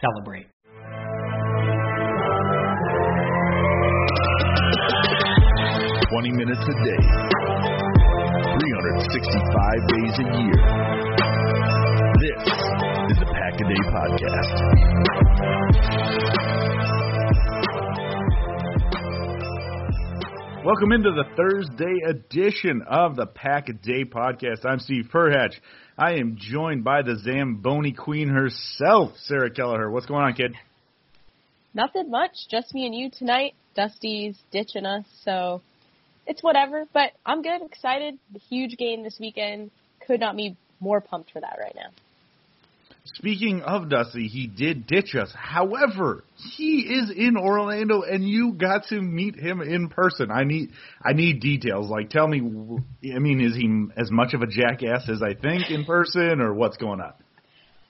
celebrate. 0.00 0.46
Twenty 6.10 6.30
minutes 6.32 6.62
a 6.62 6.74
day, 6.84 7.02
365 8.60 9.88
days 9.94 10.14
a 10.18 10.26
year. 10.38 10.58
This 12.20 12.42
is 13.10 13.18
the 13.18 13.26
Pack 13.34 13.54
a 13.54 13.64
Day 13.68 13.82
Podcast. 13.90 14.54
Welcome 20.64 20.92
into 20.92 21.10
the 21.10 21.24
Thursday 21.36 22.08
edition 22.08 22.80
of 22.88 23.16
the 23.16 23.26
Pack 23.26 23.68
a 23.68 23.74
Day 23.74 24.06
Podcast. 24.06 24.64
I'm 24.64 24.78
Steve 24.78 25.10
Perhatch. 25.12 25.60
I 25.98 26.14
am 26.14 26.38
joined 26.40 26.84
by 26.84 27.02
the 27.02 27.16
Zamboni 27.16 27.92
Queen 27.92 28.30
herself, 28.30 29.10
Sarah 29.24 29.50
Kelleher. 29.50 29.90
What's 29.90 30.06
going 30.06 30.22
on, 30.22 30.32
kid? 30.32 30.54
Nothing 31.74 32.10
much. 32.10 32.48
Just 32.50 32.72
me 32.72 32.86
and 32.86 32.94
you 32.94 33.10
tonight. 33.10 33.52
Dusty's 33.76 34.38
ditching 34.52 34.86
us, 34.86 35.04
so 35.22 35.60
it's 36.26 36.42
whatever. 36.42 36.86
But 36.94 37.10
I'm 37.26 37.42
good, 37.42 37.60
excited. 37.60 38.18
Huge 38.48 38.78
game 38.78 39.02
this 39.02 39.18
weekend. 39.20 39.70
Could 40.06 40.20
not 40.20 40.34
be 40.34 40.56
more 40.80 41.02
pumped 41.02 41.30
for 41.30 41.40
that 41.40 41.58
right 41.60 41.74
now. 41.74 41.90
Speaking 43.06 43.60
of 43.60 43.90
Dusty, 43.90 44.28
he 44.28 44.46
did 44.46 44.86
ditch 44.86 45.14
us. 45.14 45.30
However, 45.36 46.24
he 46.36 46.80
is 46.80 47.10
in 47.14 47.36
Orlando, 47.36 48.00
and 48.00 48.26
you 48.26 48.54
got 48.54 48.86
to 48.88 49.00
meet 49.00 49.36
him 49.36 49.60
in 49.60 49.90
person. 49.90 50.30
I 50.30 50.44
need, 50.44 50.70
I 51.04 51.12
need 51.12 51.40
details. 51.40 51.90
Like, 51.90 52.08
tell 52.08 52.26
me. 52.26 52.38
I 53.14 53.18
mean, 53.18 53.42
is 53.42 53.54
he 53.54 54.00
as 54.00 54.10
much 54.10 54.32
of 54.32 54.40
a 54.40 54.46
jackass 54.46 55.06
as 55.10 55.22
I 55.22 55.34
think 55.34 55.70
in 55.70 55.84
person, 55.84 56.40
or 56.40 56.54
what's 56.54 56.78
going 56.78 57.02
on? 57.02 57.12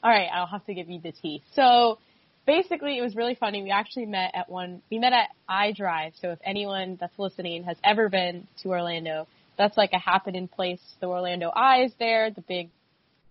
All 0.02 0.10
right, 0.10 0.28
I'll 0.34 0.48
have 0.48 0.66
to 0.66 0.74
give 0.74 0.90
you 0.90 1.00
the 1.00 1.12
tea. 1.12 1.42
So 1.54 1.98
basically, 2.44 2.98
it 2.98 3.02
was 3.02 3.14
really 3.14 3.36
funny. 3.36 3.62
We 3.62 3.70
actually 3.70 4.06
met 4.06 4.32
at 4.34 4.50
one. 4.50 4.82
We 4.90 4.98
met 4.98 5.12
at 5.12 5.28
iDrive. 5.48 6.14
So 6.20 6.30
if 6.30 6.40
anyone 6.44 6.98
that's 7.00 7.16
listening 7.20 7.62
has 7.64 7.76
ever 7.84 8.08
been 8.08 8.48
to 8.62 8.68
Orlando, 8.70 9.28
that's 9.56 9.76
like 9.76 9.92
a 9.92 9.98
happening 9.98 10.48
place. 10.48 10.80
The 11.00 11.06
Orlando 11.06 11.50
Eye 11.50 11.84
is 11.84 11.92
there, 12.00 12.32
the 12.32 12.40
big, 12.40 12.70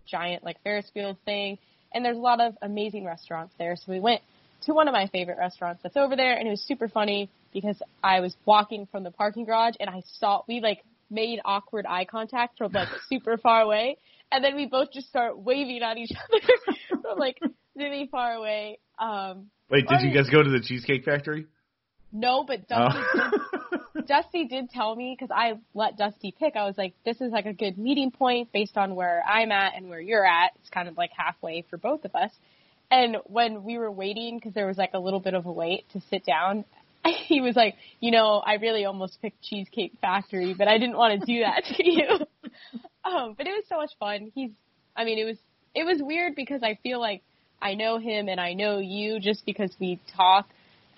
giant 0.07 0.45
like 0.45 0.61
Ferris 0.63 0.89
wheel 0.95 1.17
thing, 1.25 1.57
and 1.93 2.03
there's 2.03 2.17
a 2.17 2.21
lot 2.21 2.41
of 2.41 2.55
amazing 2.61 3.05
restaurants 3.05 3.53
there. 3.57 3.75
So 3.75 3.91
we 3.91 3.99
went 3.99 4.21
to 4.65 4.73
one 4.73 4.87
of 4.87 4.93
my 4.93 5.07
favorite 5.07 5.37
restaurants 5.37 5.81
that's 5.83 5.97
over 5.97 6.15
there, 6.15 6.35
and 6.37 6.47
it 6.47 6.51
was 6.51 6.61
super 6.61 6.87
funny 6.87 7.29
because 7.53 7.81
I 8.03 8.19
was 8.19 8.35
walking 8.45 8.87
from 8.91 9.03
the 9.03 9.11
parking 9.11 9.45
garage 9.45 9.75
and 9.79 9.89
I 9.89 10.03
saw 10.19 10.41
we 10.47 10.59
like 10.59 10.83
made 11.09 11.39
awkward 11.45 11.85
eye 11.87 12.05
contact 12.05 12.57
from 12.57 12.71
like 12.71 12.87
super 13.09 13.37
far 13.37 13.61
away, 13.61 13.97
and 14.31 14.43
then 14.43 14.55
we 14.55 14.65
both 14.65 14.91
just 14.91 15.07
start 15.07 15.37
waving 15.37 15.81
at 15.81 15.97
each 15.97 16.11
other 16.33 17.01
from 17.01 17.19
like 17.19 17.39
really 17.75 18.07
far 18.11 18.33
away. 18.33 18.79
Um, 18.99 19.49
Wait, 19.69 19.87
did 19.87 20.01
you 20.01 20.13
guys 20.13 20.29
go 20.29 20.43
to 20.43 20.49
the 20.49 20.61
Cheesecake 20.61 21.03
Factory? 21.03 21.47
No, 22.11 22.43
but 22.43 22.67
Dusty, 22.67 22.99
Oh. 23.15 23.59
Dusty 24.07 24.45
did 24.45 24.69
tell 24.69 24.95
me 24.95 25.15
because 25.17 25.31
I 25.35 25.59
let 25.73 25.97
Dusty 25.97 26.33
pick. 26.37 26.55
I 26.55 26.65
was 26.65 26.77
like, 26.77 26.93
this 27.05 27.19
is 27.21 27.31
like 27.31 27.45
a 27.45 27.53
good 27.53 27.77
meeting 27.77 28.11
point 28.11 28.51
based 28.51 28.77
on 28.77 28.95
where 28.95 29.23
I'm 29.27 29.51
at 29.51 29.73
and 29.75 29.89
where 29.89 29.99
you're 29.99 30.25
at. 30.25 30.51
It's 30.59 30.69
kind 30.69 30.87
of 30.87 30.97
like 30.97 31.11
halfway 31.15 31.65
for 31.69 31.77
both 31.77 32.05
of 32.05 32.15
us. 32.15 32.31
And 32.91 33.17
when 33.25 33.63
we 33.63 33.77
were 33.77 33.91
waiting, 33.91 34.37
because 34.37 34.53
there 34.53 34.67
was 34.67 34.77
like 34.77 34.91
a 34.93 34.99
little 34.99 35.19
bit 35.19 35.33
of 35.33 35.45
a 35.45 35.51
wait 35.51 35.85
to 35.93 36.01
sit 36.09 36.25
down, 36.25 36.65
he 37.27 37.41
was 37.41 37.55
like, 37.55 37.75
you 37.99 38.11
know, 38.11 38.41
I 38.45 38.55
really 38.55 38.85
almost 38.85 39.21
picked 39.21 39.41
Cheesecake 39.41 39.93
Factory, 40.01 40.53
but 40.53 40.67
I 40.67 40.77
didn't 40.77 40.97
want 40.97 41.19
to 41.19 41.25
do 41.25 41.39
that 41.41 41.63
to 41.75 41.89
you. 41.89 42.07
um, 43.03 43.33
but 43.37 43.47
it 43.47 43.51
was 43.51 43.63
so 43.67 43.77
much 43.77 43.91
fun. 43.99 44.31
He's, 44.35 44.51
I 44.95 45.05
mean, 45.05 45.17
it 45.17 45.25
was 45.25 45.37
it 45.75 45.85
was 45.85 45.97
weird 46.01 46.35
because 46.35 46.61
I 46.63 46.77
feel 46.83 46.99
like 46.99 47.23
I 47.61 47.73
know 47.73 47.97
him 47.97 48.27
and 48.27 48.39
I 48.39 48.53
know 48.53 48.79
you 48.79 49.19
just 49.19 49.45
because 49.45 49.73
we 49.79 49.99
talk 50.15 50.47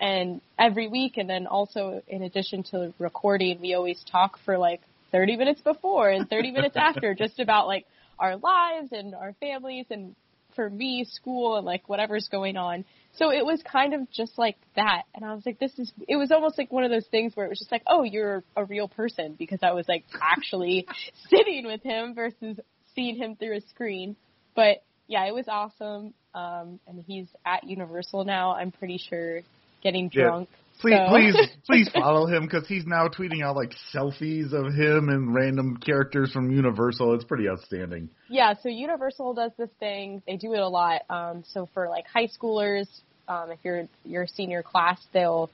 and 0.00 0.40
every 0.58 0.88
week 0.88 1.16
and 1.16 1.28
then 1.28 1.46
also 1.46 2.02
in 2.08 2.22
addition 2.22 2.62
to 2.62 2.92
recording 2.98 3.60
we 3.60 3.74
always 3.74 4.02
talk 4.10 4.38
for 4.44 4.58
like 4.58 4.80
30 5.12 5.36
minutes 5.36 5.60
before 5.60 6.10
and 6.10 6.28
30 6.28 6.50
minutes 6.50 6.76
after 6.78 7.14
just 7.14 7.38
about 7.38 7.66
like 7.66 7.86
our 8.18 8.36
lives 8.36 8.88
and 8.92 9.14
our 9.14 9.34
families 9.40 9.86
and 9.90 10.14
for 10.54 10.68
me 10.68 11.04
school 11.04 11.56
and 11.56 11.66
like 11.66 11.88
whatever's 11.88 12.28
going 12.30 12.56
on. 12.56 12.84
So 13.12 13.30
it 13.30 13.44
was 13.44 13.62
kind 13.70 13.94
of 13.94 14.10
just 14.10 14.36
like 14.36 14.56
that 14.74 15.02
and 15.14 15.24
i 15.24 15.34
was 15.34 15.46
like 15.46 15.58
this 15.58 15.72
is 15.78 15.90
it 16.06 16.16
was 16.16 16.30
almost 16.30 16.58
like 16.58 16.70
one 16.70 16.84
of 16.84 16.90
those 16.90 17.06
things 17.06 17.34
where 17.34 17.46
it 17.46 17.48
was 17.48 17.58
just 17.58 17.72
like 17.72 17.82
oh 17.86 18.02
you're 18.02 18.42
a 18.56 18.64
real 18.64 18.88
person 18.88 19.34
because 19.38 19.60
i 19.62 19.72
was 19.72 19.88
like 19.88 20.04
actually 20.20 20.86
sitting 21.30 21.64
with 21.66 21.82
him 21.82 22.14
versus 22.14 22.58
seeing 22.94 23.16
him 23.16 23.36
through 23.36 23.56
a 23.56 23.60
screen. 23.70 24.16
But 24.54 24.82
yeah 25.08 25.24
it 25.24 25.32
was 25.32 25.46
awesome 25.48 26.12
um 26.34 26.78
and 26.86 27.02
he's 27.06 27.28
at 27.44 27.64
universal 27.64 28.24
now 28.24 28.54
i'm 28.54 28.70
pretty 28.70 28.98
sure 28.98 29.40
getting 29.86 30.10
Yeah. 30.12 30.44
Please, 30.80 30.94
So- 30.94 31.08
please, 31.08 31.36
please 31.66 31.88
follow 31.94 32.26
him 32.26 32.42
because 32.44 32.66
he's 32.66 32.84
now 32.86 33.08
tweeting 33.08 33.42
out 33.42 33.56
like 33.56 33.72
selfies 33.94 34.52
of 34.52 34.74
him 34.74 35.08
and 35.08 35.34
random 35.34 35.78
characters 35.78 36.32
from 36.32 36.50
Universal. 36.50 37.14
It's 37.14 37.24
pretty 37.24 37.48
outstanding. 37.48 38.10
Yeah, 38.28 38.54
so 38.62 38.68
Universal 38.68 39.34
does 39.34 39.52
this 39.56 39.70
thing. 39.80 40.22
They 40.26 40.36
do 40.36 40.52
it 40.52 40.60
a 40.60 40.68
lot. 40.68 41.02
Um, 41.08 41.44
so 41.52 41.68
for 41.72 41.88
like 41.88 42.04
high 42.06 42.28
schoolers, 42.28 42.88
um, 43.28 43.50
if 43.50 43.58
you're 43.62 43.88
you're 44.04 44.26
senior 44.26 44.62
class, 44.62 45.00
they'll 45.12 45.50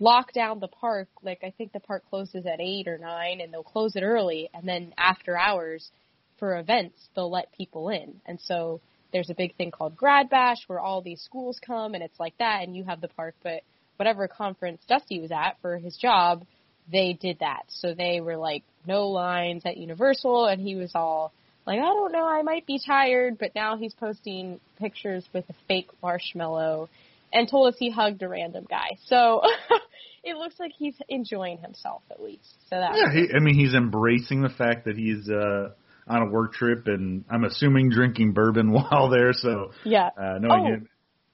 lock 0.00 0.32
down 0.32 0.58
the 0.58 0.68
park. 0.68 1.08
Like 1.22 1.44
I 1.44 1.50
think 1.50 1.72
the 1.72 1.80
park 1.80 2.02
closes 2.08 2.46
at 2.46 2.60
eight 2.60 2.88
or 2.88 2.98
nine, 2.98 3.40
and 3.40 3.52
they'll 3.52 3.62
close 3.62 3.94
it 3.94 4.02
early. 4.02 4.48
And 4.54 4.66
then 4.66 4.94
after 4.96 5.36
hours, 5.36 5.90
for 6.38 6.58
events, 6.58 6.96
they'll 7.14 7.30
let 7.30 7.52
people 7.52 7.90
in. 7.90 8.20
And 8.26 8.40
so 8.40 8.80
there's 9.14 9.30
a 9.30 9.34
big 9.34 9.54
thing 9.54 9.70
called 9.70 9.96
Grad 9.96 10.28
Bash 10.28 10.58
where 10.66 10.80
all 10.80 11.00
these 11.00 11.22
schools 11.22 11.58
come 11.64 11.94
and 11.94 12.02
it's 12.02 12.18
like 12.18 12.36
that 12.38 12.64
and 12.64 12.76
you 12.76 12.82
have 12.82 13.00
the 13.00 13.08
park, 13.08 13.36
but 13.42 13.62
whatever 13.96 14.26
conference 14.26 14.82
Dusty 14.88 15.20
was 15.20 15.30
at 15.30 15.56
for 15.62 15.78
his 15.78 15.96
job, 15.96 16.44
they 16.90 17.12
did 17.12 17.38
that. 17.38 17.62
So 17.68 17.94
they 17.94 18.20
were 18.20 18.36
like 18.36 18.64
no 18.86 19.08
lines 19.08 19.62
at 19.64 19.76
Universal 19.76 20.46
and 20.46 20.60
he 20.60 20.74
was 20.74 20.90
all 20.96 21.32
like, 21.64 21.78
I 21.78 21.82
don't 21.82 22.12
know, 22.12 22.26
I 22.26 22.42
might 22.42 22.66
be 22.66 22.80
tired, 22.84 23.38
but 23.38 23.54
now 23.54 23.76
he's 23.76 23.94
posting 23.94 24.58
pictures 24.80 25.24
with 25.32 25.48
a 25.48 25.54
fake 25.68 25.90
marshmallow 26.02 26.90
and 27.32 27.48
told 27.48 27.72
us 27.72 27.78
he 27.78 27.90
hugged 27.90 28.20
a 28.22 28.28
random 28.28 28.66
guy. 28.68 28.98
So 29.06 29.42
it 30.24 30.36
looks 30.36 30.58
like 30.58 30.72
he's 30.76 30.96
enjoying 31.08 31.58
himself 31.58 32.02
at 32.10 32.20
least. 32.20 32.52
So 32.68 32.80
that 32.80 32.96
yeah, 32.96 33.12
he, 33.12 33.28
I 33.32 33.38
mean 33.38 33.54
he's 33.54 33.74
embracing 33.74 34.42
the 34.42 34.48
fact 34.50 34.86
that 34.86 34.96
he's 34.96 35.30
uh 35.30 35.70
on 36.06 36.22
a 36.22 36.26
work 36.26 36.52
trip 36.52 36.86
and 36.86 37.24
I'm 37.30 37.44
assuming 37.44 37.90
drinking 37.90 38.32
bourbon 38.32 38.72
while 38.72 39.10
there. 39.10 39.32
So 39.32 39.72
yeah, 39.84 40.10
uh, 40.16 40.38
no, 40.40 40.48
oh, 40.50 40.76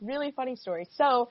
really 0.01 0.33
funny 0.33 0.57
story. 0.57 0.89
So 0.97 1.31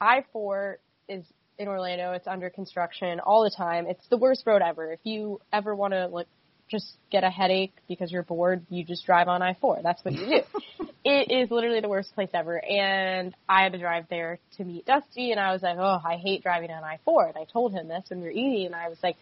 I 0.00 0.24
four 0.32 0.78
is 1.08 1.24
in 1.58 1.68
Orlando. 1.68 2.12
It's 2.12 2.26
under 2.26 2.50
construction 2.50 3.20
all 3.20 3.44
the 3.44 3.54
time. 3.54 3.86
It's 3.86 4.06
the 4.08 4.16
worst 4.16 4.44
road 4.46 4.62
ever. 4.62 4.92
If 4.92 5.00
you 5.04 5.40
ever 5.52 5.74
want 5.74 5.92
to 5.92 6.06
like 6.06 6.26
just 6.70 6.96
get 7.10 7.24
a 7.24 7.30
headache 7.30 7.74
because 7.88 8.10
you're 8.10 8.22
bored, 8.22 8.64
you 8.70 8.84
just 8.84 9.04
drive 9.04 9.28
on 9.28 9.42
I-4. 9.42 9.82
That's 9.82 10.02
what 10.04 10.14
you 10.14 10.26
do. 10.26 10.86
it 11.04 11.30
is 11.30 11.50
literally 11.50 11.80
the 11.80 11.88
worst 11.88 12.14
place 12.14 12.30
ever. 12.32 12.64
And 12.64 13.34
I 13.48 13.64
had 13.64 13.72
to 13.72 13.78
drive 13.78 14.06
there 14.08 14.38
to 14.56 14.64
meet 14.64 14.86
Dusty 14.86 15.32
and 15.32 15.40
I 15.40 15.52
was 15.52 15.62
like, 15.62 15.76
oh, 15.78 15.98
I 16.04 16.16
hate 16.16 16.42
driving 16.42 16.70
on 16.70 16.84
I-4. 16.84 17.28
And 17.28 17.36
I 17.36 17.44
told 17.52 17.72
him 17.72 17.88
this 17.88 18.04
when 18.08 18.20
we 18.20 18.26
were 18.26 18.32
eating 18.32 18.66
and 18.66 18.74
I 18.74 18.88
was 18.88 18.98
like, 19.02 19.16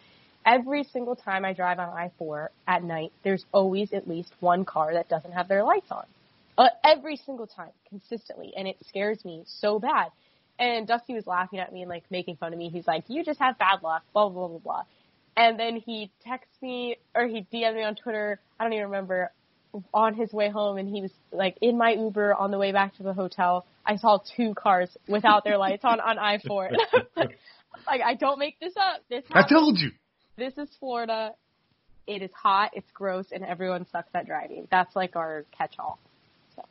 every 0.45 0.83
single 0.85 1.15
time 1.15 1.45
I 1.45 1.53
drive 1.53 1.79
on 1.79 1.89
I-4 1.89 2.47
at 2.67 2.83
night, 2.83 3.11
there's 3.23 3.45
always 3.51 3.93
at 3.93 4.07
least 4.07 4.31
one 4.39 4.65
car 4.65 4.93
that 4.93 5.09
doesn't 5.09 5.31
have 5.31 5.47
their 5.47 5.63
lights 5.63 5.91
on. 5.91 6.05
Uh, 6.57 6.67
every 6.83 7.15
single 7.15 7.47
time, 7.47 7.71
consistently. 7.87 8.53
And 8.55 8.67
it 8.67 8.77
scares 8.87 9.23
me 9.23 9.43
so 9.45 9.79
bad. 9.79 10.07
And 10.57 10.85
Dusty 10.85 11.13
was 11.13 11.25
laughing 11.25 11.59
at 11.59 11.71
me 11.71 11.81
and 11.81 11.89
like 11.89 12.03
making 12.09 12.35
fun 12.35 12.51
of 12.51 12.59
me. 12.59 12.69
He's 12.69 12.85
like, 12.85 13.05
you 13.07 13.23
just 13.23 13.39
have 13.39 13.57
bad 13.57 13.81
luck, 13.81 14.03
blah, 14.13 14.27
blah, 14.27 14.47
blah, 14.47 14.57
blah. 14.57 14.83
And 15.37 15.57
then 15.57 15.77
he 15.77 16.11
texts 16.25 16.55
me 16.61 16.97
or 17.15 17.27
he 17.27 17.47
DM'd 17.53 17.75
me 17.75 17.83
on 17.83 17.95
Twitter. 17.95 18.39
I 18.59 18.65
don't 18.65 18.73
even 18.73 18.87
remember 18.87 19.31
on 19.93 20.15
his 20.15 20.33
way 20.33 20.49
home 20.49 20.77
and 20.77 20.89
he 20.89 21.01
was 21.01 21.11
like 21.31 21.55
in 21.61 21.77
my 21.77 21.91
Uber 21.91 22.33
on 22.33 22.51
the 22.51 22.57
way 22.57 22.73
back 22.73 22.95
to 22.97 23.03
the 23.03 23.13
hotel. 23.13 23.65
I 23.85 23.95
saw 23.95 24.19
two 24.35 24.53
cars 24.53 24.89
without 25.07 25.43
their 25.43 25.57
lights 25.57 25.85
on 25.85 25.99
on 26.01 26.17
I-4. 26.17 26.71
like, 27.15 27.39
like, 27.87 28.01
I 28.01 28.15
don't 28.15 28.39
make 28.39 28.59
this 28.59 28.73
up. 28.75 29.01
This 29.09 29.23
I 29.31 29.47
told 29.47 29.77
you. 29.77 29.91
This 30.39 30.53
is 30.57 30.69
Florida. 30.79 31.31
It 32.07 32.21
is 32.21 32.31
hot, 32.33 32.71
it's 32.73 32.89
gross, 32.93 33.25
and 33.33 33.43
everyone 33.43 33.85
sucks 33.91 34.09
at 34.15 34.25
driving. 34.25 34.69
That's 34.71 34.95
like 34.95 35.17
our 35.17 35.45
catch-all. 35.55 35.99
So. 36.55 36.63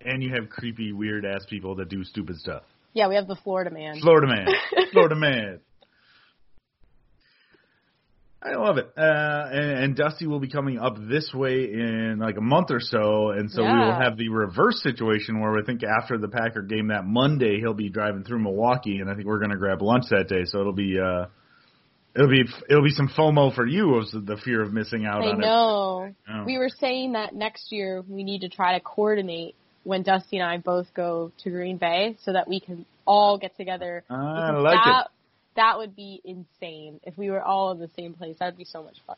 And 0.00 0.22
you 0.22 0.32
have 0.32 0.48
creepy, 0.48 0.92
weird 0.92 1.24
ass 1.26 1.44
people 1.50 1.74
that 1.76 1.88
do 1.88 2.04
stupid 2.04 2.36
stuff. 2.36 2.62
Yeah, 2.94 3.08
we 3.08 3.16
have 3.16 3.26
the 3.26 3.34
Florida 3.42 3.70
man. 3.72 4.00
Florida 4.00 4.28
man. 4.28 4.46
Florida 4.92 5.16
man. 5.16 5.58
I 8.42 8.54
love 8.54 8.78
it. 8.78 8.86
Uh, 8.96 9.48
and, 9.52 9.84
and 9.84 9.96
Dusty 9.96 10.26
will 10.28 10.40
be 10.40 10.48
coming 10.48 10.78
up 10.78 10.94
this 10.96 11.30
way 11.34 11.64
in 11.72 12.20
like 12.20 12.36
a 12.38 12.40
month 12.40 12.70
or 12.70 12.80
so, 12.80 13.30
and 13.30 13.50
so 13.50 13.62
Yeah. 13.62 13.72
we 13.74 13.86
will 13.86 14.00
have 14.00 14.16
the 14.16 14.28
reverse 14.28 14.80
situation 14.84 15.40
where 15.40 15.58
I 15.58 15.62
think 15.66 15.82
after 15.82 16.16
the 16.16 16.28
Packer 16.28 16.62
game 16.62 16.88
that 16.88 17.04
Monday 17.04 17.58
he'll 17.58 17.74
be 17.74 17.90
driving 17.90 18.22
through 18.22 18.38
Milwaukee, 18.42 18.98
and 18.98 19.10
I 19.10 19.14
think 19.14 19.26
we're 19.26 19.40
going 19.40 19.50
to 19.50 19.58
grab 19.58 19.82
lunch 19.82 20.04
that 20.10 20.28
day. 20.28 20.44
So 20.44 20.60
it'll 20.60 20.72
be 20.72 20.96
uh, 20.98 21.26
it'll 22.14 22.28
be 22.28 22.44
it'll 22.68 22.82
be 22.84 22.90
some 22.90 23.08
FOMO 23.08 23.54
for 23.54 23.66
you 23.66 23.94
of 23.96 24.10
the 24.26 24.36
fear 24.44 24.62
of 24.62 24.72
missing 24.72 25.06
out 25.06 25.22
I 25.22 25.30
on 25.30 25.38
know. 25.40 26.04
it. 26.08 26.14
Oh. 26.30 26.44
We 26.44 26.58
were 26.58 26.68
saying 26.68 27.12
that 27.12 27.34
next 27.34 27.72
year 27.72 28.02
we 28.08 28.24
need 28.24 28.40
to 28.40 28.48
try 28.48 28.78
to 28.78 28.84
coordinate 28.84 29.54
when 29.84 30.02
Dusty 30.02 30.38
and 30.38 30.46
I 30.46 30.58
both 30.58 30.92
go 30.94 31.32
to 31.42 31.50
Green 31.50 31.78
Bay 31.78 32.16
so 32.24 32.32
that 32.32 32.48
we 32.48 32.60
can 32.60 32.84
all 33.06 33.38
get 33.38 33.56
together. 33.56 34.04
I 34.10 34.50
like 34.52 34.78
that, 34.84 35.00
it. 35.06 35.10
That 35.56 35.78
would 35.78 35.96
be 35.96 36.20
insane 36.24 37.00
if 37.04 37.16
we 37.16 37.30
were 37.30 37.42
all 37.42 37.72
in 37.72 37.78
the 37.78 37.90
same 37.96 38.14
place. 38.14 38.36
That 38.38 38.46
would 38.46 38.58
be 38.58 38.64
so 38.64 38.82
much 38.82 38.96
fun. 39.06 39.16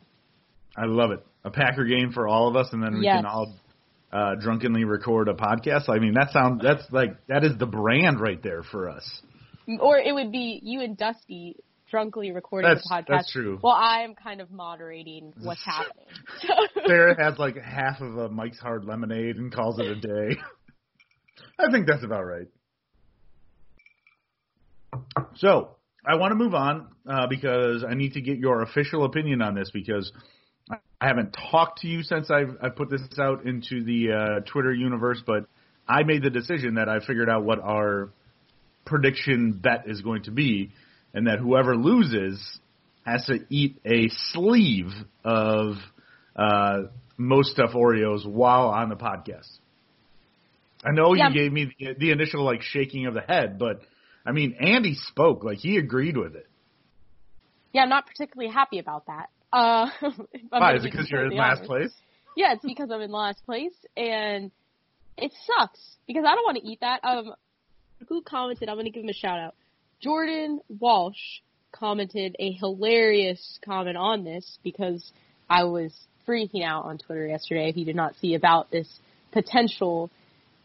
I 0.76 0.86
love 0.86 1.10
it. 1.10 1.24
A 1.44 1.50
Packer 1.50 1.84
game 1.84 2.12
for 2.12 2.26
all 2.28 2.48
of 2.48 2.56
us, 2.56 2.68
and 2.72 2.82
then 2.82 2.94
we 2.98 3.04
Yes. 3.04 3.16
can 3.18 3.26
all 3.26 3.52
uh, 4.12 4.34
drunkenly 4.36 4.84
record 4.84 5.28
a 5.28 5.34
podcast. 5.34 5.88
I 5.88 5.98
mean, 5.98 6.14
that 6.14 6.30
sounds 6.32 6.62
that's 6.62 6.84
like 6.90 7.26
that 7.26 7.44
is 7.44 7.56
the 7.58 7.66
brand 7.66 8.20
right 8.20 8.42
there 8.42 8.62
for 8.62 8.88
us. 8.88 9.22
Or 9.80 9.98
it 9.98 10.12
would 10.14 10.32
be 10.32 10.60
you 10.62 10.80
and 10.80 10.96
Dusty 10.96 11.56
drunkly 11.92 12.32
recording 12.32 12.68
That's- 12.68 12.88
the 12.88 12.94
podcast. 12.94 13.06
that's 13.06 13.32
true. 13.32 13.60
Well, 13.62 13.74
I'm 13.74 14.14
kind 14.14 14.40
of 14.40 14.50
moderating 14.50 15.34
what's 15.42 15.62
happening. 15.62 16.06
Sarah 16.86 17.14
has 17.22 17.38
like 17.38 17.56
half 17.56 18.00
of 18.00 18.16
a 18.16 18.28
Mike's 18.30 18.58
Hard 18.58 18.84
Lemonade 18.86 19.36
and 19.36 19.54
calls 19.54 19.78
it 19.78 19.86
a 19.86 19.94
day. 19.94 20.38
I 21.58 21.70
think 21.70 21.86
that's 21.86 22.02
about 22.02 22.24
right. 22.24 22.48
So 25.36 25.76
I 26.04 26.16
want 26.16 26.32
to 26.32 26.34
move 26.34 26.54
on 26.54 26.88
uh, 27.06 27.26
because 27.28 27.84
I 27.88 27.92
need 27.94 28.14
to 28.14 28.22
get 28.22 28.38
your 28.38 28.62
official 28.62 29.04
opinion 29.04 29.42
on 29.42 29.54
this 29.54 29.70
because 29.70 30.10
I 30.98 31.06
haven't 31.06 31.36
talked 31.50 31.82
to 31.82 31.88
you 31.88 32.02
since 32.02 32.30
I've, 32.30 32.56
I 32.62 32.70
put 32.70 32.88
this 32.88 33.02
out 33.18 33.44
into 33.44 33.84
the 33.84 34.12
uh, 34.12 34.50
Twitter 34.50 34.72
universe, 34.72 35.22
but 35.26 35.44
I 35.86 36.04
made 36.04 36.22
the 36.22 36.30
decision 36.30 36.76
that 36.76 36.88
I 36.88 37.00
figured 37.00 37.28
out 37.28 37.44
what 37.44 37.60
our 37.60 38.10
prediction 38.86 39.52
bet 39.52 39.84
is 39.86 40.00
going 40.00 40.22
to 40.24 40.30
be, 40.30 40.70
and 41.14 41.26
that 41.26 41.38
whoever 41.38 41.76
loses 41.76 42.58
has 43.04 43.24
to 43.26 43.38
eat 43.50 43.78
a 43.84 44.08
sleeve 44.32 44.92
of 45.24 45.74
uh, 46.36 46.82
Most 47.16 47.56
Stuf 47.56 47.74
Oreos 47.74 48.26
while 48.26 48.68
on 48.68 48.88
the 48.88 48.96
podcast. 48.96 49.48
I 50.84 50.92
know 50.92 51.14
Yeah. 51.14 51.28
you 51.28 51.34
gave 51.34 51.52
me 51.52 51.74
the, 51.78 51.94
the 51.98 52.10
initial 52.10 52.44
like 52.44 52.62
shaking 52.62 53.06
of 53.06 53.14
the 53.14 53.20
head, 53.20 53.58
but 53.58 53.80
I 54.26 54.32
mean 54.32 54.56
Andy 54.60 54.94
spoke 54.94 55.44
like 55.44 55.58
he 55.58 55.76
agreed 55.78 56.16
with 56.16 56.34
it. 56.34 56.46
yeah, 57.72 57.82
I'm 57.82 57.88
not 57.88 58.06
particularly 58.06 58.52
happy 58.52 58.78
about 58.78 59.06
that. 59.06 59.30
Uh, 59.52 59.88
Why 60.48 60.74
is 60.76 60.84
it 60.84 60.90
because 60.90 61.10
you're 61.10 61.24
in 61.24 61.30
completely 61.30 61.36
last 61.38 61.58
honest. 61.58 61.68
place? 61.68 61.92
Yeah, 62.36 62.54
it's 62.54 62.64
because 62.64 62.90
I'm 62.90 63.00
in 63.02 63.10
last 63.10 63.44
place, 63.44 63.74
and 63.96 64.50
it 65.18 65.32
sucks 65.46 65.78
because 66.06 66.24
I 66.26 66.34
don't 66.34 66.44
want 66.44 66.56
to 66.58 66.66
eat 66.66 66.80
that. 66.80 67.00
Um, 67.04 67.34
who 68.08 68.22
commented? 68.22 68.68
I'm 68.70 68.76
going 68.76 68.86
to 68.86 68.90
give 68.90 69.02
him 69.04 69.10
a 69.10 69.12
shout 69.12 69.38
out. 69.38 69.54
Jordan 70.02 70.60
Walsh 70.68 71.40
commented 71.70 72.36
a 72.38 72.52
hilarious 72.52 73.58
comment 73.64 73.96
on 73.96 74.24
this 74.24 74.58
because 74.62 75.10
I 75.48 75.64
was 75.64 75.92
freaking 76.26 76.64
out 76.64 76.84
on 76.84 76.98
Twitter 76.98 77.26
yesterday. 77.26 77.68
If 77.68 77.76
you 77.76 77.84
did 77.84 77.96
not 77.96 78.14
see 78.20 78.34
about 78.34 78.70
this 78.70 78.88
potential 79.32 80.10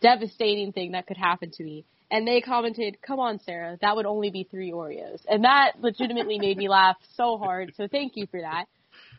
devastating 0.01 0.71
thing 0.71 0.91
that 0.91 1.07
could 1.07 1.17
happen 1.17 1.51
to 1.51 1.63
me. 1.63 1.85
And 2.09 2.27
they 2.27 2.41
commented, 2.41 2.97
come 3.01 3.19
on, 3.19 3.39
Sarah, 3.39 3.77
that 3.81 3.95
would 3.95 4.05
only 4.05 4.29
be 4.29 4.47
three 4.49 4.71
Oreos. 4.71 5.19
And 5.29 5.43
that 5.43 5.73
legitimately 5.81 6.39
made 6.39 6.57
me 6.57 6.69
laugh 6.69 6.95
so 7.15 7.37
hard. 7.37 7.73
So 7.75 7.87
thank 7.87 8.13
you 8.15 8.27
for 8.27 8.41
that. 8.41 8.65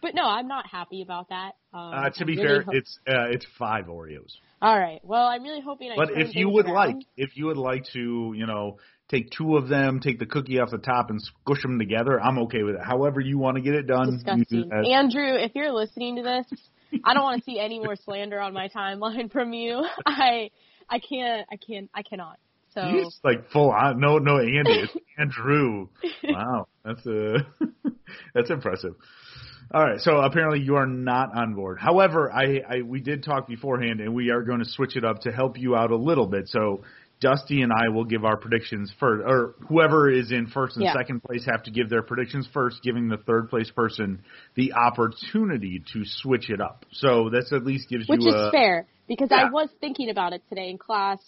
But 0.00 0.14
no, 0.14 0.24
I'm 0.24 0.48
not 0.48 0.66
happy 0.66 1.02
about 1.02 1.28
that. 1.28 1.52
Um, 1.74 1.92
Uh, 1.94 2.10
to 2.10 2.24
be 2.24 2.36
really 2.36 2.48
fair, 2.48 2.62
hope- 2.62 2.74
it's 2.74 2.98
uh, 3.06 3.28
it's 3.30 3.46
five 3.58 3.86
Oreos. 3.86 4.32
all 4.62 4.78
right. 4.78 5.00
Well, 5.04 5.26
I'm 5.26 5.42
really 5.42 5.60
hoping 5.60 5.92
I. 5.92 5.96
But 5.96 6.10
if 6.12 6.34
you 6.34 6.48
would 6.48 6.66
around. 6.66 6.74
like, 6.74 7.06
if 7.16 7.36
you 7.36 7.46
would 7.46 7.56
like 7.56 7.84
to, 7.92 8.32
you 8.34 8.46
know, 8.46 8.78
take 9.08 9.30
two 9.30 9.56
of 9.56 9.68
them, 9.68 10.00
take 10.00 10.18
the 10.18 10.26
cookie 10.26 10.58
off 10.58 10.70
the 10.70 10.78
top, 10.78 11.10
and 11.10 11.20
squish 11.20 11.62
them 11.62 11.78
together, 11.78 12.20
I'm 12.20 12.38
okay 12.40 12.62
with 12.62 12.76
it. 12.76 12.82
However 12.82 13.20
you 13.20 13.38
want 13.38 13.56
to 13.56 13.62
get 13.62 13.74
it 13.74 13.86
done, 13.86 14.22
you 14.26 14.44
do 14.44 14.70
Andrew, 14.70 15.34
if 15.34 15.52
you're 15.54 15.72
listening 15.72 16.16
to 16.16 16.22
this, 16.22 16.60
I 17.04 17.14
don't 17.14 17.22
want 17.22 17.42
to 17.42 17.50
see 17.50 17.58
any 17.58 17.78
more 17.78 17.96
slander 18.04 18.40
on 18.40 18.52
my 18.52 18.68
timeline 18.68 19.30
from 19.30 19.52
you. 19.52 19.84
I 20.06 20.50
I 20.88 20.98
can't 20.98 21.46
I 21.50 21.56
can't 21.56 21.90
I 21.94 22.02
cannot. 22.02 22.38
So 22.74 22.82
He's 22.82 23.18
like 23.24 23.50
full 23.50 23.70
on. 23.70 23.98
No, 23.98 24.18
no, 24.18 24.38
Andy. 24.38 24.84
It's 24.84 24.96
Andrew. 25.18 25.88
Wow, 26.24 26.68
that's 26.84 27.06
uh 27.06 27.38
that's 28.34 28.50
impressive. 28.50 28.94
All 29.72 29.82
right, 29.82 30.00
so 30.00 30.18
apparently 30.20 30.60
you 30.60 30.76
are 30.76 30.86
not 30.86 31.36
on 31.36 31.54
board. 31.54 31.78
However, 31.78 32.32
I, 32.32 32.60
I 32.60 32.82
we 32.82 33.00
did 33.00 33.22
talk 33.22 33.46
beforehand, 33.46 34.00
and 34.00 34.14
we 34.14 34.30
are 34.30 34.42
going 34.42 34.60
to 34.60 34.64
switch 34.64 34.96
it 34.96 35.04
up 35.04 35.20
to 35.22 35.32
help 35.32 35.58
you 35.58 35.76
out 35.76 35.90
a 35.90 35.96
little 35.96 36.26
bit. 36.26 36.48
So 36.48 36.84
Dusty 37.20 37.62
and 37.62 37.72
I 37.72 37.88
will 37.88 38.04
give 38.04 38.24
our 38.24 38.36
predictions 38.36 38.92
first, 39.00 39.24
or 39.26 39.54
whoever 39.68 40.08
is 40.10 40.30
in 40.30 40.46
first 40.46 40.76
and 40.76 40.84
Yeah. 40.84 40.92
second 40.92 41.22
place 41.22 41.44
have 41.46 41.64
to 41.64 41.70
give 41.70 41.90
their 41.90 42.02
predictions 42.02 42.46
first, 42.52 42.80
giving 42.82 43.08
the 43.08 43.16
third 43.16 43.50
place 43.50 43.70
person 43.72 44.22
the 44.54 44.74
opportunity 44.74 45.82
to 45.92 46.04
switch 46.04 46.48
it 46.48 46.60
up. 46.60 46.84
So 46.92 47.28
this 47.30 47.52
at 47.52 47.64
least 47.64 47.88
gives 47.88 48.08
which 48.08 48.20
you 48.20 48.26
which 48.26 48.34
is 48.36 48.40
a 48.40 48.50
fair 48.52 48.86
because 49.08 49.30
Yeah. 49.30 49.48
I 49.48 49.50
was 49.50 49.68
thinking 49.80 50.10
about 50.10 50.32
it 50.32 50.42
today 50.48 50.70
in 50.70 50.78
class. 50.78 51.18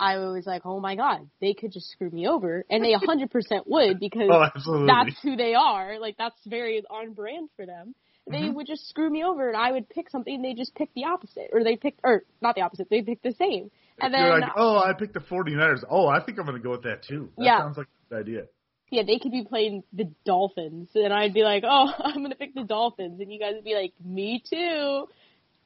I 0.00 0.16
was 0.16 0.46
like, 0.46 0.62
oh 0.64 0.80
my 0.80 0.96
god, 0.96 1.28
they 1.40 1.54
could 1.54 1.72
just 1.72 1.90
screw 1.90 2.10
me 2.10 2.26
over, 2.26 2.64
and 2.70 2.82
they 2.84 2.94
100% 2.94 3.30
would 3.66 4.00
because 4.00 4.30
Oh, 4.30 4.86
that's 4.86 5.20
who 5.22 5.36
they 5.36 5.54
are. 5.54 5.98
Like 6.00 6.16
that's 6.16 6.40
very 6.46 6.82
on 6.88 7.12
brand 7.12 7.50
for 7.54 7.66
them. 7.66 7.94
They 8.26 8.38
Mm-hmm. 8.38 8.54
would 8.54 8.66
just 8.66 8.88
screw 8.88 9.10
me 9.10 9.22
over, 9.22 9.48
and 9.48 9.56
I 9.56 9.70
would 9.72 9.88
pick 9.90 10.08
something. 10.08 10.40
They 10.40 10.54
just 10.54 10.74
pick 10.74 10.88
the 10.94 11.04
opposite, 11.04 11.50
or 11.52 11.62
they 11.62 11.76
picked, 11.76 12.00
or 12.02 12.24
not 12.40 12.54
the 12.54 12.62
opposite. 12.62 12.88
They 12.88 13.02
picked 13.02 13.22
the 13.22 13.34
same. 13.38 13.70
And 14.00 14.12
then 14.12 14.20
You're 14.22 14.40
like, 14.40 14.50
oh, 14.56 14.78
I 14.78 14.92
picked 14.92 15.14
the 15.14 15.20
49ers. 15.20 15.84
Oh, 15.88 16.08
I 16.08 16.20
think 16.22 16.38
I'm 16.38 16.46
going 16.46 16.56
to 16.56 16.62
go 16.62 16.72
with 16.72 16.82
that 16.82 17.04
too. 17.06 17.30
That 17.38 17.44
Yeah. 17.44 17.58
sounds 17.60 17.76
like 17.76 17.86
a 17.86 18.14
good 18.14 18.20
idea. 18.20 18.42
yeah, 18.90 19.02
they 19.06 19.18
could 19.18 19.32
be 19.32 19.44
playing 19.44 19.82
the 19.92 20.10
Dolphins, 20.24 20.88
and 20.94 21.12
I'd 21.12 21.34
be 21.34 21.42
like, 21.42 21.64
oh, 21.66 21.90
I'm 21.98 22.22
gonna 22.22 22.34
pick 22.34 22.54
the 22.54 22.64
Dolphins, 22.64 23.20
and 23.20 23.32
you 23.32 23.38
guys 23.40 23.52
would 23.54 23.64
be 23.64 23.74
like, 23.74 23.92
me 24.04 24.42
too. 24.48 25.06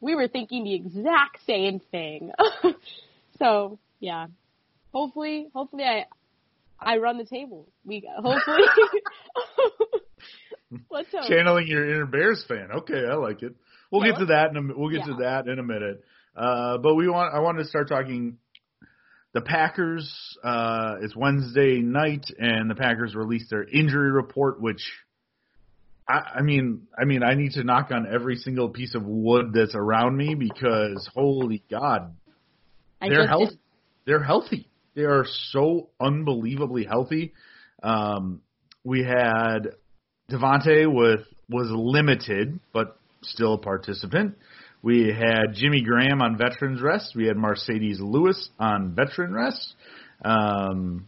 we 0.00 0.14
were 0.14 0.28
thinking 0.28 0.64
the 0.64 0.74
exact 0.74 1.38
same 1.46 1.80
thing. 1.90 2.30
so 3.38 3.78
yeah, 4.00 4.26
hopefully, 4.92 5.48
hopefully 5.54 5.84
I 5.84 6.06
I 6.80 6.98
run 6.98 7.18
the 7.18 7.24
table. 7.24 7.66
We 7.84 8.08
hopefully. 8.16 8.62
Let's 10.90 11.08
hope. 11.12 11.28
Channeling 11.28 11.66
your 11.66 11.88
inner 11.90 12.06
Bears 12.06 12.44
fan. 12.48 12.68
Okay, 12.78 13.02
I 13.10 13.14
like 13.14 13.42
it. 13.42 13.54
We'll 13.90 14.04
Yeah, 14.04 14.12
get 14.12 14.18
to 14.20 14.26
that 14.26 14.50
in 14.50 14.56
a 14.56 14.78
we'll 14.78 14.90
get 14.90 15.04
to 15.04 15.14
that 15.20 15.48
in 15.48 15.58
a 15.58 15.62
minute. 15.62 16.02
Uh, 16.38 16.78
but 16.78 16.94
we 16.94 17.08
want 17.08 17.34
I 17.34 17.40
wanted 17.40 17.64
to 17.64 17.68
start 17.68 17.88
talking. 17.88 18.38
The 19.34 19.40
Packers. 19.42 20.10
Uh, 20.42 20.96
it's 21.02 21.14
Wednesday 21.14 21.80
night, 21.80 22.26
and 22.38 22.70
the 22.70 22.74
Packers 22.74 23.14
released 23.14 23.50
their 23.50 23.64
injury 23.64 24.10
report, 24.10 24.60
which. 24.60 24.80
I, 26.08 26.36
I 26.36 26.42
mean, 26.42 26.86
I 26.98 27.04
mean, 27.04 27.22
I 27.22 27.34
need 27.34 27.52
to 27.52 27.64
knock 27.64 27.90
on 27.90 28.06
every 28.10 28.36
single 28.36 28.70
piece 28.70 28.94
of 28.94 29.02
wood 29.04 29.52
that's 29.52 29.74
around 29.74 30.16
me 30.16 30.34
because 30.34 31.06
holy 31.14 31.62
God, 31.70 32.14
I 33.02 33.10
they're 33.10 33.26
healthy. 33.26 33.46
did- 33.46 33.58
They're 34.06 34.22
healthy. 34.24 34.68
They 34.94 35.02
are 35.04 35.26
so 35.50 35.90
unbelievably 36.00 36.84
healthy. 36.84 37.34
Um, 37.82 38.40
we 38.84 39.04
had 39.04 39.74
Davante 40.30 40.86
with 40.92 41.20
was 41.50 41.68
limited, 41.70 42.58
but 42.72 42.98
still 43.22 43.54
a 43.54 43.58
participant. 43.58 44.36
We 44.82 45.08
had 45.12 45.54
Jimmy 45.54 45.82
Graham 45.82 46.22
on 46.22 46.38
veterans 46.38 46.80
rest. 46.80 47.14
We 47.16 47.26
had 47.26 47.36
Marcedes 47.36 47.98
Lewis 48.00 48.48
on 48.58 48.94
veteran 48.94 49.32
rest. 49.34 49.74
Um, 50.24 51.06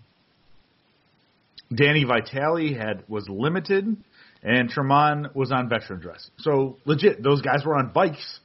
Danny 1.72 2.04
Vitale 2.04 2.74
had 2.74 3.04
was 3.08 3.28
limited, 3.28 3.96
and 4.42 4.70
Tramon 4.72 5.34
was 5.36 5.52
on 5.52 5.68
veterans 5.68 6.04
rest. 6.04 6.30
So 6.38 6.78
legit, 6.84 7.22
those 7.22 7.42
guys 7.42 7.64
were 7.64 7.76
on 7.76 7.92
bikes. 7.92 8.40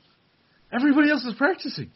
Everybody 0.72 1.10
else 1.10 1.24
is 1.26 1.34
practicing. 1.36 1.90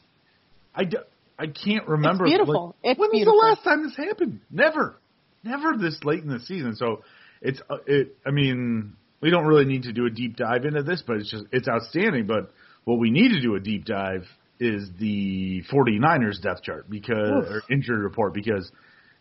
I, 0.74 0.86
d- 0.86 0.98
I 1.38 1.48
can't 1.48 1.88
remember. 1.88 2.26
It's 2.26 2.32
beautiful. 2.32 2.76
like, 2.84 2.92
It's 2.92 3.00
when 3.00 3.12
beautiful. 3.12 3.36
was 3.36 3.42
the 3.44 3.48
last 3.48 3.64
time 3.64 3.84
this 3.88 3.96
happened? 3.96 4.40
Never, 4.50 4.96
never 5.44 5.78
this 5.78 6.00
late 6.04 6.24
in 6.24 6.30
the 6.30 6.40
season. 6.40 6.76
So 6.76 7.04
it's 7.42 7.62
uh, 7.70 7.78
it. 7.86 8.16
I 8.26 8.32
mean, 8.32 8.94
we 9.22 9.30
don't 9.30 9.46
really 9.46 9.66
need 9.66 9.84
to 9.84 9.94
do 9.94 10.06
a 10.06 10.10
deep 10.10 10.36
dive 10.36 10.66
into 10.66 10.82
this, 10.82 11.04
but 11.06 11.18
it's 11.18 11.30
just 11.30 11.44
it's 11.52 11.68
outstanding. 11.68 12.26
But 12.26 12.52
what 12.86 13.00
we 13.00 13.12
need 13.12 13.30
to 13.30 13.42
do 13.42 13.56
a 13.56 13.60
deep 13.60 13.86
dive 13.86 14.26
is 14.60 14.90
the 15.00 15.64
49ers 15.72 16.42
depth 16.42 16.64
chart 16.64 16.90
because 16.90 17.46
or 17.50 17.62
injury 17.70 18.00
report 18.00 18.34
because 18.34 18.70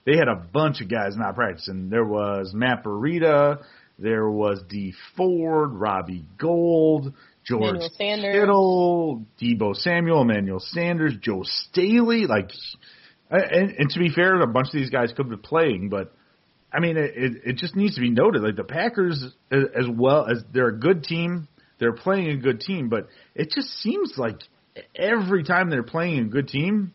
they 0.04 0.16
had 0.16 0.28
a 0.28 0.34
bunch 0.34 0.80
of 0.80 0.88
guys 0.88 1.16
not 1.16 1.34
practicing. 1.34 1.90
There 1.90 2.04
was 2.04 2.52
Matt 2.54 2.82
Breida, 2.82 3.62
there 3.98 4.28
was 4.28 4.62
Dee 4.68 4.94
Ford, 5.16 5.72
Robbie 5.72 6.24
Gould, 6.38 7.14
George 7.44 7.80
Sanders. 7.96 8.34
Kittle, 8.34 9.24
Deebo 9.40 9.74
Samuel, 9.74 10.22
Emmanuel 10.22 10.60
Sanders, 10.60 11.14
Joe 11.20 11.42
Staley. 11.44 12.26
Like, 12.26 12.50
and, 13.30 13.70
and 13.70 13.90
to 13.90 13.98
be 13.98 14.10
fair, 14.10 14.40
a 14.40 14.46
bunch 14.46 14.68
of 14.68 14.74
these 14.74 14.90
guys 14.90 15.12
could 15.16 15.30
be 15.30 15.36
playing, 15.36 15.88
but 15.88 16.12
I 16.72 16.80
mean, 16.80 16.96
it, 16.98 17.12
it, 17.44 17.56
just 17.56 17.74
needs 17.76 17.94
to 17.94 18.00
be 18.00 18.10
noted. 18.10 18.42
Like 18.42 18.56
the 18.56 18.64
Packers, 18.64 19.24
as 19.50 19.86
well 19.90 20.26
as 20.26 20.42
they're 20.52 20.68
a 20.68 20.78
good 20.78 21.02
team, 21.02 21.48
they're 21.78 21.92
playing 21.92 22.30
a 22.30 22.36
good 22.36 22.60
team, 22.60 22.88
but 22.88 23.08
it 23.34 23.50
just 23.54 23.68
seems 23.80 24.14
like 24.16 24.36
every 24.94 25.44
time 25.44 25.70
they're 25.70 25.82
playing 25.82 26.20
a 26.20 26.24
good 26.24 26.48
team, 26.48 26.92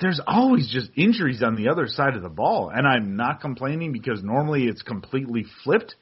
there's 0.00 0.20
always 0.26 0.70
just 0.70 0.90
injuries 0.96 1.42
on 1.42 1.56
the 1.56 1.68
other 1.68 1.86
side 1.86 2.16
of 2.16 2.22
the 2.22 2.28
ball. 2.28 2.70
And 2.74 2.86
I'm 2.86 3.16
not 3.16 3.40
complaining 3.40 3.92
because 3.92 4.22
normally 4.22 4.64
it's 4.64 4.82
completely 4.82 5.44
flipped. 5.64 5.94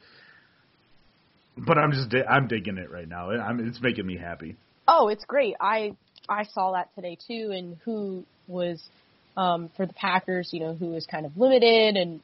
But 1.57 1.77
I'm 1.77 1.91
just 1.91 2.15
I'm 2.29 2.47
digging 2.47 2.79
it 2.79 2.91
right 2.91 3.09
now. 3.09 3.31
I'm, 3.31 3.67
it's 3.67 3.83
making 3.83 4.07
me 4.07 4.17
happy. 4.17 4.57
Oh, 4.87 5.09
it's 5.09 5.25
great. 5.25 5.57
I 5.61 5.97
I 6.29 6.45
saw 6.45 6.73
that 6.73 6.95
today 6.95 7.19
too, 7.27 7.51
and 7.53 7.77
who 7.85 8.25
was 8.47 8.81
um, 9.37 9.69
for 9.77 9.85
the 9.85 9.93
Packers, 9.93 10.51
you 10.53 10.61
know, 10.61 10.75
who 10.75 10.91
was 10.91 11.05
kind 11.07 11.27
of 11.27 11.37
limited, 11.37 11.97
and 11.97 12.21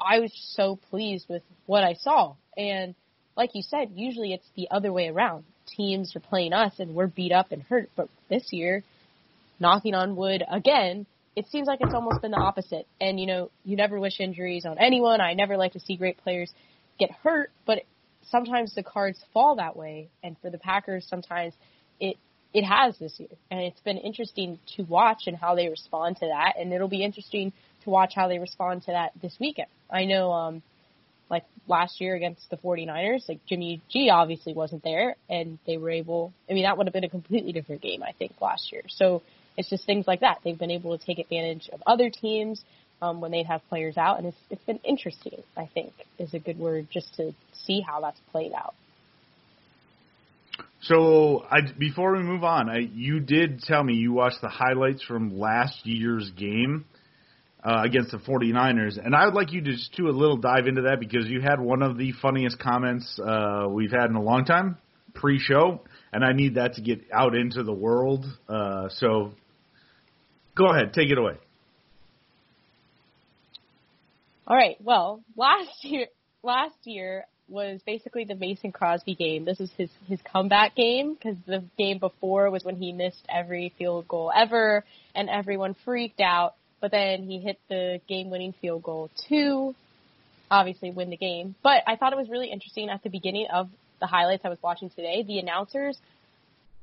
I 0.00 0.20
was 0.20 0.32
so 0.54 0.78
pleased 0.90 1.26
with 1.28 1.42
what 1.66 1.82
I 1.82 1.94
saw. 1.94 2.34
And 2.56 2.94
like 3.36 3.50
you 3.54 3.62
said, 3.62 3.90
usually 3.94 4.32
it's 4.32 4.48
the 4.56 4.68
other 4.70 4.92
way 4.92 5.08
around. 5.08 5.44
Teams 5.76 6.14
are 6.16 6.20
playing 6.20 6.52
us, 6.52 6.74
and 6.78 6.94
we're 6.94 7.06
beat 7.06 7.32
up 7.32 7.52
and 7.52 7.62
hurt. 7.62 7.90
But 7.96 8.08
this 8.28 8.44
year, 8.50 8.82
knocking 9.60 9.94
on 9.94 10.16
wood 10.16 10.42
again, 10.50 11.06
it 11.34 11.46
seems 11.48 11.66
like 11.66 11.80
it's 11.82 11.94
almost 11.94 12.22
been 12.22 12.30
the 12.30 12.38
opposite. 12.38 12.86
And 13.00 13.20
you 13.20 13.26
know, 13.26 13.50
you 13.64 13.76
never 13.76 14.00
wish 14.00 14.20
injuries 14.20 14.64
on 14.64 14.78
anyone. 14.78 15.20
I 15.20 15.34
never 15.34 15.56
like 15.56 15.72
to 15.72 15.80
see 15.80 15.96
great 15.96 16.18
players 16.18 16.50
get 16.98 17.10
hurt, 17.10 17.50
but 17.66 17.82
sometimes 18.30 18.74
the 18.74 18.82
cards 18.82 19.22
fall 19.34 19.56
that 19.56 19.76
way. 19.76 20.08
And 20.22 20.36
for 20.40 20.50
the 20.50 20.58
Packers, 20.58 21.06
sometimes 21.08 21.52
it 22.00 22.16
it 22.54 22.64
has 22.64 22.96
this 22.98 23.12
year, 23.18 23.28
and 23.50 23.60
it's 23.60 23.80
been 23.80 23.98
interesting 23.98 24.58
to 24.76 24.82
watch 24.84 25.24
and 25.26 25.36
how 25.36 25.54
they 25.54 25.68
respond 25.68 26.16
to 26.18 26.26
that. 26.26 26.54
And 26.58 26.72
it'll 26.72 26.88
be 26.88 27.04
interesting 27.04 27.52
to 27.84 27.90
watch 27.90 28.12
how 28.14 28.28
they 28.28 28.38
respond 28.38 28.82
to 28.84 28.92
that 28.92 29.12
this 29.20 29.34
weekend. 29.38 29.68
I 29.90 30.06
know, 30.06 30.32
um, 30.32 30.62
like 31.30 31.44
last 31.66 32.00
year 32.00 32.14
against 32.14 32.48
the 32.50 32.56
49ers, 32.56 33.28
like 33.28 33.40
Jimmy 33.46 33.82
G 33.90 34.10
obviously 34.10 34.54
wasn't 34.54 34.82
there, 34.84 35.16
and 35.28 35.58
they 35.66 35.76
were 35.76 35.90
able. 35.90 36.32
I 36.48 36.52
mean, 36.52 36.64
that 36.64 36.76
would 36.76 36.86
have 36.86 36.94
been 36.94 37.04
a 37.04 37.08
completely 37.08 37.52
different 37.52 37.82
game, 37.82 38.02
I 38.02 38.12
think, 38.12 38.32
last 38.40 38.72
year. 38.72 38.82
So 38.88 39.22
it's 39.56 39.68
just 39.68 39.86
things 39.86 40.06
like 40.06 40.20
that. 40.20 40.38
They've 40.44 40.58
been 40.58 40.70
able 40.70 40.96
to 40.96 41.04
take 41.04 41.18
advantage 41.18 41.68
of 41.72 41.82
other 41.86 42.10
teams 42.10 42.62
um, 43.02 43.20
when 43.20 43.30
they'd 43.30 43.46
have 43.46 43.62
players 43.68 43.96
out, 43.96 44.18
and 44.18 44.28
it's 44.28 44.36
it's 44.50 44.64
been 44.64 44.80
interesting. 44.84 45.42
I 45.56 45.68
think 45.72 45.92
is 46.18 46.34
a 46.34 46.38
good 46.38 46.58
word 46.58 46.88
just 46.92 47.14
to 47.16 47.32
see 47.52 47.80
how 47.80 48.00
that's 48.00 48.20
played 48.30 48.52
out. 48.52 48.74
So 50.82 51.44
I, 51.50 51.60
before 51.76 52.12
we 52.16 52.22
move 52.22 52.44
on, 52.44 52.70
I, 52.70 52.78
you 52.78 53.18
did 53.20 53.60
tell 53.62 53.82
me 53.82 53.94
you 53.94 54.12
watched 54.12 54.40
the 54.40 54.48
highlights 54.48 55.02
from 55.02 55.38
last 55.38 55.84
year's 55.84 56.30
game 56.30 56.84
uh, 57.66 57.82
against 57.84 58.12
the 58.12 58.18
49ers, 58.18 59.04
and 59.04 59.14
I 59.14 59.24
would 59.24 59.34
like 59.34 59.52
you 59.52 59.60
to 59.60 59.72
just 59.72 59.92
do 59.96 60.08
a 60.08 60.10
little 60.10 60.36
dive 60.36 60.68
into 60.68 60.82
that 60.82 61.00
because 61.00 61.26
you 61.26 61.40
had 61.40 61.58
one 61.58 61.82
of 61.82 61.98
the 61.98 62.12
funniest 62.22 62.60
comments 62.60 63.18
uh, 63.18 63.66
we've 63.68 63.90
had 63.90 64.08
in 64.08 64.14
a 64.14 64.22
long 64.22 64.44
time 64.44 64.78
pre-show, 65.14 65.80
and 66.12 66.24
I 66.24 66.32
need 66.32 66.54
that 66.54 66.74
to 66.74 66.82
get 66.82 67.00
out 67.12 67.34
into 67.34 67.64
the 67.64 67.72
world. 67.72 68.24
Uh, 68.48 68.88
so 68.90 69.32
go 70.56 70.66
ahead, 70.66 70.92
take 70.92 71.10
it 71.10 71.18
away. 71.18 71.34
All 74.46 74.56
right. 74.56 74.76
Well, 74.80 75.22
last 75.36 75.82
year, 75.82 76.06
last 76.44 76.76
year 76.84 77.24
was 77.48 77.80
basically 77.84 78.24
the 78.24 78.36
Mason 78.36 78.70
Crosby 78.70 79.16
game. 79.16 79.44
This 79.44 79.58
is 79.58 79.70
his 79.76 79.90
his 80.06 80.20
comeback 80.30 80.76
game 80.76 81.14
because 81.14 81.36
the 81.46 81.64
game 81.76 81.98
before 81.98 82.48
was 82.50 82.62
when 82.62 82.76
he 82.76 82.92
missed 82.92 83.26
every 83.28 83.72
field 83.76 84.06
goal 84.06 84.30
ever, 84.36 84.84
and 85.16 85.28
everyone 85.28 85.74
freaked 85.84 86.20
out. 86.20 86.54
But 86.80 86.90
then 86.90 87.22
he 87.22 87.38
hit 87.38 87.58
the 87.68 88.00
game-winning 88.08 88.54
field 88.60 88.82
goal 88.82 89.10
to 89.28 89.74
obviously 90.50 90.90
win 90.90 91.10
the 91.10 91.16
game. 91.16 91.54
But 91.62 91.82
I 91.86 91.96
thought 91.96 92.12
it 92.12 92.16
was 92.16 92.28
really 92.28 92.50
interesting 92.50 92.88
at 92.88 93.02
the 93.02 93.10
beginning 93.10 93.46
of 93.52 93.68
the 94.00 94.06
highlights 94.06 94.44
I 94.44 94.48
was 94.48 94.58
watching 94.62 94.90
today. 94.90 95.22
The 95.22 95.38
announcers 95.38 95.98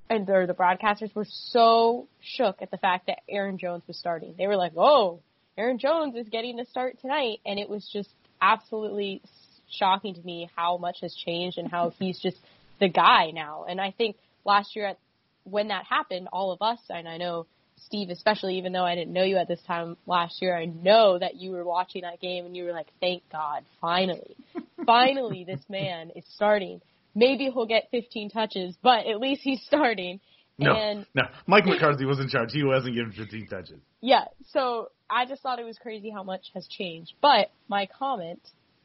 and 0.10 0.26
the, 0.28 0.46
the 0.48 0.54
broadcasters 0.54 1.14
were 1.16 1.28
so 1.30 2.08
shook 2.22 2.62
at 2.62 2.72
the 2.72 2.78
fact 2.78 3.08
that 3.08 3.20
Aaron 3.30 3.58
Jones 3.58 3.84
was 3.88 3.98
starting. 3.98 4.36
They 4.38 4.48
were 4.48 4.58
like, 4.58 4.74
"Oh, 4.76 5.20
Aaron 5.58 5.78
Jones 5.78 6.16
is 6.16 6.28
getting 6.30 6.58
the 6.58 6.66
start 6.66 7.00
tonight," 7.00 7.40
and 7.46 7.60
it 7.60 7.70
was 7.70 7.88
just 7.92 8.10
absolutely 8.42 9.22
shocking 9.70 10.14
to 10.16 10.22
me 10.22 10.50
how 10.56 10.78
much 10.78 10.98
has 11.02 11.16
changed 11.16 11.58
and 11.58 11.70
how 11.70 11.92
he's 12.00 12.20
just 12.20 12.38
the 12.80 12.90
guy 12.90 13.32
now. 13.32 13.66
And 13.68 13.80
I 13.80 13.92
think 13.92 14.18
last 14.46 14.76
year, 14.76 14.88
at, 14.88 14.98
when 15.46 15.70
that 15.70 15.86
happened, 15.86 16.28
all 16.32 16.52
of 16.52 16.62
us, 16.62 16.80
and 16.90 17.08
I 17.08 17.18
know 17.18 17.46
Steve 17.86 18.10
especially, 18.10 18.58
even 18.58 18.72
though 18.74 18.84
I 18.86 18.96
didn't 18.96 19.14
know 19.14 19.24
you 19.24 19.38
at 19.38 19.48
this 19.48 19.62
time 19.68 19.98
last 20.06 20.42
year, 20.42 20.56
I 20.56 20.66
know 20.66 21.18
that 21.20 21.36
you 21.36 21.52
were 21.52 21.64
watching 21.64 22.02
that 22.04 22.20
game 22.20 22.46
and 22.46 22.56
you 22.56 22.64
were 22.66 22.72
like, 22.72 22.88
"Thank 23.00 23.24
God, 23.32 23.64
finally, 23.82 24.36
finally, 24.86 25.44
this 25.44 25.62
man 25.70 26.12
is 26.16 26.24
starting." 26.36 26.82
Maybe 27.16 27.46
he'll 27.46 27.68
get 27.68 27.90
15 27.92 28.32
touches, 28.32 28.76
but 28.82 29.06
at 29.06 29.20
least 29.20 29.42
he's 29.44 29.62
starting. 29.68 30.20
No, 30.58 30.74
And 30.76 31.06
no, 31.16 31.24
Mike 31.48 31.66
McCarthy 31.66 32.06
was 32.06 32.20
in 32.20 32.28
charge. 32.30 32.52
He 32.54 32.64
wasn't 32.64 32.96
given 32.96 33.12
15 33.12 33.48
touches. 33.48 33.80
yeah, 34.02 34.26
so 34.50 34.90
I 35.10 35.26
just 35.26 35.42
thought 35.42 35.60
it 35.60 35.64
was 35.66 35.78
crazy 35.78 36.10
how 36.12 36.24
much 36.24 36.52
has 36.54 36.68
changed. 36.68 37.14
But 37.22 37.50
my 37.68 37.88
comment 38.00 38.40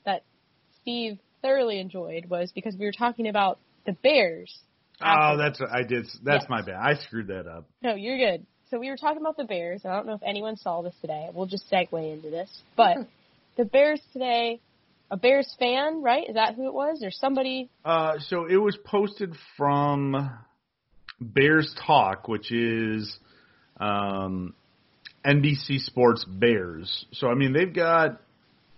that 0.04 0.24
Steve 0.80 1.18
thoroughly 1.42 1.78
enjoyed 1.78 2.26
was 2.26 2.52
because 2.52 2.74
we 2.76 2.84
were 2.86 2.92
talking 2.92 3.28
about 3.28 3.58
the 3.86 3.92
Bears. 3.92 4.58
Oh, 5.00 5.36
that's 5.38 5.60
I 5.60 5.82
did. 5.84 6.06
That's 6.24 6.42
Yes. 6.44 6.46
my 6.50 6.62
bad. 6.62 6.74
I 6.76 6.94
screwed 6.94 7.28
that 7.28 7.46
up. 7.46 7.66
No, 7.82 7.94
you're 7.94 8.18
good. 8.18 8.46
So 8.70 8.78
we 8.78 8.90
were 8.90 8.96
talking 8.96 9.20
about 9.20 9.36
the 9.36 9.44
Bears, 9.44 9.82
and 9.84 9.92
I 9.92 9.96
don't 9.96 10.06
know 10.06 10.14
if 10.14 10.22
anyone 10.22 10.56
saw 10.56 10.82
this 10.82 10.94
today. 11.00 11.28
We'll 11.32 11.46
just 11.46 11.70
segue 11.70 12.12
into 12.12 12.30
this. 12.30 12.50
But 12.76 12.98
the 13.56 13.64
Bears 13.64 14.00
today, 14.12 14.60
a 15.10 15.16
Bears 15.16 15.54
fan, 15.58 16.02
right? 16.02 16.28
Is 16.28 16.34
that 16.34 16.54
who 16.54 16.66
it 16.66 16.74
was? 16.74 17.02
Or 17.02 17.10
somebody? 17.10 17.70
Uh, 17.84 18.14
so 18.18 18.44
it 18.44 18.56
was 18.56 18.76
posted 18.84 19.34
from 19.56 20.30
Bears 21.20 21.74
Talk, 21.86 22.28
which 22.28 22.52
is 22.52 23.18
um, 23.80 24.54
NBC 25.24 25.80
Sports 25.80 26.24
Bears. 26.26 27.06
So 27.12 27.28
I 27.28 27.34
mean, 27.34 27.54
they've 27.54 27.72
got 27.72 28.20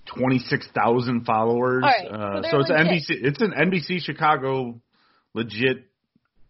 twenty 0.07 0.39
six 0.39 0.69
thousand 0.73 1.25
followers. 1.25 1.83
All 1.83 1.91
right, 1.91 2.09
so 2.09 2.15
uh, 2.15 2.41
they're 2.43 2.51
so 2.53 2.61
it's 2.61 2.71
legit. 2.71 2.87
NBC. 2.87 3.27
It's 3.27 3.43
an 3.43 3.53
NBC 3.53 4.03
Chicago 4.03 4.81
legit 5.35 5.87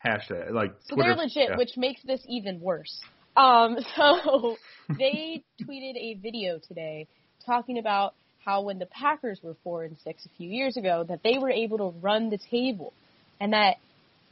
hashtag 0.04 0.52
like 0.52 0.74
So 0.82 0.94
Twitter. 0.94 1.14
they're 1.14 1.24
legit, 1.24 1.48
yeah. 1.50 1.56
which 1.56 1.76
makes 1.78 2.02
this 2.02 2.20
even 2.28 2.60
worse. 2.60 3.00
Um, 3.40 3.78
so 3.96 4.56
they 4.98 5.42
tweeted 5.62 5.96
a 5.96 6.18
video 6.22 6.58
today 6.66 7.08
talking 7.46 7.78
about 7.78 8.14
how 8.44 8.62
when 8.62 8.78
the 8.78 8.86
Packers 8.86 9.40
were 9.42 9.56
four 9.62 9.84
and 9.84 9.96
six 10.02 10.24
a 10.24 10.28
few 10.36 10.48
years 10.48 10.76
ago, 10.76 11.04
that 11.08 11.22
they 11.22 11.38
were 11.38 11.50
able 11.50 11.78
to 11.78 11.98
run 12.00 12.30
the 12.30 12.38
table, 12.50 12.92
and 13.38 13.52
that 13.52 13.76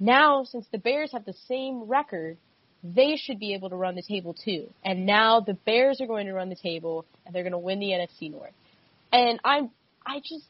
now 0.00 0.44
since 0.44 0.66
the 0.72 0.78
Bears 0.78 1.12
have 1.12 1.24
the 1.24 1.34
same 1.46 1.84
record, 1.84 2.36
they 2.82 3.16
should 3.16 3.38
be 3.38 3.54
able 3.54 3.70
to 3.70 3.76
run 3.76 3.96
the 3.96 4.02
table 4.02 4.34
too. 4.34 4.68
And 4.84 5.04
now 5.04 5.40
the 5.40 5.54
Bears 5.54 6.00
are 6.00 6.06
going 6.06 6.26
to 6.26 6.32
run 6.32 6.48
the 6.48 6.56
table, 6.56 7.04
and 7.26 7.34
they're 7.34 7.42
going 7.42 7.52
to 7.52 7.58
win 7.58 7.80
the 7.80 7.90
NFC 7.90 8.30
North. 8.30 8.52
And 9.12 9.40
I'm, 9.44 9.70
I 10.06 10.20
just, 10.20 10.44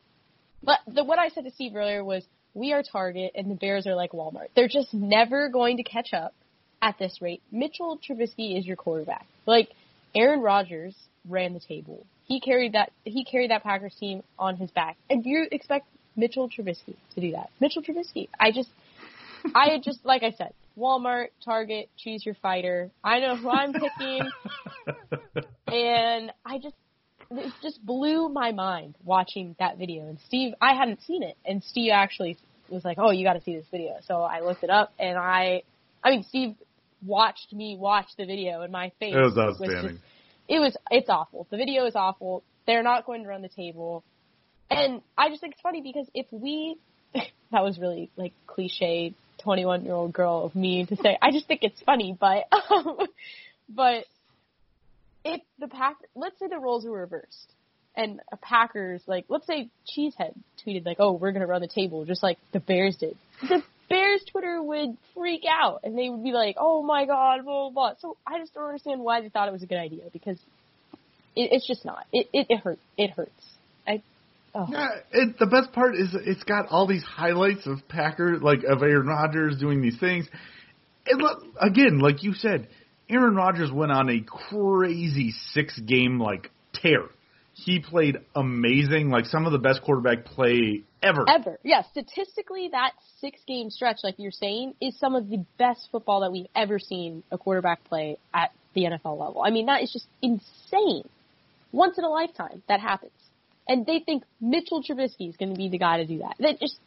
but 0.63 0.79
the 0.87 1.05
what 1.05 1.19
I 1.19 1.29
said 1.29 1.45
to 1.45 1.51
Steve 1.51 1.75
earlier 1.75 2.05
was, 2.05 2.25
we 2.55 2.73
are 2.73 2.83
Target, 2.83 3.33
and 3.35 3.51
the 3.51 3.55
Bears 3.55 3.87
are 3.87 3.95
like 3.95 4.13
Walmart. 4.13 4.49
They're 4.55 4.69
just 4.69 4.93
never 4.93 5.49
going 5.49 5.77
to 5.77 5.83
catch 5.83 6.13
up 6.13 6.35
at 6.83 6.99
this 6.99 7.21
rate. 7.21 7.43
Mitchell 7.51 7.99
Trubisky 7.99 8.59
is 8.59 8.67
your 8.67 8.77
quarterback. 8.77 9.27
Like 9.47 9.71
Aaron 10.15 10.41
Rodgers 10.41 10.95
ran 11.29 11.55
the 11.55 11.61
table. 11.61 12.07
He 12.25 12.41
carried 12.41 12.73
that 12.73 12.93
he 13.05 13.25
carried 13.25 13.51
that 13.51 13.63
Packers 13.63 13.95
team 13.99 14.23
on 14.39 14.57
his 14.57 14.71
back. 14.71 14.97
And 15.09 15.25
you 15.25 15.47
expect 15.51 15.87
Mitchell 16.17 16.49
Trubisky 16.49 16.97
to 17.15 17.21
do 17.21 17.33
that. 17.33 17.51
Mitchell 17.61 17.83
Trubisky. 17.83 18.29
I 18.39 18.53
just 18.53 18.71
I 19.55 19.79
just 19.83 20.05
like 20.05 20.23
I 20.23 20.33
said, 20.33 20.53
Walmart, 20.79 21.29
Target, 21.45 21.89
choose 21.97 22.25
your 22.25 22.37
fighter. 22.37 22.91
I 23.03 23.21
know 23.21 23.37
who 23.37 23.51
I'm 23.51 23.73
picking 23.73 24.31
and 25.67 26.33
I 26.45 26.59
just 26.59 26.75
it 27.31 27.53
just 27.63 27.85
blew 27.85 28.29
my 28.29 28.53
mind 28.53 28.95
watching 29.05 29.55
that 29.59 29.79
video. 29.79 30.09
And 30.09 30.19
Steve, 30.27 30.55
I 30.61 30.75
hadn't 30.75 31.03
seen 31.03 31.23
it, 31.23 31.37
and 31.45 31.63
Steve 31.63 31.91
actually 31.93 32.39
was 32.71 32.85
like, 32.85 32.99
"Oh, 32.99 33.11
you 33.11 33.25
got 33.25 33.35
to 33.35 33.43
see 33.43 33.55
this 33.55 33.67
video." 33.71 33.97
So 34.07 34.23
I 34.23 34.41
looked 34.41 34.65
it 34.65 34.71
up, 34.71 34.93
and 34.99 35.19
I, 35.19 35.63
I 36.03 36.11
mean, 36.11 36.25
Steve 36.25 36.55
watched 37.05 37.53
me 37.53 37.77
watch 37.79 38.07
the 38.17 38.27
video, 38.27 38.63
and 38.63 38.73
my 38.73 38.91
face 39.01 39.15
It 39.15 39.19
was 39.19 39.35
just- 39.35 39.61
outstanding. 39.63 40.01
it 40.49 40.59
was 40.59 40.77
it's 40.91 41.09
awful. 41.09 41.47
The 41.51 41.57
video 41.57 41.87
is 41.87 41.95
awful. 41.97 42.43
They're 42.67 42.83
not 42.83 43.07
going 43.07 43.23
to 43.23 43.29
run 43.29 43.43
the 43.43 43.49
table, 43.49 44.05
and 44.71 45.01
I 45.17 45.29
just 45.31 45.41
think 45.41 45.55
it's 45.55 45.63
funny 45.63 45.81
because 45.81 46.07
if 46.15 46.27
we, 46.31 46.77
that 47.15 47.63
was 47.63 47.79
really 47.79 48.11
like 48.17 48.33
cliche, 48.47 49.15
twenty 49.39 49.65
one 49.65 49.85
year 49.85 49.95
old 49.95 50.13
girl 50.13 50.45
of 50.45 50.55
me 50.55 50.85
to 50.87 50.97
say. 50.97 51.17
I 51.23 51.31
just 51.31 51.47
think 51.47 51.61
it's 51.63 51.81
funny, 51.83 52.17
but 52.19 52.45
um, 52.71 52.99
but 53.69 54.05
if 55.25 55.41
the 55.59 55.69
pack, 55.69 55.97
let's 56.15 56.39
say 56.39 56.49
the 56.49 56.59
roles 56.59 56.85
were 56.85 57.01
reversed, 57.01 57.53
and 57.97 58.21
a 58.31 58.37
Packers 58.37 59.03
like 59.07 59.25
let's 59.29 59.47
say 59.47 59.71
Cheesehead 59.97 60.35
tweeted 60.67 60.85
like, 60.85 60.99
oh, 61.01 61.13
we're 61.13 61.33
gonna 61.33 61.47
run 61.47 61.61
the 61.63 61.69
table 61.69 62.05
just 62.05 62.23
like 62.23 62.39
the 62.53 62.61
Bears 62.61 62.97
did. 62.97 63.17
The 63.49 63.63
Bears 63.89 64.23
Twitter 64.31 64.63
would 64.63 64.97
freak 65.15 65.43
out 65.49 65.81
and 65.85 65.97
they 65.97 66.09
would 66.09 66.23
be 66.23 66.33
like, 66.33 66.57
oh 66.59 66.83
my 66.83 67.07
god, 67.07 67.45
blah 67.45 67.71
blah 67.71 67.71
blah. 67.71 67.93
So 68.01 68.17
I 68.27 68.39
just 68.39 68.55
don't 68.55 68.65
understand 68.65 69.01
why 69.01 69.21
they 69.21 69.29
thought 69.29 69.49
it 69.49 69.53
was 69.53 69.63
a 69.63 69.67
good 69.67 69.79
idea 69.79 70.05
because 70.13 70.39
it, 71.35 71.51
it's 71.53 71.67
just 71.67 71.85
not. 71.85 72.07
It 72.13 72.29
it, 72.33 72.47
it 72.51 72.61
hurt. 72.61 72.79
It 72.97 73.11
hurts. 73.11 73.31
I. 73.87 74.03
Oh. 74.55 74.67
Yeah, 74.71 74.89
it, 75.13 75.39
the 75.39 75.47
best 75.47 75.73
part 75.73 75.95
is 75.95 76.09
it's 76.15 76.43
got 76.45 76.67
all 76.71 76.87
these 76.87 77.05
highlights 77.05 77.67
of 77.67 77.87
Packer, 77.89 78.39
like 78.39 78.65
of 78.65 78.83
Aaron 78.83 79.07
Rodgers 79.07 79.59
doing 79.59 79.83
these 79.83 79.99
things. 79.99 80.27
And 81.07 81.21
look, 81.21 81.43
again, 81.61 81.99
like 82.01 82.23
you 82.23 82.35
said, 82.35 82.69
Aaron 83.09 83.35
Rodgers 83.35 83.71
went 83.73 83.93
on 83.93 84.09
a 84.11 84.21
crazy 84.21 85.33
six 85.53 85.79
game 85.79 86.19
like 86.21 86.51
tear. 86.75 87.05
He 87.65 87.81
played 87.81 88.19
amazing, 88.37 89.11
like 89.11 89.27
some 89.27 89.45
of 89.45 89.53
the 89.53 89.59
best 89.59 89.83
quarterback 89.83 90.25
play 90.25 90.85
ever. 91.03 91.25
Ever. 91.29 91.59
Yeah, 91.65 91.83
statistically, 91.91 92.69
that 92.71 92.93
six 93.21 93.41
game 93.49 93.71
stretch, 93.71 93.99
like 94.05 94.15
you're 94.19 94.31
saying, 94.31 94.75
is 94.81 94.97
some 94.99 95.17
of 95.17 95.29
the 95.29 95.45
best 95.59 95.89
football 95.91 96.21
that 96.21 96.31
we've 96.31 96.47
ever 96.55 96.79
seen 96.79 97.25
a 97.33 97.39
quarterback 97.39 97.83
play 97.85 98.17
at 98.33 98.53
the 98.75 98.83
NFL 98.83 99.19
level. 99.19 99.43
I 99.45 99.51
mean, 99.51 99.67
that 99.67 99.83
is 99.83 99.93
just 99.93 100.07
insane. 100.23 101.09
Once 101.73 101.99
in 101.99 102.05
a 102.05 102.09
lifetime, 102.09 102.63
that 102.69 102.81
happens. 102.81 103.13
And 103.67 103.85
they 103.85 103.99
think 103.99 104.23
Mitchell 104.41 104.83
Trubisky 104.83 105.29
is 105.29 105.37
going 105.37 105.53
to 105.53 105.59
be 105.59 105.69
the 105.69 105.79
guy 105.79 105.99
to 105.99 106.07
do 106.07 106.19
that. 106.19 106.37
That 106.39 106.61
just. 106.61 106.79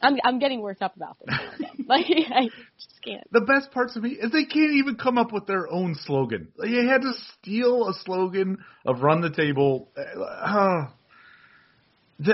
I'm 0.00 0.16
I'm 0.24 0.38
getting 0.38 0.60
worked 0.60 0.82
up 0.82 0.96
about 0.96 1.16
this. 1.24 1.34
like 1.88 2.06
I 2.08 2.44
just 2.78 3.02
can't. 3.04 3.24
The 3.32 3.40
best 3.40 3.72
parts 3.72 3.96
of 3.96 4.02
me 4.02 4.10
is 4.10 4.30
they 4.30 4.44
can't 4.44 4.72
even 4.74 4.96
come 4.96 5.18
up 5.18 5.32
with 5.32 5.46
their 5.46 5.70
own 5.70 5.94
slogan. 5.94 6.48
They 6.60 6.86
had 6.86 7.02
to 7.02 7.12
steal 7.40 7.88
a 7.88 7.94
slogan 8.04 8.58
of 8.86 9.00
"Run 9.02 9.20
the 9.20 9.30
Table." 9.30 9.88
Uh, 9.96 10.86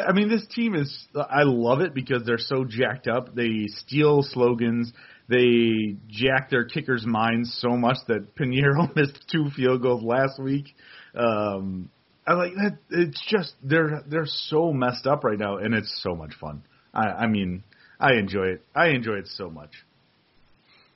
I 0.09 0.13
mean, 0.13 0.29
this 0.29 0.47
team 0.55 0.75
is. 0.75 1.07
I 1.15 1.43
love 1.43 1.81
it 1.81 1.95
because 1.95 2.23
they're 2.25 2.39
so 2.39 2.65
jacked 2.65 3.07
up. 3.07 3.35
They 3.35 3.67
steal 3.69 4.23
slogans. 4.23 4.93
They 5.29 5.97
jack 6.09 6.51
their 6.51 6.65
kickers' 6.65 7.07
minds 7.07 7.57
so 7.61 7.77
much 7.77 7.97
that 8.09 8.35
Pineiro 8.35 8.95
missed 8.97 9.25
two 9.31 9.51
field 9.57 9.83
goals 9.83 10.03
last 10.03 10.39
week. 10.39 10.75
Um, 11.15 11.91
I 12.27 12.35
like 12.35 12.55
that. 12.55 12.79
It's 12.91 13.23
just 13.29 13.55
they're 13.63 14.03
they're 14.07 14.27
so 14.27 14.73
messed 14.73 15.07
up 15.07 15.25
right 15.25 15.39
now, 15.39 15.59
and 15.59 15.75
it's 15.75 16.01
so 16.03 16.15
much 16.15 16.35
fun. 16.41 16.63
I, 16.95 17.07
I 17.07 17.27
mean, 17.27 17.65
I 17.99 18.15
enjoy 18.15 18.47
it. 18.47 18.65
I 18.75 18.89
enjoy 18.89 19.15
it 19.15 19.29
so 19.29 19.51
much. 19.51 19.73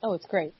Oh, 0.01 0.13
it's 0.13 0.25
great. 0.25 0.53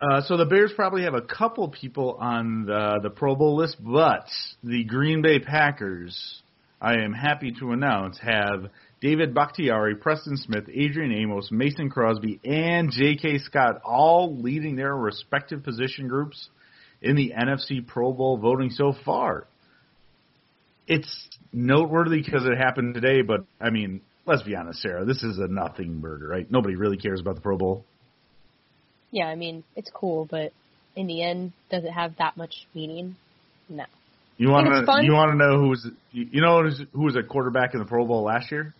Uh, 0.00 0.20
so 0.22 0.36
the 0.36 0.46
Bears 0.46 0.72
probably 0.74 1.04
have 1.04 1.14
a 1.14 1.22
couple 1.22 1.68
people 1.68 2.16
on 2.20 2.66
the, 2.66 3.00
the 3.02 3.10
Pro 3.10 3.36
Bowl 3.36 3.56
list, 3.56 3.76
but 3.80 4.26
the 4.64 4.84
Green 4.84 5.22
Bay 5.22 5.38
Packers, 5.38 6.42
I 6.80 6.94
am 6.94 7.12
happy 7.12 7.52
to 7.60 7.70
announce, 7.70 8.18
have 8.18 8.70
David 9.00 9.32
Bakhtiari, 9.32 9.96
Preston 9.96 10.36
Smith, 10.36 10.64
Adrian 10.72 11.12
Amos, 11.12 11.50
Mason 11.52 11.88
Crosby, 11.88 12.40
and 12.44 12.90
J.K. 12.90 13.38
Scott 13.38 13.80
all 13.84 14.40
leading 14.40 14.74
their 14.74 14.94
respective 14.94 15.62
position 15.62 16.08
groups 16.08 16.48
in 17.00 17.14
the 17.14 17.32
NFC 17.36 17.86
Pro 17.86 18.12
Bowl 18.12 18.38
voting 18.38 18.70
so 18.70 18.94
far. 19.04 19.46
It's 20.88 21.28
noteworthy 21.52 22.22
because 22.22 22.44
it 22.44 22.58
happened 22.58 22.94
today, 22.94 23.22
but 23.22 23.44
I 23.60 23.70
mean, 23.70 24.00
let's 24.26 24.42
be 24.42 24.54
honest, 24.56 24.80
Sarah, 24.80 25.04
this 25.04 25.22
is 25.22 25.38
a 25.38 25.48
nothing 25.48 26.00
burger, 26.00 26.28
right? 26.28 26.50
Nobody 26.50 26.76
really 26.76 26.96
cares 26.96 27.20
about 27.20 27.34
the 27.34 27.40
Pro 27.40 27.56
Bowl. 27.56 27.84
Yeah, 29.10 29.26
I 29.26 29.34
mean, 29.34 29.62
it's 29.76 29.90
cool, 29.92 30.26
but 30.30 30.52
in 30.96 31.06
the 31.06 31.22
end, 31.22 31.52
does 31.70 31.84
it 31.84 31.90
have 31.90 32.16
that 32.18 32.36
much 32.36 32.66
meaning? 32.74 33.16
No. 33.68 33.84
You 34.38 34.48
want 34.48 34.66
to 34.66 35.02
you 35.04 35.12
want 35.12 35.30
to 35.32 35.36
know 35.36 35.58
who 35.58 35.68
was 35.68 35.86
you 36.10 36.40
know 36.40 36.68
who 36.92 37.02
was 37.04 37.16
a 37.16 37.22
quarterback 37.22 37.74
in 37.74 37.80
the 37.80 37.86
Pro 37.86 38.06
Bowl 38.06 38.22
last 38.24 38.50
year? 38.50 38.74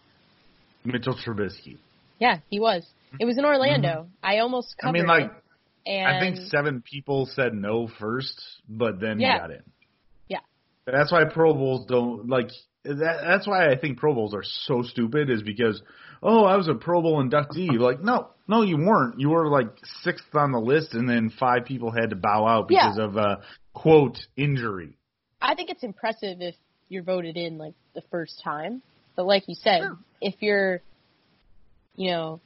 Mitchell 0.85 1.15
Trubisky. 1.15 1.77
Yeah, 2.19 2.39
he 2.49 2.59
was. 2.59 2.85
It 3.21 3.27
was 3.27 3.37
in 3.39 3.45
Orlando. 3.45 4.09
I 4.23 4.39
almost 4.39 4.75
Mm-hmm. 4.83 4.87
I 4.87 4.91
covered 4.91 4.99
mean, 4.99 5.07
like 5.07 5.43
it. 5.85 6.05
I 6.05 6.21
think 6.21 6.37
seven 6.51 6.83
people 6.83 7.27
said 7.35 7.53
no 7.55 7.89
first, 8.01 8.41
but 8.69 9.01
then 9.01 9.21
Yeah. 9.21 9.35
he 9.35 9.39
got 9.39 9.51
in. 9.51 9.63
Yeah. 10.29 10.39
That's 10.87 11.13
why 11.13 11.25
Pro 11.25 11.53
Bowls 11.53 11.87
don't 11.87 12.29
like 12.29 12.51
that. 12.85 13.23
That's 13.27 13.47
why 13.47 13.71
I 13.71 13.77
think 13.79 13.99
Pro 13.99 14.15
Bowls 14.15 14.35
are 14.35 14.45
so 14.45 14.83
stupid. 14.83 15.31
Is 15.31 15.43
because 15.43 15.83
oh, 16.23 16.45
I 16.45 16.57
was 16.57 16.69
a 16.69 16.75
Pro 16.75 17.03
Bowl 17.03 17.23
inductee. 17.23 17.69
Like 17.79 18.01
no, 18.03 18.29
no, 18.49 18.63
you 18.63 18.77
weren't. 18.77 19.19
You 19.21 19.31
were 19.31 19.49
like 19.49 19.69
sixth 20.03 20.35
on 20.35 20.53
the 20.53 20.59
list, 20.61 20.95
and 20.95 21.09
then 21.09 21.31
five 21.31 21.65
people 21.65 21.91
had 21.91 22.11
to 22.11 22.17
bow 22.17 22.47
out 22.47 22.67
Yeah. 22.71 22.89
because 22.91 22.99
of 22.99 23.17
a 23.17 23.43
quote 23.75 24.19
injury. 24.37 24.97
I 25.41 25.55
think 25.55 25.71
it's 25.71 25.83
impressive 25.83 26.41
if 26.41 26.55
you're 26.89 27.03
voted 27.03 27.37
in 27.37 27.59
like 27.59 27.75
the 27.95 28.03
first 28.11 28.41
time. 28.45 28.83
But 29.17 29.27
like 29.27 29.45
you 29.49 29.55
said, 29.55 29.81
Sure. 29.81 29.99
if 30.21 30.35
you're, 30.41 30.81
you 31.97 32.11
know, 32.11 32.41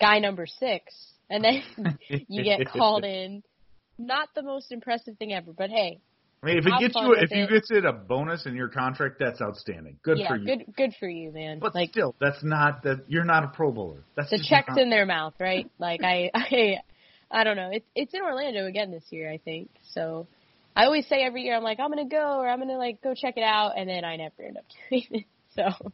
guy 0.00 0.18
number 0.18 0.46
six, 0.46 0.94
and 1.30 1.44
then 1.44 1.62
you 2.28 2.42
get 2.44 2.66
called 2.68 3.04
in, 3.04 3.42
not 3.98 4.28
the 4.34 4.42
most 4.42 4.72
impressive 4.72 5.16
thing 5.18 5.32
ever. 5.32 5.52
But 5.52 5.70
hey, 5.70 6.00
I 6.42 6.46
mean, 6.46 6.58
if 6.58 6.66
it 6.66 6.70
Have 6.72 6.80
gets 6.80 6.94
you, 6.96 7.14
if 7.14 7.30
you 7.30 7.44
it. 7.44 7.50
gets 7.50 7.70
it 7.70 7.84
a 7.84 7.92
bonus 7.92 8.46
in 8.46 8.56
your 8.56 8.68
contract, 8.68 9.16
that's 9.20 9.40
outstanding. 9.40 9.98
Good 10.02 10.18
yeah, 10.18 10.28
for 10.28 10.36
you. 10.36 10.44
good 10.44 10.64
good 10.76 10.94
for 10.98 11.08
you, 11.08 11.30
man. 11.30 11.60
But 11.60 11.72
like 11.74 11.90
still, 11.90 12.16
that's 12.20 12.42
not 12.42 12.82
that. 12.82 13.04
You're 13.06 13.24
not 13.24 13.44
a 13.44 13.48
Pro 13.48 13.70
Bowler. 13.70 14.02
That's 14.16 14.30
the 14.30 14.44
check's 14.48 14.76
in 14.76 14.90
their 14.90 15.06
mouth, 15.06 15.34
right? 15.38 15.70
Like 15.78 16.02
I, 16.02 16.30
I, 16.34 16.78
I 17.30 17.44
don't 17.44 17.56
know. 17.56 17.70
It's 17.72 17.86
it's 17.94 18.12
in 18.12 18.22
Orlando 18.22 18.66
again 18.66 18.90
this 18.90 19.04
year, 19.10 19.30
I 19.30 19.38
think. 19.38 19.70
So 19.92 20.26
I 20.74 20.86
always 20.86 21.06
say 21.06 21.22
every 21.22 21.42
year, 21.42 21.54
I'm 21.56 21.62
like, 21.62 21.78
I'm 21.78 21.90
gonna 21.90 22.08
go 22.08 22.40
or 22.40 22.48
I'm 22.48 22.58
gonna 22.58 22.76
like 22.76 23.00
go 23.02 23.14
check 23.14 23.34
it 23.36 23.44
out, 23.44 23.74
and 23.76 23.88
then 23.88 24.04
I 24.04 24.16
never 24.16 24.42
end 24.42 24.56
up 24.56 24.64
doing 24.90 25.06
it. 25.10 25.24
So 25.54 25.92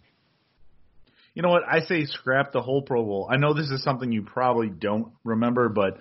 You 1.34 1.42
know 1.42 1.50
what? 1.50 1.64
I 1.68 1.80
say 1.80 2.06
scrap 2.06 2.52
the 2.52 2.62
whole 2.62 2.80
Pro 2.80 3.04
Bowl. 3.04 3.28
I 3.30 3.36
know 3.36 3.52
this 3.52 3.68
is 3.70 3.82
something 3.82 4.10
you 4.12 4.22
probably 4.22 4.70
don't 4.70 5.12
remember, 5.24 5.68
but 5.68 5.98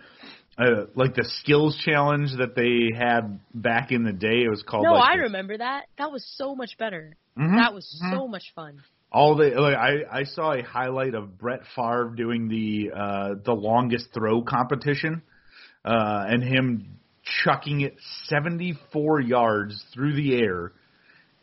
uh, 0.57 0.85
like 0.95 1.13
the 1.15 1.23
skills 1.41 1.77
challenge 1.85 2.31
that 2.39 2.55
they 2.55 2.95
had 2.97 3.39
back 3.53 3.91
in 3.91 4.03
the 4.03 4.11
day, 4.13 4.43
it 4.43 4.49
was 4.49 4.63
called. 4.63 4.83
no, 4.85 4.93
like 4.93 5.11
I 5.11 5.17
the- 5.17 5.23
remember 5.23 5.57
that. 5.57 5.85
That 5.97 6.11
was 6.11 6.25
so 6.35 6.55
much 6.55 6.77
better. 6.77 7.15
Mhm, 7.37 7.57
That 7.57 7.73
was 7.73 8.01
mhm. 8.03 8.11
so 8.15 8.27
much 8.27 8.51
fun. 8.55 8.81
all 9.11 9.35
the 9.35 9.49
like 9.61 9.75
I 9.77 10.19
I 10.19 10.23
saw 10.23 10.53
a 10.53 10.61
highlight 10.63 11.13
of 11.15 11.37
Brett 11.37 11.61
Favre 11.75 12.13
doing 12.15 12.47
the 12.49 12.91
uh 12.95 13.29
the 13.45 13.53
longest 13.53 14.07
throw 14.13 14.41
competition 14.41 15.21
uh 15.85 16.25
and 16.27 16.43
him 16.43 16.97
chucking 17.43 17.81
it 17.81 17.95
74 18.25 19.21
yards 19.21 19.81
through 19.93 20.15
the 20.15 20.35
air 20.35 20.73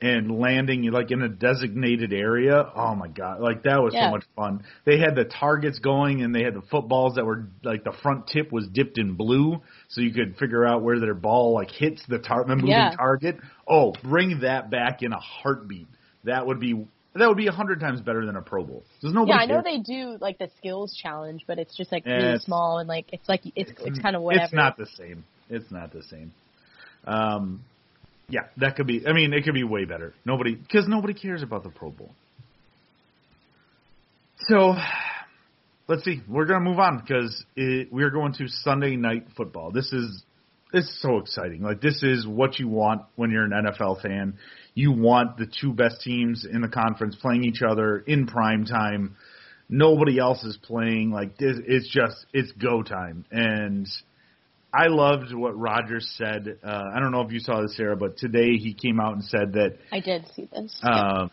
and 0.07 0.39
landing 0.39 0.83
like 0.93 1.11
in 1.11 1.23
a 1.23 1.29
designated 1.29 2.13
area. 2.13 2.63
Oh 2.77 2.95
my 2.95 3.09
god, 3.09 3.41
like 3.41 3.63
that 3.63 3.83
was 3.83 3.95
Yeah. 3.95 4.09
so 4.09 4.11
much 4.11 4.25
fun. 4.37 4.63
They 4.85 4.99
had 4.99 5.15
the 5.17 5.25
targets 5.25 5.79
going 5.79 6.23
and 6.23 6.35
they 6.35 6.43
had 6.43 6.55
the 6.55 6.63
footballs 6.71 7.15
that 7.15 7.25
were 7.25 7.47
like 7.63 7.85
the 7.85 7.93
front 8.03 8.27
tip 8.27 8.53
was 8.53 8.69
dipped 8.69 8.99
in 8.99 9.15
blue 9.15 9.63
so 9.89 10.03
you 10.03 10.13
could 10.13 10.37
figure 10.37 10.65
out 10.67 10.83
where 10.83 11.01
their 11.01 11.15
ball 11.15 11.55
like 11.55 11.71
hits 11.71 12.03
the 12.07 12.19
tar- 12.19 12.45
the 12.45 12.55
moving 12.55 12.71
Yeah. 12.71 12.91
target. 12.97 13.39
Oh, 13.67 13.93
bring 14.03 14.41
that 14.41 14.71
back 14.71 15.03
in 15.03 15.13
a 15.13 15.19
heartbeat. 15.21 15.87
That 16.25 16.47
would 16.47 16.61
be 16.61 16.87
that 17.15 17.29
would 17.29 17.37
be 17.39 17.47
a 17.47 17.53
hundred 17.53 17.81
times 17.81 18.01
better 18.03 18.27
than 18.27 18.37
a 18.37 18.43
Pro 18.43 18.65
Bowl. 18.65 18.83
There's 19.01 19.15
no. 19.15 19.25
Yeah, 19.25 19.37
I 19.37 19.47
know 19.47 19.63
cares. 19.63 19.65
they 19.65 19.79
do 19.79 20.19
like 20.21 20.37
the 20.39 20.51
skills 20.59 20.95
challenge, 21.01 21.45
but 21.47 21.59
it's 21.59 21.75
just 21.77 21.91
like 21.93 22.05
Yeah, 22.05 22.15
really 22.15 22.27
it's- 22.31 22.45
small 22.45 22.79
and 22.79 22.89
like 22.89 23.07
it's 23.13 23.29
like 23.29 23.41
it's 23.57 23.71
it's, 23.81 23.99
kind 24.01 24.17
of 24.17 24.23
whatever. 24.23 24.45
It's 24.45 24.53
not 24.53 24.77
the 24.77 24.87
same. 24.99 25.25
It's 25.49 25.71
not 25.71 25.93
the 25.93 26.03
same. 26.03 26.33
Um, 27.07 27.61
yeah, 28.29 28.43
that 28.57 28.77
could 28.77 28.87
be. 28.87 29.07
I 29.07 29.13
mean, 29.13 29.33
it 29.33 29.45
could 29.45 29.55
be 29.55 29.65
way 29.65 29.85
better. 29.85 30.15
Nobody, 30.25 30.55
because 30.55 30.89
nobody 30.89 31.15
cares 31.15 31.43
about 31.43 31.63
the 31.63 31.71
Pro 31.71 31.91
Bowl. 31.91 32.11
So, 34.49 34.75
let's 35.89 36.05
see. 36.05 36.23
We're 36.29 36.47
gonna 36.47 36.65
move 36.65 36.79
on 36.79 36.99
because 36.99 37.45
we're 37.57 38.11
going 38.11 38.35
to 38.35 38.49
Sunday 38.49 38.97
night 38.97 39.27
football. 39.37 39.71
This 39.71 39.93
is 39.93 40.23
is 40.75 41.01
so 41.01 41.19
exciting. 41.19 41.63
Like 41.63 41.81
this 41.81 42.03
is 42.03 42.27
what 42.27 42.59
you 42.59 42.69
want 42.69 43.03
when 43.15 43.31
you're 43.31 43.45
an 43.45 43.53
NFL 43.53 44.03
fan. 44.03 44.39
You 44.75 44.91
want 44.93 45.37
the 45.39 45.47
two 45.47 45.73
best 45.73 46.01
teams 46.01 46.45
in 46.51 46.61
the 46.61 46.69
conference 46.69 47.17
playing 47.21 47.45
each 47.45 47.63
other 47.63 47.99
in 47.99 48.27
prime 48.27 48.65
time. 48.65 49.17
Nobody 49.69 50.19
else 50.19 50.43
is 50.43 50.59
playing. 50.61 51.11
Like 51.13 51.37
it's 51.39 51.89
just 51.89 52.27
it's 52.33 52.51
go 52.53 52.83
time. 52.83 53.25
And 53.31 53.87
I 54.77 54.89
loved 54.89 55.33
what 55.33 55.57
Rodgers 55.59 56.13
said. 56.19 56.59
Uh, 56.65 56.83
I 56.95 56.99
don't 56.99 57.13
know 57.13 57.21
if 57.21 57.31
you 57.33 57.39
saw 57.39 57.63
this, 57.63 57.77
Sarah, 57.77 57.97
but 57.97 58.17
today 58.17 58.57
he 58.57 58.75
came 58.75 58.99
out 58.99 59.13
and 59.13 59.23
said 59.23 59.53
that 59.53 59.77
I 59.93 60.01
did 60.01 60.27
see 60.35 60.49
this. 60.53 60.77
um, 60.83 61.31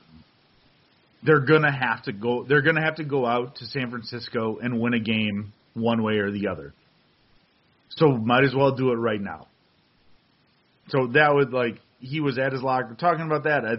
they're 1.24 1.40
gonna 1.40 1.72
have 1.72 2.04
to 2.04 2.14
go. 2.14 2.44
They're 2.48 2.62
gonna 2.62 2.84
have 2.84 2.96
to 2.96 3.04
go 3.04 3.26
out 3.26 3.56
to 3.58 3.66
San 3.66 3.90
Francisco 3.90 4.58
and 4.62 4.80
win 4.80 4.94
a 4.94 5.00
game 5.00 5.54
one 5.74 6.04
way 6.04 6.18
or 6.18 6.32
the 6.32 6.48
other. 6.50 6.74
So 7.90 8.10
might 8.10 8.44
as 8.44 8.54
well 8.56 8.76
do 8.76 8.92
it 8.92 8.96
right 8.96 9.22
now. 9.22 9.48
So 10.90 11.08
that 11.14 11.34
would 11.34 11.52
like 11.52 11.80
he 12.00 12.20
was 12.20 12.38
at 12.38 12.52
his 12.54 12.62
locker 12.62 12.96
talking 13.00 13.26
about 13.26 13.44
that. 13.44 13.66
I, 13.66 13.76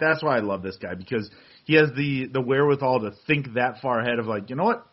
that's 0.00 0.22
why 0.22 0.36
I 0.36 0.40
love 0.40 0.62
this 0.62 0.76
guy 0.76 0.94
because 0.94 1.30
he 1.64 1.74
has 1.74 1.90
the 1.96 2.26
the 2.32 2.40
wherewithal 2.40 3.00
to 3.00 3.12
think 3.26 3.54
that 3.54 3.80
far 3.82 4.00
ahead 4.00 4.18
of 4.18 4.26
like 4.26 4.50
you 4.50 4.56
know 4.56 4.64
what 4.64 4.86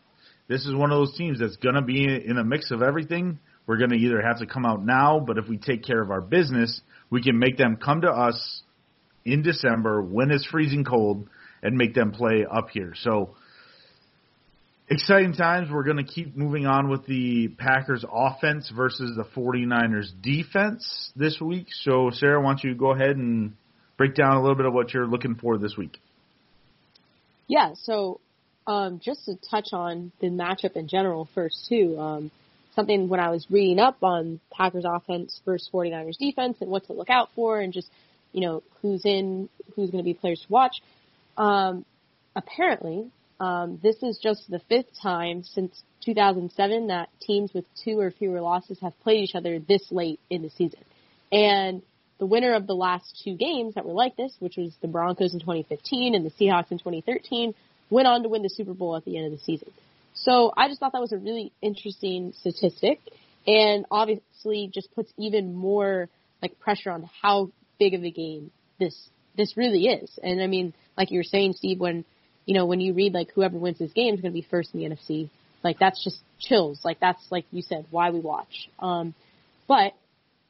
this 0.48 0.66
is 0.66 0.74
one 0.74 0.90
of 0.90 0.98
those 0.98 1.16
teams 1.16 1.40
that's 1.40 1.56
gonna 1.56 1.82
be 1.82 2.04
in 2.04 2.38
a 2.38 2.44
mix 2.44 2.70
of 2.70 2.82
everything. 2.82 3.38
We're 3.66 3.78
gonna 3.78 3.96
either 3.96 4.20
have 4.20 4.38
to 4.40 4.46
come 4.46 4.66
out 4.66 4.84
now, 4.84 5.20
but 5.20 5.38
if 5.38 5.48
we 5.48 5.56
take 5.56 5.84
care 5.84 6.02
of 6.02 6.10
our 6.10 6.20
business, 6.20 6.80
we 7.10 7.22
can 7.22 7.38
make 7.38 7.56
them 7.56 7.76
come 7.76 8.00
to 8.02 8.10
us 8.10 8.62
in 9.24 9.42
December 9.42 10.02
when 10.02 10.30
it's 10.30 10.46
freezing 10.46 10.84
cold 10.84 11.28
and 11.62 11.76
make 11.76 11.94
them 11.94 12.10
play 12.10 12.44
up 12.50 12.70
here. 12.70 12.94
So 12.96 13.34
exciting 14.92 15.32
times. 15.32 15.70
We're 15.70 15.84
going 15.84 15.98
to 15.98 16.04
keep 16.04 16.36
moving 16.36 16.66
on 16.66 16.88
with 16.88 17.06
the 17.06 17.48
Packers 17.48 18.04
offense 18.10 18.70
versus 18.74 19.16
the 19.16 19.24
49ers 19.24 20.10
defense 20.22 21.12
this 21.16 21.40
week. 21.40 21.68
So 21.70 22.10
Sarah, 22.12 22.40
why 22.40 22.50
don't 22.50 22.64
you 22.64 22.74
go 22.74 22.92
ahead 22.92 23.16
and 23.16 23.54
break 23.96 24.14
down 24.14 24.36
a 24.36 24.40
little 24.40 24.56
bit 24.56 24.66
of 24.66 24.74
what 24.74 24.92
you're 24.92 25.06
looking 25.06 25.36
for 25.36 25.58
this 25.58 25.76
week? 25.76 25.98
Yeah, 27.46 27.74
so 27.74 28.20
um, 28.66 29.00
just 29.02 29.24
to 29.26 29.36
touch 29.50 29.68
on 29.72 30.12
the 30.20 30.28
matchup 30.28 30.76
in 30.76 30.88
general 30.88 31.28
first 31.34 31.66
too, 31.68 31.98
um, 31.98 32.30
something 32.74 33.08
when 33.08 33.20
I 33.20 33.30
was 33.30 33.46
reading 33.50 33.78
up 33.78 34.02
on 34.02 34.40
Packers 34.50 34.84
offense 34.86 35.40
versus 35.44 35.68
49ers 35.72 36.18
defense 36.18 36.58
and 36.60 36.70
what 36.70 36.86
to 36.86 36.92
look 36.92 37.10
out 37.10 37.30
for 37.34 37.60
and 37.60 37.72
just, 37.72 37.90
you 38.32 38.40
know, 38.40 38.62
who's 38.80 39.04
in, 39.04 39.48
who's 39.74 39.90
going 39.90 40.02
to 40.02 40.08
be 40.08 40.14
players 40.14 40.40
to 40.40 40.52
watch. 40.52 40.82
Um, 41.36 41.84
apparently, 42.34 43.10
um, 43.40 43.80
this 43.82 43.96
is 44.02 44.18
just 44.22 44.48
the 44.50 44.60
fifth 44.68 44.86
time 45.02 45.42
since 45.42 45.82
2007 46.04 46.88
that 46.88 47.08
teams 47.20 47.52
with 47.52 47.64
two 47.84 47.98
or 47.98 48.10
fewer 48.10 48.40
losses 48.40 48.78
have 48.80 48.98
played 49.02 49.24
each 49.24 49.34
other 49.34 49.58
this 49.58 49.82
late 49.90 50.20
in 50.30 50.42
the 50.42 50.50
season. 50.50 50.80
And 51.30 51.82
the 52.18 52.26
winner 52.26 52.54
of 52.54 52.66
the 52.66 52.74
last 52.74 53.20
two 53.24 53.34
games 53.34 53.74
that 53.74 53.84
were 53.84 53.94
like 53.94 54.16
this, 54.16 54.32
which 54.38 54.56
was 54.56 54.72
the 54.80 54.88
Broncos 54.88 55.34
in 55.34 55.40
2015 55.40 56.14
and 56.14 56.24
the 56.24 56.30
Seahawks 56.30 56.70
in 56.70 56.78
2013, 56.78 57.54
went 57.90 58.06
on 58.06 58.22
to 58.22 58.28
win 58.28 58.42
the 58.42 58.48
Super 58.48 58.74
Bowl 58.74 58.96
at 58.96 59.04
the 59.04 59.16
end 59.16 59.26
of 59.26 59.32
the 59.32 59.44
season. 59.44 59.72
So 60.14 60.52
I 60.56 60.68
just 60.68 60.80
thought 60.80 60.92
that 60.92 61.00
was 61.00 61.12
a 61.12 61.18
really 61.18 61.52
interesting 61.62 62.32
statistic 62.38 63.00
and 63.46 63.86
obviously 63.90 64.70
just 64.72 64.94
puts 64.94 65.12
even 65.16 65.54
more 65.54 66.08
like 66.40 66.58
pressure 66.60 66.90
on 66.90 67.08
how 67.22 67.50
big 67.78 67.94
of 67.94 68.04
a 68.04 68.10
game 68.10 68.50
this 68.78 68.96
this 69.36 69.56
really 69.56 69.86
is. 69.86 70.18
And 70.22 70.42
I 70.42 70.46
mean, 70.46 70.74
like 70.96 71.10
you 71.10 71.18
were 71.18 71.24
saying, 71.24 71.54
Steve, 71.54 71.80
when 71.80 72.04
you 72.44 72.54
know, 72.54 72.66
when 72.66 72.80
you 72.80 72.92
read 72.92 73.14
like 73.14 73.30
whoever 73.34 73.56
wins 73.56 73.78
this 73.78 73.92
game 73.92 74.14
is 74.14 74.20
going 74.20 74.32
to 74.32 74.40
be 74.40 74.46
first 74.48 74.74
in 74.74 74.80
the 74.80 74.86
NFC, 74.86 75.30
like 75.62 75.78
that's 75.78 76.02
just 76.02 76.18
chills. 76.38 76.80
Like 76.84 77.00
that's 77.00 77.24
like 77.30 77.46
you 77.50 77.62
said, 77.62 77.86
why 77.90 78.10
we 78.10 78.20
watch. 78.20 78.68
Um, 78.78 79.14
but 79.68 79.94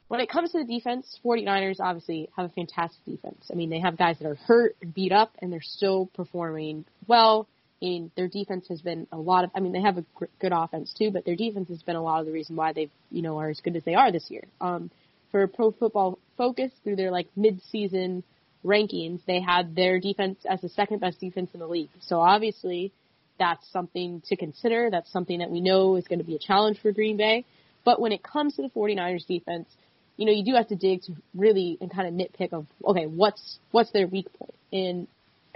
when 0.07 0.19
it 0.19 0.29
comes 0.29 0.51
to 0.51 0.59
the 0.59 0.65
defense, 0.65 1.19
49ers 1.25 1.79
obviously 1.79 2.29
have 2.35 2.45
a 2.45 2.49
fantastic 2.49 3.03
defense. 3.05 3.49
I 3.51 3.55
mean, 3.55 3.69
they 3.69 3.79
have 3.79 3.97
guys 3.97 4.17
that 4.19 4.27
are 4.27 4.35
hurt 4.35 4.75
and 4.81 4.93
beat 4.93 5.11
up, 5.11 5.31
and 5.39 5.51
they're 5.51 5.61
still 5.61 6.07
performing 6.13 6.85
well. 7.07 7.47
And 7.83 8.09
their 8.15 8.29
defense 8.29 8.65
has 8.69 8.81
been 8.81 9.07
a 9.11 9.17
lot 9.17 9.43
of. 9.43 9.51
I 9.53 9.59
mean, 9.59 9.73
they 9.73 9.81
have 9.81 9.97
a 9.97 10.05
gr- 10.15 10.25
good 10.39 10.53
offense 10.53 10.93
too, 10.97 11.11
but 11.11 11.25
their 11.25 11.35
defense 11.35 11.67
has 11.67 11.83
been 11.83 11.97
a 11.97 12.01
lot 12.01 12.21
of 12.21 12.25
the 12.25 12.31
reason 12.31 12.55
why 12.55 12.71
they, 12.71 12.89
you 13.11 13.21
know, 13.21 13.37
are 13.39 13.49
as 13.49 13.59
good 13.59 13.75
as 13.75 13.83
they 13.83 13.93
are 13.93 14.09
this 14.09 14.31
year. 14.31 14.45
Um, 14.61 14.89
for 15.31 15.45
Pro 15.47 15.71
Football 15.71 16.17
Focus, 16.37 16.71
through 16.83 16.95
their 16.95 17.11
like 17.11 17.27
mid-season 17.35 18.23
rankings, 18.63 19.19
they 19.27 19.41
had 19.41 19.75
their 19.75 19.99
defense 19.99 20.37
as 20.49 20.61
the 20.61 20.69
second 20.69 20.99
best 21.01 21.19
defense 21.19 21.49
in 21.53 21.59
the 21.59 21.67
league. 21.67 21.89
So 22.07 22.21
obviously, 22.21 22.93
that's 23.37 23.69
something 23.71 24.21
to 24.27 24.37
consider. 24.37 24.89
That's 24.89 25.11
something 25.11 25.39
that 25.39 25.51
we 25.51 25.59
know 25.59 25.97
is 25.97 26.07
going 26.07 26.19
to 26.19 26.25
be 26.25 26.35
a 26.35 26.39
challenge 26.39 26.79
for 26.79 26.93
Green 26.93 27.17
Bay. 27.17 27.43
But 27.83 27.99
when 27.99 28.13
it 28.13 28.23
comes 28.23 28.55
to 28.55 28.61
the 28.61 28.69
49ers 28.69 29.27
defense, 29.27 29.67
you 30.15 30.25
know, 30.25 30.31
you 30.31 30.45
do 30.45 30.53
have 30.55 30.69
to 30.69 30.75
dig 30.77 31.01
to 31.03 31.13
really 31.35 31.77
and 31.81 31.91
kind 31.91 32.07
of 32.07 32.13
nitpick 32.13 32.53
of, 32.53 32.65
okay, 32.85 33.07
what's, 33.07 33.57
what's 33.71 33.91
their 33.91 34.07
weak 34.07 34.31
point? 34.33 34.53
And 34.71 35.07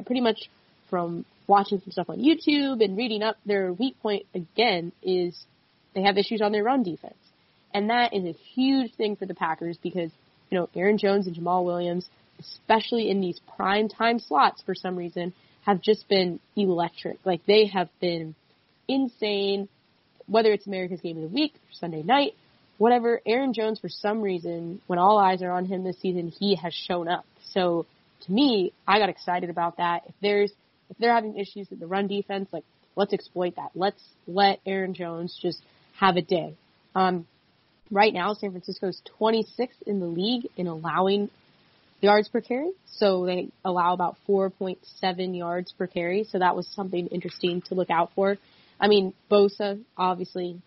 pretty 0.05 0.21
much 0.21 0.49
from 0.89 1.23
watching 1.47 1.79
some 1.79 1.91
stuff 1.91 2.09
on 2.09 2.19
YouTube 2.19 2.83
and 2.83 2.97
reading 2.97 3.23
up, 3.23 3.37
their 3.45 3.71
weak 3.73 3.99
point 4.01 4.25
again 4.35 4.91
is 5.01 5.37
they 5.95 6.03
have 6.03 6.17
issues 6.17 6.41
on 6.41 6.51
their 6.51 6.63
run 6.63 6.83
defense. 6.83 7.15
And 7.73 7.89
that 7.89 8.13
is 8.13 8.25
a 8.25 8.37
huge 8.53 8.93
thing 8.95 9.15
for 9.15 9.25
the 9.25 9.33
Packers 9.33 9.77
because, 9.81 10.11
you 10.49 10.57
know, 10.57 10.69
Aaron 10.75 10.97
Jones 10.97 11.27
and 11.27 11.35
Jamaal 11.35 11.65
Williams, 11.65 12.07
especially 12.39 13.09
in 13.09 13.21
these 13.21 13.39
prime 13.55 13.89
time 13.89 14.19
slots 14.19 14.61
for 14.65 14.75
some 14.75 14.95
reason, 14.95 15.33
have 15.61 15.81
just 15.81 16.07
been 16.07 16.39
electric. 16.55 17.17
Like 17.25 17.45
they 17.45 17.67
have 17.67 17.89
been 17.99 18.35
insane, 18.87 19.67
whether 20.27 20.51
it's 20.51 20.67
America's 20.67 21.01
Game 21.01 21.17
of 21.17 21.23
the 21.23 21.35
Week, 21.35 21.53
Sunday 21.71 22.03
night, 22.03 22.33
whatever. 22.77 23.21
Aaron 23.25 23.53
Jones, 23.53 23.79
for 23.79 23.89
some 23.89 24.21
reason, 24.21 24.81
when 24.87 24.99
all 24.99 25.17
eyes 25.17 25.41
are 25.41 25.51
on 25.51 25.65
him 25.65 25.83
this 25.83 25.99
season, 25.99 26.29
he 26.29 26.55
has 26.55 26.73
shown 26.73 27.07
up. 27.07 27.25
So 27.51 27.85
to 28.25 28.31
me, 28.31 28.71
I 28.87 28.99
got 28.99 29.09
excited 29.09 29.49
about 29.49 29.77
that. 29.77 30.03
If 30.07 30.15
there's 30.21 30.51
if 30.89 30.97
they're 30.97 31.13
having 31.13 31.37
issues 31.37 31.69
with 31.69 31.79
the 31.79 31.87
run 31.87 32.07
defense, 32.07 32.49
like 32.51 32.63
let's 32.95 33.13
exploit 33.13 33.55
that. 33.55 33.71
Let's 33.75 34.01
let 34.27 34.59
Aaron 34.65 34.93
Jones 34.93 35.37
just 35.41 35.59
have 35.99 36.17
a 36.17 36.21
day. 36.21 36.55
Um, 36.95 37.27
right 37.91 38.13
now, 38.13 38.33
San 38.33 38.51
Francisco's 38.51 39.01
26th 39.19 39.81
in 39.85 39.99
the 39.99 40.07
league 40.07 40.47
in 40.57 40.67
allowing 40.67 41.29
yards 42.01 42.27
per 42.27 42.41
carry. 42.41 42.71
So 42.97 43.25
they 43.25 43.49
allow 43.63 43.93
about 43.93 44.17
4.7 44.27 45.37
yards 45.37 45.71
per 45.77 45.87
carry. 45.87 46.25
So 46.29 46.39
that 46.39 46.55
was 46.55 46.67
something 46.67 47.07
interesting 47.07 47.61
to 47.63 47.75
look 47.75 47.89
out 47.89 48.11
for. 48.15 48.37
I 48.79 48.87
mean, 48.87 49.13
Bosa, 49.31 49.81
obviously, 49.97 50.61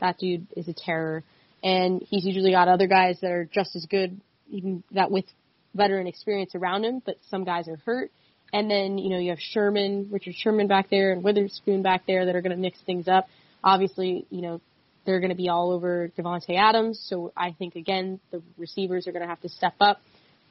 that 0.00 0.18
dude 0.18 0.46
is 0.56 0.68
a 0.68 0.72
terror. 0.72 1.22
And 1.62 2.02
he's 2.08 2.24
usually 2.24 2.50
got 2.50 2.68
other 2.68 2.88
guys 2.88 3.18
that 3.20 3.30
are 3.30 3.44
just 3.44 3.76
as 3.76 3.86
good, 3.86 4.20
even 4.50 4.82
that 4.92 5.10
with 5.10 5.26
veteran 5.74 6.06
experience 6.06 6.54
around 6.54 6.84
him, 6.84 7.00
but 7.04 7.16
some 7.30 7.44
guys 7.44 7.68
are 7.68 7.78
hurt. 7.86 8.10
And 8.52 8.70
then, 8.70 8.98
you 8.98 9.08
know, 9.08 9.18
you 9.18 9.30
have 9.30 9.40
Sherman, 9.40 10.08
Richard 10.10 10.34
Sherman 10.36 10.66
back 10.66 10.90
there 10.90 11.12
and 11.12 11.22
Witherspoon 11.22 11.82
back 11.82 12.02
there 12.06 12.26
that 12.26 12.36
are 12.36 12.42
going 12.42 12.54
to 12.54 12.60
mix 12.60 12.78
things 12.84 13.08
up. 13.08 13.26
Obviously, 13.64 14.26
you 14.30 14.42
know, 14.42 14.60
they're 15.06 15.20
going 15.20 15.30
to 15.30 15.36
be 15.36 15.48
all 15.48 15.72
over 15.72 16.10
Davante 16.18 16.56
Adams. 16.56 17.04
So 17.08 17.32
I 17.36 17.52
think, 17.58 17.76
again, 17.76 18.20
the 18.30 18.42
receivers 18.58 19.06
are 19.06 19.12
going 19.12 19.22
to 19.22 19.28
have 19.28 19.40
to 19.40 19.48
step 19.48 19.74
up. 19.80 20.00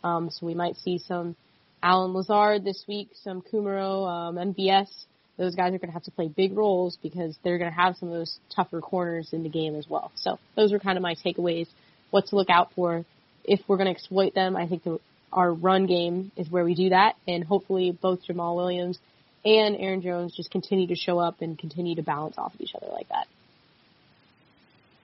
Um, 0.03 0.29
so 0.31 0.45
we 0.45 0.55
might 0.55 0.77
see 0.77 0.97
some 0.97 1.35
Allen 1.83 2.13
Lazard 2.13 2.63
this 2.63 2.83
week, 2.87 3.09
some 3.23 3.41
Kumerow, 3.41 4.07
um, 4.07 4.35
MVS. 4.35 4.87
Those 5.37 5.55
guys 5.55 5.73
are 5.73 5.77
going 5.77 5.89
to 5.89 5.93
have 5.93 6.03
to 6.03 6.11
play 6.11 6.27
big 6.27 6.55
roles 6.55 6.97
because 7.01 7.37
they're 7.43 7.57
going 7.57 7.71
to 7.71 7.75
have 7.75 7.95
some 7.97 8.09
of 8.09 8.15
those 8.15 8.37
tougher 8.55 8.81
corners 8.81 9.29
in 9.31 9.43
the 9.43 9.49
game 9.49 9.75
as 9.75 9.87
well. 9.89 10.11
So 10.15 10.37
those 10.55 10.73
are 10.73 10.79
kind 10.79 10.97
of 10.97 11.01
my 11.01 11.15
takeaways. 11.15 11.67
What 12.11 12.27
to 12.27 12.35
look 12.35 12.49
out 12.49 12.73
for 12.75 13.05
if 13.43 13.61
we're 13.67 13.77
going 13.77 13.87
to 13.87 13.91
exploit 13.91 14.35
them. 14.35 14.55
I 14.55 14.67
think 14.67 14.83
the, 14.83 14.99
our 15.31 15.53
run 15.53 15.85
game 15.85 16.31
is 16.35 16.49
where 16.49 16.63
we 16.63 16.75
do 16.75 16.89
that, 16.89 17.15
and 17.27 17.43
hopefully 17.43 17.97
both 17.99 18.19
Jamaal 18.27 18.55
Williams 18.55 18.99
and 19.43 19.75
Aaron 19.77 20.01
Jones 20.01 20.33
just 20.35 20.51
continue 20.51 20.87
to 20.87 20.95
show 20.95 21.19
up 21.19 21.41
and 21.41 21.57
continue 21.57 21.95
to 21.95 22.03
balance 22.03 22.35
off 22.37 22.53
of 22.53 22.61
each 22.61 22.75
other 22.75 22.91
like 22.91 23.09
that. 23.09 23.27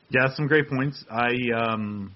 Yeah, 0.10 0.28
some 0.36 0.48
great 0.48 0.70
points. 0.70 1.04
I 1.10 1.32
um, 1.56 2.14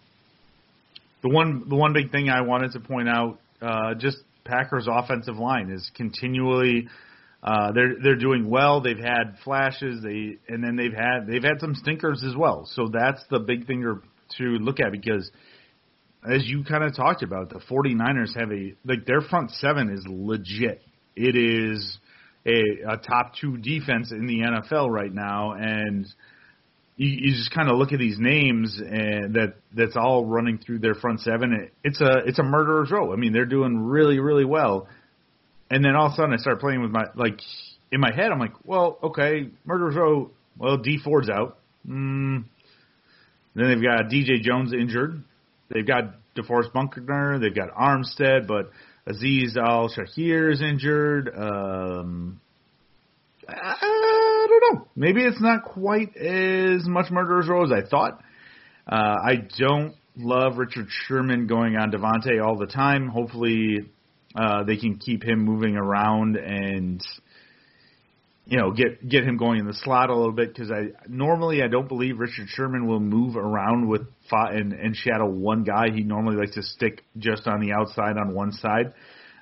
the 1.23 1.29
one 1.29 1.67
the 1.67 1.75
one 1.75 1.93
big 1.93 2.11
thing 2.11 2.29
I 2.29 2.41
wanted 2.41 2.71
to 2.73 2.79
point 2.79 3.09
out 3.09 3.39
uh, 3.61 3.95
just 3.95 4.17
Packers 4.45 4.87
offensive 4.89 5.37
line 5.37 5.69
is 5.69 5.91
continually 5.95 6.87
uh, 7.43 7.71
they're 7.73 7.95
they're 8.01 8.15
doing 8.15 8.49
well. 8.49 8.81
They've 8.81 8.97
had 8.97 9.37
flashes, 9.43 10.01
they 10.03 10.37
and 10.47 10.63
then 10.63 10.75
they've 10.75 10.93
had 10.93 11.27
they've 11.27 11.43
had 11.43 11.59
some 11.59 11.75
stinkers 11.75 12.23
as 12.23 12.35
well. 12.35 12.69
So 12.73 12.87
that's 12.91 13.21
the 13.29 13.39
big 13.39 13.67
thing 13.67 13.81
to 13.81 14.01
to 14.37 14.43
look 14.63 14.79
at 14.79 14.91
because 14.91 15.29
as 16.23 16.47
you 16.47 16.63
kind 16.63 16.83
of 16.83 16.95
talked 16.95 17.23
about, 17.23 17.49
the 17.49 17.59
49ers 17.59 18.37
have 18.37 18.51
a 18.51 18.75
like 18.85 19.05
their 19.05 19.21
front 19.21 19.51
seven 19.51 19.89
is 19.89 20.05
legit. 20.07 20.81
It 21.15 21.35
is 21.35 21.97
a, 22.45 22.93
a 22.93 22.97
top 22.97 23.33
two 23.39 23.57
defense 23.57 24.11
in 24.11 24.27
the 24.27 24.39
NFL 24.39 24.89
right 24.89 25.11
now, 25.11 25.53
and 25.53 26.07
you, 26.95 27.09
you 27.09 27.31
just 27.35 27.51
kind 27.51 27.69
of 27.69 27.77
look 27.77 27.91
at 27.91 27.99
these 27.99 28.17
names 28.19 28.79
and 28.79 29.33
that 29.33 29.55
that's 29.75 29.95
all 29.95 30.25
running 30.25 30.59
through 30.59 30.79
their 30.79 30.93
front 30.93 31.21
seven. 31.21 31.53
It, 31.53 31.73
it's 31.83 32.01
a 32.01 32.19
it's 32.25 32.39
a 32.39 32.43
murderer's 32.43 32.91
row. 32.91 33.11
I 33.11 33.15
mean, 33.15 33.33
they're 33.33 33.45
doing 33.45 33.79
really 33.79 34.19
really 34.19 34.45
well, 34.45 34.87
and 35.71 35.83
then 35.83 35.95
all 35.95 36.07
of 36.07 36.13
a 36.13 36.15
sudden 36.15 36.33
I 36.33 36.37
start 36.37 36.59
playing 36.59 36.81
with 36.81 36.91
my 36.91 37.05
like 37.15 37.39
in 37.91 37.99
my 37.99 38.13
head. 38.13 38.31
I'm 38.31 38.39
like, 38.39 38.53
well, 38.63 38.99
okay, 39.03 39.49
murderer's 39.65 39.95
row. 39.95 40.29
Well, 40.57 40.77
Dee 40.77 40.99
Ford's 41.03 41.29
out. 41.29 41.57
Mm. 41.87 42.43
Then 43.55 43.67
they've 43.67 43.83
got 43.83 44.05
DJ 44.05 44.41
Jones 44.41 44.71
injured. 44.71 45.23
They've 45.73 45.87
got 45.87 46.15
DeForest 46.35 46.73
Buckner. 46.73 47.39
They've 47.39 47.55
got 47.55 47.69
Armstead, 47.69 48.47
but 48.47 48.71
Azeez 49.07 49.57
Al-Shaair 49.57 50.51
is 50.51 50.61
injured. 50.61 51.29
Um, 51.35 52.39
I 53.47 54.47
don't 54.47 54.75
know. 54.75 54.87
Maybe 54.95 55.23
it's 55.23 55.41
not 55.41 55.63
quite 55.63 56.15
as 56.15 56.87
much 56.87 57.11
murderer's 57.11 57.47
row 57.47 57.63
as 57.63 57.71
I 57.71 57.87
thought. 57.87 58.21
Uh, 58.87 58.95
I 58.95 59.35
don't 59.57 59.95
love 60.17 60.57
Richard 60.57 60.87
Sherman 60.89 61.47
going 61.47 61.75
on 61.75 61.91
Davante 61.91 62.43
all 62.43 62.57
the 62.57 62.67
time. 62.67 63.07
Hopefully, 63.07 63.89
uh, 64.35 64.63
they 64.63 64.77
can 64.77 64.97
keep 64.97 65.23
him 65.23 65.39
moving 65.39 65.75
around 65.75 66.37
and 66.37 67.01
you 68.45 68.57
know 68.57 68.71
get 68.71 69.07
get 69.07 69.23
him 69.23 69.37
going 69.37 69.59
in 69.59 69.67
the 69.67 69.73
slot 69.73 70.09
a 70.09 70.15
little 70.15 70.33
bit 70.33 70.53
because 70.53 70.71
I 70.71 70.89
normally 71.07 71.61
I 71.61 71.67
don't 71.67 71.87
believe 71.87 72.19
Richard 72.19 72.47
Sherman 72.49 72.87
will 72.87 72.99
move 72.99 73.35
around 73.35 73.87
with 73.87 74.01
and 74.31 74.73
and 74.73 74.95
shadow 74.95 75.29
one 75.29 75.63
guy. 75.63 75.91
He 75.93 76.03
normally 76.03 76.37
likes 76.37 76.55
to 76.55 76.63
stick 76.63 77.03
just 77.17 77.47
on 77.47 77.59
the 77.59 77.73
outside 77.73 78.17
on 78.17 78.33
one 78.33 78.51
side. 78.51 78.93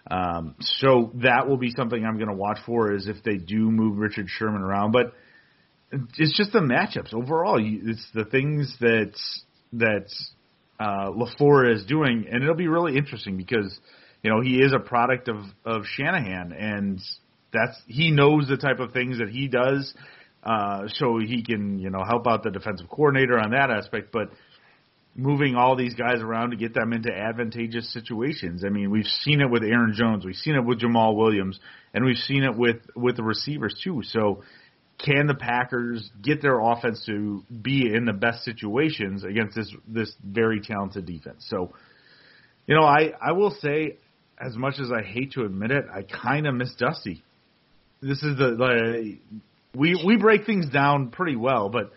Um, 0.09 0.55
so 0.59 1.11
that 1.15 1.47
will 1.47 1.57
be 1.57 1.71
something 1.71 2.03
I'm 2.03 2.15
going 2.15 2.29
to 2.29 2.35
watch 2.35 2.57
for 2.65 2.93
is 2.93 3.07
if 3.07 3.23
they 3.23 3.37
do 3.37 3.69
move 3.69 3.97
Richard 3.97 4.27
Sherman 4.27 4.61
around. 4.61 4.91
But 4.91 5.13
it's 5.91 6.35
just 6.35 6.51
the 6.51 6.59
matchups 6.59 7.13
overall. 7.13 7.59
It's 7.61 8.07
the 8.13 8.25
things 8.25 8.75
that 8.79 9.13
that 9.73 10.07
uh, 10.79 11.11
LaFleur 11.11 11.73
is 11.75 11.85
doing, 11.85 12.27
and 12.31 12.43
it'll 12.43 12.55
be 12.55 12.67
really 12.67 12.97
interesting 12.97 13.37
because 13.37 13.77
you 14.23 14.31
know 14.31 14.41
he 14.41 14.57
is 14.57 14.73
a 14.73 14.79
product 14.79 15.27
of 15.27 15.37
of 15.65 15.83
Shanahan, 15.85 16.53
and 16.53 16.99
that's 17.51 17.81
he 17.87 18.11
knows 18.11 18.47
the 18.47 18.57
type 18.57 18.79
of 18.79 18.91
things 18.91 19.19
that 19.19 19.29
he 19.29 19.47
does, 19.47 19.93
uh, 20.43 20.87
so 20.87 21.19
he 21.19 21.43
can 21.43 21.79
you 21.79 21.89
know 21.89 22.03
help 22.03 22.27
out 22.27 22.43
the 22.43 22.51
defensive 22.51 22.89
coordinator 22.89 23.39
on 23.39 23.51
that 23.51 23.71
aspect, 23.71 24.11
but 24.11 24.29
moving 25.15 25.55
all 25.55 25.75
these 25.75 25.93
guys 25.95 26.21
around 26.21 26.51
to 26.51 26.55
get 26.55 26.73
them 26.73 26.93
into 26.93 27.11
advantageous 27.11 27.91
situations. 27.93 28.63
I 28.65 28.69
mean, 28.69 28.89
we've 28.89 29.05
seen 29.05 29.41
it 29.41 29.49
with 29.49 29.63
Aaron 29.63 29.93
Jones, 29.93 30.25
we've 30.25 30.35
seen 30.35 30.55
it 30.55 30.63
with 30.63 30.79
Jamaal 30.79 31.15
Williams, 31.15 31.59
and 31.93 32.05
we've 32.05 32.17
seen 32.17 32.43
it 32.43 32.55
with 32.55 32.77
with 32.95 33.17
the 33.17 33.23
receivers 33.23 33.79
too. 33.83 34.01
So, 34.03 34.43
can 35.03 35.27
the 35.27 35.35
Packers 35.35 36.09
get 36.21 36.41
their 36.41 36.59
offense 36.59 37.03
to 37.05 37.43
be 37.49 37.93
in 37.93 38.05
the 38.05 38.13
best 38.13 38.43
situations 38.43 39.23
against 39.23 39.55
this 39.55 39.73
this 39.87 40.13
very 40.23 40.61
talented 40.61 41.05
defense? 41.05 41.45
So, 41.49 41.73
you 42.67 42.75
know, 42.75 42.83
I 42.83 43.13
I 43.21 43.33
will 43.33 43.55
say, 43.61 43.97
as 44.39 44.55
much 44.55 44.75
as 44.79 44.91
I 44.91 45.03
hate 45.03 45.33
to 45.33 45.41
admit 45.41 45.71
it, 45.71 45.85
I 45.93 46.03
kind 46.03 46.47
of 46.47 46.55
miss 46.55 46.73
Dusty. 46.75 47.23
This 48.01 48.23
is 48.23 48.37
the 48.37 48.55
like, 48.57 49.19
we 49.75 50.01
we 50.05 50.17
break 50.17 50.45
things 50.45 50.69
down 50.69 51.09
pretty 51.09 51.35
well, 51.35 51.69
but 51.69 51.91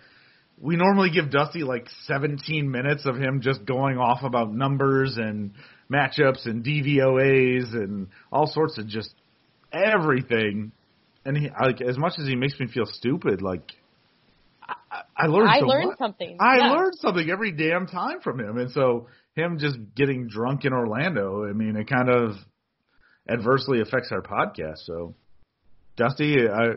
we 0.60 0.76
normally 0.76 1.10
give 1.10 1.30
Dusty 1.30 1.62
like 1.62 1.88
17 2.06 2.70
minutes 2.70 3.04
of 3.06 3.16
him 3.16 3.40
just 3.40 3.64
going 3.64 3.98
off 3.98 4.22
about 4.22 4.52
numbers 4.52 5.16
and 5.16 5.52
matchups 5.92 6.46
and 6.46 6.64
DVOAs 6.64 7.74
and 7.74 8.08
all 8.30 8.46
sorts 8.46 8.78
of 8.78 8.86
just 8.86 9.14
everything. 9.72 10.72
And 11.24 11.36
he, 11.36 11.50
like 11.60 11.80
as 11.80 11.98
much 11.98 12.14
as 12.18 12.26
he 12.26 12.36
makes 12.36 12.58
me 12.58 12.66
feel 12.66 12.86
stupid, 12.86 13.42
like 13.42 13.72
I, 14.68 15.02
I 15.16 15.26
learned. 15.26 15.50
I 15.50 15.60
so 15.60 15.66
learned 15.66 15.88
much. 15.90 15.98
something. 15.98 16.36
I 16.40 16.58
yeah. 16.58 16.72
learned 16.72 16.94
something 16.96 17.28
every 17.30 17.52
damn 17.52 17.86
time 17.86 18.20
from 18.20 18.40
him, 18.40 18.58
and 18.58 18.70
so 18.70 19.08
him 19.34 19.58
just 19.58 19.76
getting 19.94 20.28
drunk 20.28 20.64
in 20.64 20.72
Orlando. 20.72 21.48
I 21.48 21.52
mean, 21.52 21.76
it 21.76 21.88
kind 21.88 22.08
of 22.08 22.32
adversely 23.28 23.80
affects 23.80 24.10
our 24.12 24.22
podcast. 24.22 24.78
So, 24.84 25.14
Dusty, 25.96 26.48
I 26.48 26.74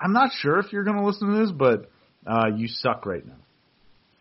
I'm 0.00 0.12
not 0.12 0.30
sure 0.32 0.58
if 0.58 0.72
you're 0.72 0.84
going 0.84 0.96
to 0.96 1.04
listen 1.04 1.32
to 1.32 1.38
this, 1.40 1.52
but 1.52 1.90
uh, 2.26 2.48
you 2.56 2.68
suck 2.68 3.06
right 3.06 3.24
now. 3.24 3.36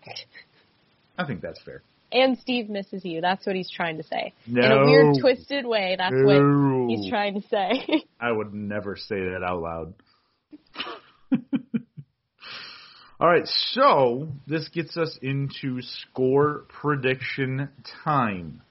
I 1.18 1.26
think 1.26 1.42
that's 1.42 1.62
fair. 1.64 1.82
And 2.12 2.38
Steve 2.38 2.70
misses 2.70 3.04
you. 3.04 3.22
That's 3.22 3.46
what 3.46 3.56
he's 3.56 3.72
trying 3.72 3.98
to 3.98 4.04
say. 4.04 4.34
No. 4.46 4.62
In 4.64 4.72
a 4.72 4.86
weird, 4.86 5.16
twisted 5.20 5.66
way, 5.66 5.96
that's 5.98 6.14
No. 6.16 6.26
what 6.26 6.90
he's 6.90 7.10
trying 7.10 7.42
to 7.42 7.48
say. 7.48 8.04
I 8.20 8.32
would 8.32 8.54
never 8.54 8.96
say 8.96 9.16
that 9.16 9.42
out 9.44 9.62
loud. 9.62 9.94
All 13.20 13.28
right, 13.30 13.48
so 13.72 14.28
this 14.48 14.68
gets 14.70 14.96
us 14.98 15.18
into 15.22 15.82
score 15.82 16.66
prediction 16.82 17.70
time. 18.04 18.62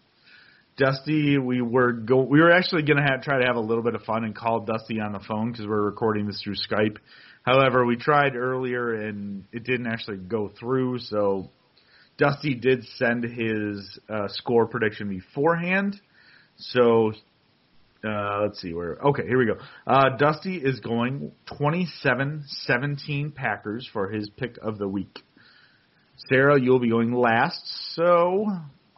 Dusty, 0.76 1.36
we 1.38 1.60
were 1.60 1.92
go 1.92 2.22
we 2.22 2.40
were 2.40 2.50
actually 2.50 2.82
going 2.82 2.96
to 2.96 3.02
have 3.02 3.22
try 3.22 3.38
to 3.38 3.46
have 3.46 3.56
a 3.56 3.60
little 3.60 3.82
bit 3.82 3.94
of 3.94 4.02
fun 4.02 4.24
and 4.24 4.34
call 4.34 4.60
Dusty 4.60 5.00
on 5.00 5.12
the 5.12 5.20
phone 5.20 5.52
because 5.52 5.66
we're 5.66 5.82
recording 5.82 6.26
this 6.26 6.40
through 6.42 6.54
Skype. 6.54 6.96
However, 7.42 7.84
we 7.84 7.96
tried 7.96 8.36
earlier 8.36 8.94
and 8.94 9.44
it 9.52 9.64
didn't 9.64 9.86
actually 9.86 10.18
go 10.18 10.50
through, 10.58 11.00
so 11.00 11.50
Dusty 12.16 12.54
did 12.54 12.84
send 12.96 13.24
his 13.24 13.98
uh, 14.08 14.28
score 14.28 14.66
prediction 14.66 15.08
beforehand. 15.08 16.00
So 16.56 17.12
uh, 18.04 18.42
let's 18.42 18.60
see 18.60 18.72
where. 18.72 18.98
Okay, 19.04 19.24
here 19.26 19.38
we 19.38 19.46
go. 19.46 19.58
Uh, 19.86 20.16
Dusty 20.16 20.56
is 20.56 20.80
going 20.80 21.32
27-17 21.60 23.34
Packers 23.34 23.88
for 23.92 24.08
his 24.10 24.30
pick 24.36 24.56
of 24.62 24.78
the 24.78 24.88
week. 24.88 25.18
Sarah, 26.28 26.60
you'll 26.60 26.80
be 26.80 26.90
going 26.90 27.12
last. 27.12 27.60
So 27.94 28.46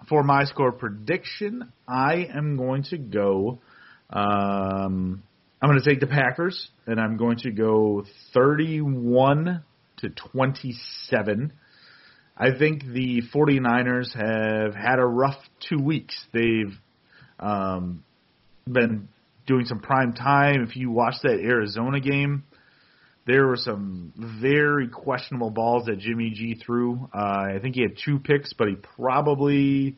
for 0.09 0.23
my 0.23 0.45
score 0.45 0.73
prediction, 0.73 1.73
I 1.89 2.27
am 2.35 2.57
going 2.57 2.85
to 2.85 2.99
go. 2.99 3.61
Um, 4.11 5.23
I'm 5.61 5.71
going 5.71 5.81
to 5.81 5.89
take 5.89 6.01
the 6.01 6.07
Packers, 6.07 6.69
and 6.87 7.01
I'm 7.01 7.17
going 7.17 7.39
to 7.39 7.51
go 7.51 8.05
31 8.33 9.65
to 9.99 10.09
27. 10.11 11.53
I 12.37 12.59
think 12.59 12.85
the 12.85 13.23
49ers 13.35 14.13
have 14.15 14.75
had 14.75 14.99
a 14.99 15.07
rough 15.07 15.39
two 15.69 15.79
weeks. 15.79 16.15
They've 16.33 16.77
um, 17.39 18.05
been 18.67 19.09
doing 19.47 19.67
some 19.67 19.79
prime 19.81 20.13
time. 20.13 20.65
If 20.69 20.77
you 20.77 20.91
watch 20.91 21.15
that 21.23 21.39
Arizona 21.41 22.01
game, 22.01 22.45
there 23.27 23.47
were 23.47 23.57
some 23.57 24.13
very 24.17 24.89
questionable 24.89 25.51
balls 25.51 25.87
that 25.87 25.99
Jimmy 25.99 26.31
G 26.31 26.55
threw. 26.55 27.09
Uh, 27.15 27.55
I 27.55 27.59
think 27.63 27.75
he 27.75 27.83
had 27.83 27.97
two 28.05 28.19
picks, 28.19 28.53
but 28.53 28.69
he 28.69 28.77
probably 28.97 29.97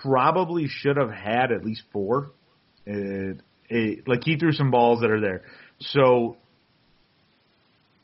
probably 0.00 0.68
should 0.68 0.96
have 0.96 1.10
had 1.10 1.50
at 1.50 1.64
least 1.64 1.82
four. 1.92 2.30
It, 2.86 3.40
it, 3.68 4.08
like 4.08 4.20
he 4.24 4.36
threw 4.36 4.52
some 4.52 4.70
balls 4.70 5.00
that 5.00 5.10
are 5.10 5.20
there. 5.20 5.42
So 5.80 6.36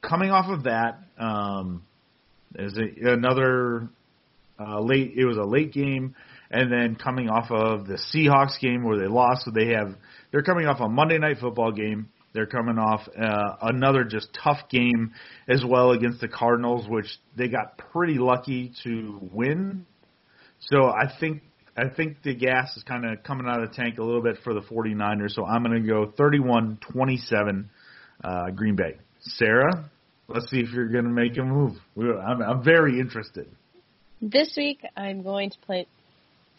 coming 0.03 0.31
off 0.31 0.47
of 0.49 0.65
that, 0.65 0.99
um, 1.19 1.85
there's 2.53 2.77
a, 2.77 3.13
another 3.13 3.89
uh, 4.59 4.81
late. 4.81 5.13
It 5.17 5.25
was 5.25 5.37
a 5.37 5.45
late 5.45 5.73
game, 5.73 6.17
and 6.51 6.73
then 6.73 6.97
coming 6.97 7.29
off 7.29 7.51
of 7.51 7.87
the 7.87 7.99
Seahawks 8.13 8.59
game 8.61 8.85
where 8.85 8.99
they 8.99 9.07
lost, 9.07 9.45
so 9.45 9.53
they 9.53 9.69
have 9.69 9.95
they're 10.33 10.43
coming 10.43 10.67
off 10.67 10.81
a 10.81 10.89
Monday 10.89 11.19
night 11.19 11.39
football 11.41 11.71
game. 11.71 12.09
They're 12.39 12.47
coming 12.47 12.79
off 12.79 13.01
uh, 13.21 13.57
another 13.63 14.05
just 14.05 14.29
tough 14.45 14.69
game 14.71 15.13
as 15.49 15.65
well 15.67 15.91
against 15.91 16.21
the 16.21 16.29
Cardinals, 16.29 16.89
which 16.89 17.09
they 17.37 17.49
got 17.49 17.79
pretty 17.91 18.17
lucky 18.17 18.73
to 18.85 19.19
win. 19.33 19.85
So 20.61 20.85
I 20.85 21.11
think 21.19 21.43
I 21.77 21.89
think 21.89 22.23
the 22.23 22.37
gas 22.37 22.77
is 22.77 22.85
kind 22.85 23.05
of 23.05 23.25
coming 23.25 23.49
out 23.49 23.61
of 23.61 23.71
the 23.71 23.75
tank 23.75 23.99
a 23.99 24.05
little 24.05 24.23
bit 24.23 24.37
for 24.45 24.55
the 24.55 24.61
49ers. 24.61 25.33
So 25.33 25.45
I'm 25.45 25.65
going 25.65 25.83
to 25.83 25.89
go 25.89 26.13
31-27 26.17 27.65
uh, 28.23 28.51
Green 28.51 28.77
Bay. 28.77 28.99
Sarah, 29.19 29.91
let's 30.29 30.49
see 30.49 30.61
if 30.61 30.71
you're 30.71 30.91
going 30.91 31.07
to 31.07 31.11
make 31.11 31.37
a 31.39 31.43
move. 31.43 31.73
I'm, 31.97 32.41
I'm 32.41 32.63
very 32.63 33.01
interested. 33.01 33.49
this 34.23 34.55
week, 34.57 34.83
I'm 34.97 35.25
going 35.25 35.51
to 35.51 35.59
play 35.67 35.89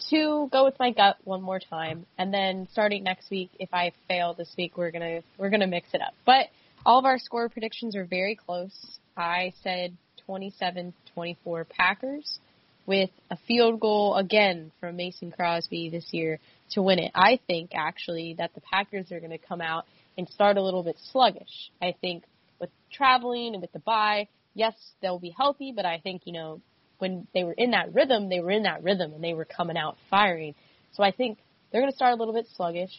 two, 0.09 0.49
go 0.51 0.65
with 0.65 0.77
my 0.79 0.91
gut 0.91 1.17
one 1.23 1.41
more 1.41 1.59
time, 1.59 2.05
and 2.17 2.33
then 2.33 2.67
starting 2.71 3.03
next 3.03 3.29
week, 3.29 3.49
if 3.59 3.73
I 3.73 3.91
fail 4.07 4.33
this 4.33 4.49
week, 4.57 4.77
we're 4.77 4.91
gonna 4.91 5.21
we're 5.37 5.49
gonna 5.49 5.67
mix 5.67 5.87
it 5.93 6.01
up. 6.01 6.13
But 6.25 6.47
all 6.85 6.99
of 6.99 7.05
our 7.05 7.19
score 7.19 7.49
predictions 7.49 7.95
are 7.95 8.05
very 8.05 8.35
close. 8.35 8.71
I 9.17 9.53
said 9.63 9.95
27-24 10.27 11.67
Packers. 11.69 12.39
with 12.85 13.11
a 13.29 13.37
field 13.47 13.79
goal 13.79 14.15
again 14.15 14.71
from 14.79 14.95
Mason 14.95 15.31
Crosby 15.31 15.89
this 15.89 16.07
year 16.11 16.39
to 16.71 16.81
win 16.81 16.97
it. 16.97 17.11
I 17.13 17.39
think 17.45 17.71
actually 17.75 18.35
that 18.39 18.55
the 18.55 18.61
Packers 18.61 19.11
are 19.11 19.19
going 19.19 19.29
to 19.31 19.37
come 19.37 19.61
out 19.61 19.85
and 20.17 20.27
start 20.29 20.57
a 20.57 20.63
little 20.63 20.81
bit 20.81 20.97
sluggish. 21.11 21.69
I 21.79 21.93
think 22.01 22.23
with 22.59 22.71
traveling 22.91 23.53
and 23.53 23.61
with 23.61 23.71
the 23.73 23.79
bye, 23.79 24.27
yes, 24.55 24.73
they'll 25.01 25.19
be 25.19 25.29
healthy, 25.29 25.71
but 25.75 25.85
I 25.85 25.99
think, 25.99 26.23
you 26.25 26.33
know, 26.33 26.61
when 26.99 27.27
they 27.33 27.43
were 27.43 27.53
in 27.53 27.71
that 27.71 27.93
rhythm, 27.93 28.29
they 28.29 28.39
were 28.39 28.51
in 28.51 28.63
that 28.63 28.83
rhythm 28.83 29.13
and 29.13 29.23
they 29.23 29.33
were 29.33 29.45
coming 29.45 29.77
out 29.77 29.97
firing. 30.09 30.53
So 30.93 31.03
I 31.03 31.11
think 31.11 31.39
they're 31.71 31.81
going 31.81 31.91
to 31.91 31.95
start 31.95 32.13
a 32.13 32.15
little 32.15 32.33
bit 32.33 32.47
sluggish, 32.55 32.91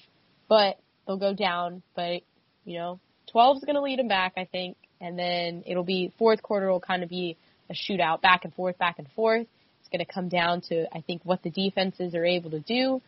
but 0.49 0.79
they'll 1.07 1.19
go 1.19 1.35
down, 1.35 1.83
but 1.95 2.23
you 2.65 2.79
know, 2.79 3.01
12 3.33 3.59
is 3.59 3.65
going 3.65 3.77
to 3.77 3.83
lead 3.83 3.99
them 3.99 4.09
back, 4.09 4.35
I 4.37 4.45
think, 4.45 4.77
and 5.01 5.19
then 5.19 5.65
it'll 5.67 5.85
be 5.85 6.13
fourth 6.19 6.43
quarter 6.43 6.71
will 6.71 6.81
kind 6.81 7.03
of 7.03 7.09
be 7.09 7.37
a 7.69 7.75
shootout, 7.75 8.21
back 8.21 8.45
and 8.45 8.55
forth, 8.55 8.79
back 8.79 8.99
and 8.99 9.09
forth. 9.15 9.47
It's 9.81 9.89
going 9.91 10.05
to 10.05 10.13
come 10.13 10.29
down 10.29 10.63
to 10.69 10.87
I 10.95 11.01
think 11.01 11.23
what 11.25 11.43
the 11.43 11.51
defenses 11.51 12.15
are 12.15 12.25
able 12.25 12.51
to 12.51 12.61
do, 12.61 13.01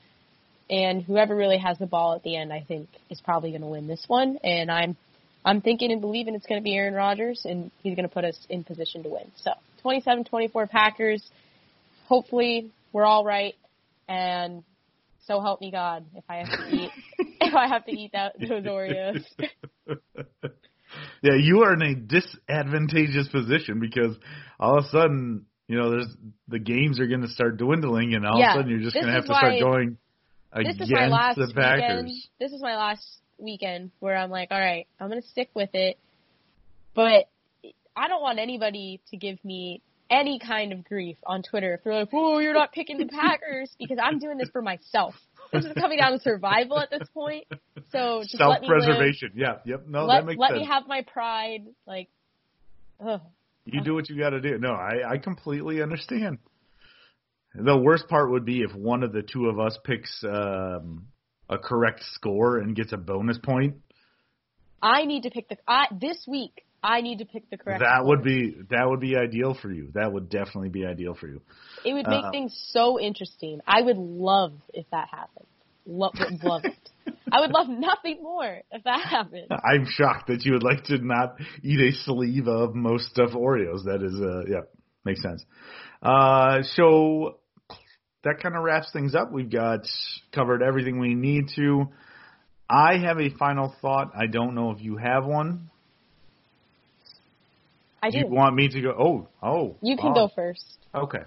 and 0.71 1.03
whoever 1.03 1.35
really 1.35 1.59
has 1.59 1.79
the 1.79 1.87
ball 1.87 2.15
at 2.15 2.23
the 2.23 2.37
end, 2.37 2.53
I 2.53 2.65
think, 2.67 2.89
is 3.11 3.21
probably 3.21 3.51
going 3.51 3.63
to 3.63 3.69
win 3.69 3.89
this 3.89 4.05
one. 4.07 4.39
And 4.43 4.71
I'm 4.71 4.97
I'm 5.45 5.61
thinking 5.61 5.91
and 5.91 6.01
believing 6.01 6.35
it's 6.35 6.47
going 6.47 6.61
to 6.61 6.65
be 6.65 6.75
Aaron 6.75 6.95
Rodgers, 6.95 7.43
and 7.45 7.71
he's 7.83 7.97
going 7.97 8.09
to 8.09 8.15
put 8.15 8.25
us 8.25 8.39
in 8.49 8.65
position 8.65 9.03
to 9.03 9.09
win. 9.09 9.31
So 9.37 9.51
27-24 9.85 10.71
Packers. 10.71 11.23
Hopefully, 12.07 12.71
we're 12.93 13.05
all 13.05 13.25
right, 13.25 13.55
and 14.09 14.63
so 15.27 15.41
help 15.41 15.61
me 15.61 15.71
God 15.71 16.05
if 16.15 16.25
I 16.29 16.37
have 16.37 16.49
to 16.49 16.63
eat 16.65 16.91
if 17.41 17.55
I 17.55 17.69
have 17.69 17.85
to 17.87 17.93
eat 17.93 18.13
that 18.13 18.35
those 18.41 18.65
Oreos. 18.65 19.23
yeah, 21.23 21.37
you 21.39 21.63
are 21.63 21.75
in 21.75 21.83
a 21.83 21.95
disadvantageous 21.95 23.29
position 23.29 23.81
because 23.81 24.17
all 24.59 24.79
of 24.79 24.85
a 24.85 24.89
sudden, 24.89 25.47
you 25.69 25.79
know, 25.79 25.91
there's 25.91 26.15
the 26.49 26.59
games 26.59 27.01
are 27.01 27.07
going 27.07 27.23
to 27.23 27.29
start 27.29 27.57
dwindling, 27.57 28.15
and 28.15 28.27
all 28.27 28.41
Yeah, 28.41 28.53
of 28.53 28.55
a 28.55 28.59
sudden 28.59 28.71
you're 28.71 28.81
just 28.81 28.95
going 28.95 29.07
to 29.07 29.13
have 29.15 29.27
to 29.27 29.35
start 29.35 29.59
going 29.59 29.97
this 30.57 30.77
against 30.77 30.81
is 30.81 30.91
my 30.91 31.09
last 31.09 31.39
the 31.39 31.53
Packers. 31.55 31.89
weekend. 31.89 32.11
This 32.41 32.53
is 32.53 32.61
my 32.61 32.77
last 32.77 33.07
weekend 33.39 33.91
where 34.01 34.17
I'm 34.17 34.31
like, 34.31 34.49
all 34.51 34.61
right, 34.61 34.87
I'm 35.01 35.09
gonna 35.09 35.23
stick 35.23 35.51
with 35.55 35.71
it, 35.75 35.99
but 36.95 37.29
I 37.97 38.09
don't 38.09 38.23
want 38.23 38.39
anybody 38.39 39.01
to 39.11 39.17
give 39.17 39.43
me 39.45 39.83
any 40.11 40.39
kind 40.39 40.73
of 40.73 40.85
grief 40.85 41.17
on 41.27 41.43
Twitter 41.43 41.75
if 41.75 41.85
they're 41.85 41.95
like, 41.95 42.11
"Oh, 42.13 42.39
you're 42.39 42.55
not 42.55 42.73
picking 42.73 42.99
the 42.99 43.07
Packers," 43.07 43.75
because 43.79 43.99
I'm 44.03 44.19
doing 44.19 44.39
this 44.39 44.51
for 44.51 44.63
myself. 44.63 45.15
This 45.53 45.65
is 45.65 45.73
coming 45.75 45.99
down 45.99 46.13
to 46.13 46.19
survival 46.21 46.79
at 46.79 46.91
this 46.91 47.09
point. 47.13 47.45
So 47.91 48.23
just 48.23 48.41
let 48.41 48.63
me. 48.63 48.69
Self-preservation. 48.69 49.33
Yeah. 49.35 49.59
Yep. 49.67 49.87
No, 49.89 50.07
let 50.07 50.21
that 50.21 50.27
makes 50.27 50.39
let 50.39 50.51
sense. 50.51 50.61
me 50.61 50.67
have 50.67 50.87
my 50.87 51.03
pride. 51.03 51.67
Like, 51.87 52.09
ugh. 53.05 53.21
You 53.65 53.83
do 53.83 53.95
what 53.95 54.09
you 54.09 54.19
got 54.19 54.31
to 54.31 54.41
do. 54.41 54.59
No, 54.59 54.73
I, 54.73 55.13
I 55.13 55.19
completely 55.19 55.83
understand. 55.83 56.39
The 57.55 57.77
worst 57.77 58.09
part 58.09 58.31
would 58.31 58.45
be 58.45 58.63
if 58.63 58.75
one 58.75 59.03
of 59.03 59.13
the 59.13 59.23
two 59.23 59.47
of 59.47 59.61
us 59.61 59.79
picks 59.85 60.25
um, 60.25 61.07
a 61.49 61.59
correct 61.59 62.01
score 62.15 62.59
and 62.59 62.75
gets 62.75 62.93
a 62.93 62.97
bonus 62.97 63.39
point. 63.39 63.77
I 64.83 65.05
need 65.05 65.25
to 65.25 65.31
pick 65.31 65.49
the 65.49 65.59
I, 65.69 65.87
this 65.93 66.25
week. 66.27 66.65
I 66.83 67.01
need 67.01 67.19
to 67.19 67.25
pick 67.25 67.49
the 67.51 67.57
correct. 67.57 67.81
that 67.81 68.05
would 68.05 68.25
be 68.25 68.57
that 68.71 68.85
would 68.87 69.01
be 69.01 69.17
ideal 69.17 69.55
for 69.61 69.71
you. 69.71 69.91
That 69.95 70.13
would 70.13 70.29
definitely 70.29 70.71
be 70.71 70.85
ideal 70.85 71.15
for 71.15 71.29
you. 71.29 71.41
It 71.85 71.93
would 71.95 72.09
make 72.09 72.25
uh, 72.25 72.31
things 72.31 72.59
so 72.71 72.99
interesting. 72.99 73.61
I 73.67 73.83
would 73.83 73.99
love 73.99 74.53
if 74.75 74.87
that 74.91 75.09
happened. 75.11 75.47
Love, 75.87 76.15
love 76.43 76.65
it. 76.65 76.91
I 77.33 77.41
would 77.41 77.51
love 77.51 77.69
nothing 77.69 78.23
more 78.23 78.61
if 78.71 78.85
that 78.85 79.01
happened. 79.01 79.47
I'm 79.51 79.87
shocked 79.89 80.29
that 80.29 80.45
you 80.45 80.53
would 80.53 80.63
like 80.63 80.85
to 80.85 80.99
not 80.99 81.37
eat 81.63 81.81
a 81.81 81.93
sleeve 82.05 82.47
of 82.47 82.75
Most 82.75 83.15
Stuf 83.15 83.35
Oreos. 83.35 83.85
That 83.85 84.03
is, 84.03 84.15
uh, 84.21 84.45
yeah, 84.49 84.63
makes 85.05 85.23
sense. 85.23 85.45
Uh, 86.03 86.63
so 86.75 87.39
that 88.23 88.41
kind 88.43 88.55
of 88.57 88.63
wraps 88.63 88.93
things 88.93 89.15
up. 89.15 89.33
We've 89.33 89.51
got 89.51 89.81
covered 90.33 90.63
everything 90.63 91.01
we 91.01 91.15
need 91.15 91.49
to. 91.57 91.87
I 92.69 92.99
have 92.99 93.19
a 93.19 93.31
final 93.39 93.75
thought. 93.83 94.13
I 94.15 94.27
don't 94.27 94.55
know 94.55 94.71
if 94.71 94.81
you 94.81 94.97
have 94.97 95.25
one. 95.25 95.71
I 98.03 98.11
do. 98.11 98.19
You 98.19 98.27
want 98.27 98.57
me 98.57 98.69
to 98.69 98.81
go? 98.81 98.91
Oh, 98.99 99.29
oh. 99.43 99.77
You 99.81 99.97
can 99.97 100.13
oh. 100.13 100.15
go 100.15 100.31
first. 100.35 100.65
Okay. 100.95 101.23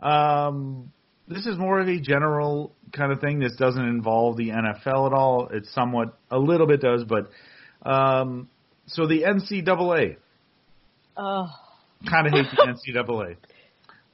Um, 0.00 0.92
this 1.28 1.46
is 1.46 1.56
more 1.56 1.80
of 1.80 1.88
a 1.88 2.00
general 2.00 2.72
kind 2.92 3.12
of 3.12 3.20
thing. 3.20 3.38
This 3.38 3.56
doesn't 3.56 3.84
involve 3.86 4.36
the 4.36 4.50
NFL 4.50 5.06
at 5.06 5.12
all. 5.12 5.48
It 5.52 5.66
somewhat, 5.66 6.18
a 6.30 6.38
little 6.38 6.66
bit 6.66 6.80
does, 6.80 7.04
but 7.04 7.30
um, 7.88 8.48
so 8.86 9.06
the 9.06 9.22
NCAA 9.22 10.16
Oh, 11.16 11.48
kind 12.08 12.26
of 12.26 12.32
hate 12.32 12.46
the 12.50 12.74
NCAA. 12.94 13.36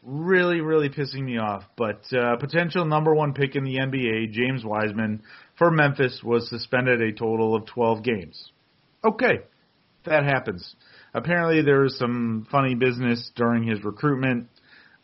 Really, 0.03 0.61
really 0.61 0.89
pissing 0.89 1.23
me 1.23 1.39
off. 1.39 1.65
But 1.77 2.03
uh, 2.13 2.37
potential 2.37 2.85
number 2.85 3.15
one 3.15 3.35
pick 3.35 3.55
in 3.55 3.65
the 3.65 3.77
NBA, 3.77 4.33
James 4.33 4.65
Wiseman 4.65 5.23
for 5.59 5.71
Memphis, 5.71 6.21
was 6.25 6.49
suspended 6.49 7.01
a 7.01 7.13
total 7.13 7.55
of 7.55 7.67
12 7.67 8.03
games. 8.03 8.51
Okay, 9.05 9.41
that 10.07 10.25
happens. 10.25 10.75
Apparently, 11.13 11.63
there 11.63 11.81
was 11.81 11.99
some 11.99 12.47
funny 12.51 12.75
business 12.75 13.31
during 13.35 13.65
his 13.65 13.83
recruitment. 13.83 14.49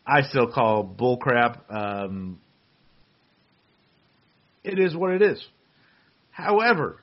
I 0.05 0.21
still 0.21 0.51
call 0.51 0.85
bullcrap. 0.85 1.59
Um, 1.69 2.39
it 4.63 4.79
is 4.79 4.95
what 4.95 5.11
it 5.11 5.21
is. 5.21 5.45
However, 6.31 7.01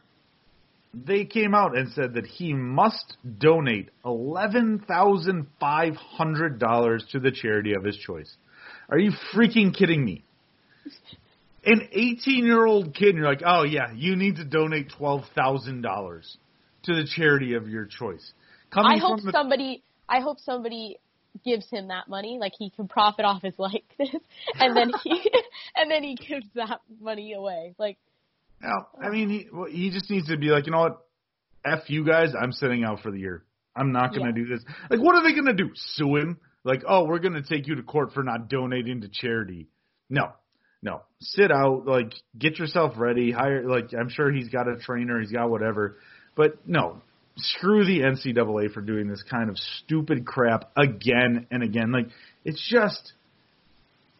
they 0.94 1.24
came 1.24 1.54
out 1.54 1.76
and 1.76 1.92
said 1.92 2.14
that 2.14 2.26
he 2.26 2.52
must 2.54 3.16
donate 3.38 3.90
eleven 4.04 4.78
thousand 4.86 5.48
five 5.60 5.96
hundred 5.96 6.58
dollars 6.58 7.04
to 7.12 7.20
the 7.20 7.32
charity 7.32 7.74
of 7.74 7.84
his 7.84 7.96
choice. 7.96 8.32
Are 8.88 8.98
you 8.98 9.12
freaking 9.34 9.76
kidding 9.76 10.04
me? 10.04 10.24
An 11.66 11.88
eighteen-year-old 11.92 12.94
kid, 12.94 13.10
and 13.10 13.18
you're 13.18 13.26
like, 13.26 13.42
oh 13.44 13.64
yeah, 13.64 13.92
you 13.94 14.16
need 14.16 14.36
to 14.36 14.44
donate 14.44 14.92
twelve 14.96 15.24
thousand 15.34 15.82
dollars 15.82 16.36
to 16.84 16.94
the 16.94 17.08
charity 17.16 17.54
of 17.54 17.68
your 17.68 17.86
choice. 17.86 18.32
Coming 18.74 18.98
I 18.98 18.98
hope 18.98 19.20
the, 19.22 19.30
somebody. 19.32 19.82
I 20.08 20.20
hope 20.20 20.38
somebody 20.40 20.98
gives 21.44 21.68
him 21.70 21.88
that 21.88 22.08
money, 22.08 22.38
like 22.40 22.52
he 22.58 22.70
can 22.70 22.88
profit 22.88 23.24
off 23.24 23.42
his 23.42 23.54
likeness, 23.58 24.22
and 24.54 24.76
then 24.76 24.90
he 25.02 25.30
and 25.76 25.90
then 25.90 26.02
he 26.02 26.16
gives 26.16 26.46
that 26.54 26.80
money 27.00 27.32
away. 27.34 27.74
Like, 27.78 27.98
No, 28.60 28.87
I 29.02 29.10
mean, 29.10 29.28
he, 29.30 29.48
well, 29.52 29.70
he 29.70 29.90
just 29.90 30.10
needs 30.10 30.28
to 30.28 30.37
be 30.37 30.48
like, 30.48 30.66
you 30.66 30.72
know 30.72 30.80
what? 30.80 31.06
F 31.64 31.88
you 31.88 32.04
guys, 32.04 32.34
I'm 32.40 32.52
sitting 32.52 32.84
out 32.84 33.00
for 33.00 33.10
the 33.10 33.18
year. 33.18 33.44
I'm 33.76 33.92
not 33.92 34.10
going 34.14 34.32
to 34.32 34.40
Yeah. 34.40 34.46
do 34.46 34.54
this. 34.54 34.64
Like, 34.90 35.00
what 35.00 35.16
are 35.16 35.22
they 35.22 35.32
going 35.32 35.46
to 35.46 35.54
do? 35.54 35.70
Sue 35.74 36.16
him? 36.16 36.38
Like, 36.62 36.82
oh, 36.87 37.04
we're 37.04 37.18
going 37.18 37.34
to 37.34 37.42
take 37.42 37.66
you 37.66 37.74
to 37.76 37.82
court 37.82 38.12
for 38.12 38.22
not 38.22 38.48
donating 38.48 39.00
to 39.00 39.08
charity. 39.08 39.68
No, 40.08 40.32
no. 40.82 41.02
Sit 41.20 41.50
out. 41.50 41.87
Like, 41.87 42.12
get 42.38 42.58
yourself 42.58 42.94
ready. 42.96 43.32
Hire, 43.32 43.66
like, 43.68 43.92
I'm 43.98 44.08
sure 44.10 44.30
he's 44.30 44.48
got 44.48 44.68
a 44.68 44.76
trainer. 44.76 45.20
He's 45.20 45.32
got 45.32 45.50
whatever. 45.50 45.98
But 46.37 46.68
no, 46.68 47.02
screw 47.37 47.85
the 47.85 48.01
NCAA 48.01 48.73
for 48.73 48.81
doing 48.81 49.09
this 49.09 49.23
kind 49.29 49.51
of 49.51 49.59
stupid 49.59 50.27
crap 50.27 50.70
again 50.77 51.47
and 51.51 51.62
again. 51.62 51.92
Like, 51.92 52.09
it's 52.44 52.66
just, 52.70 53.12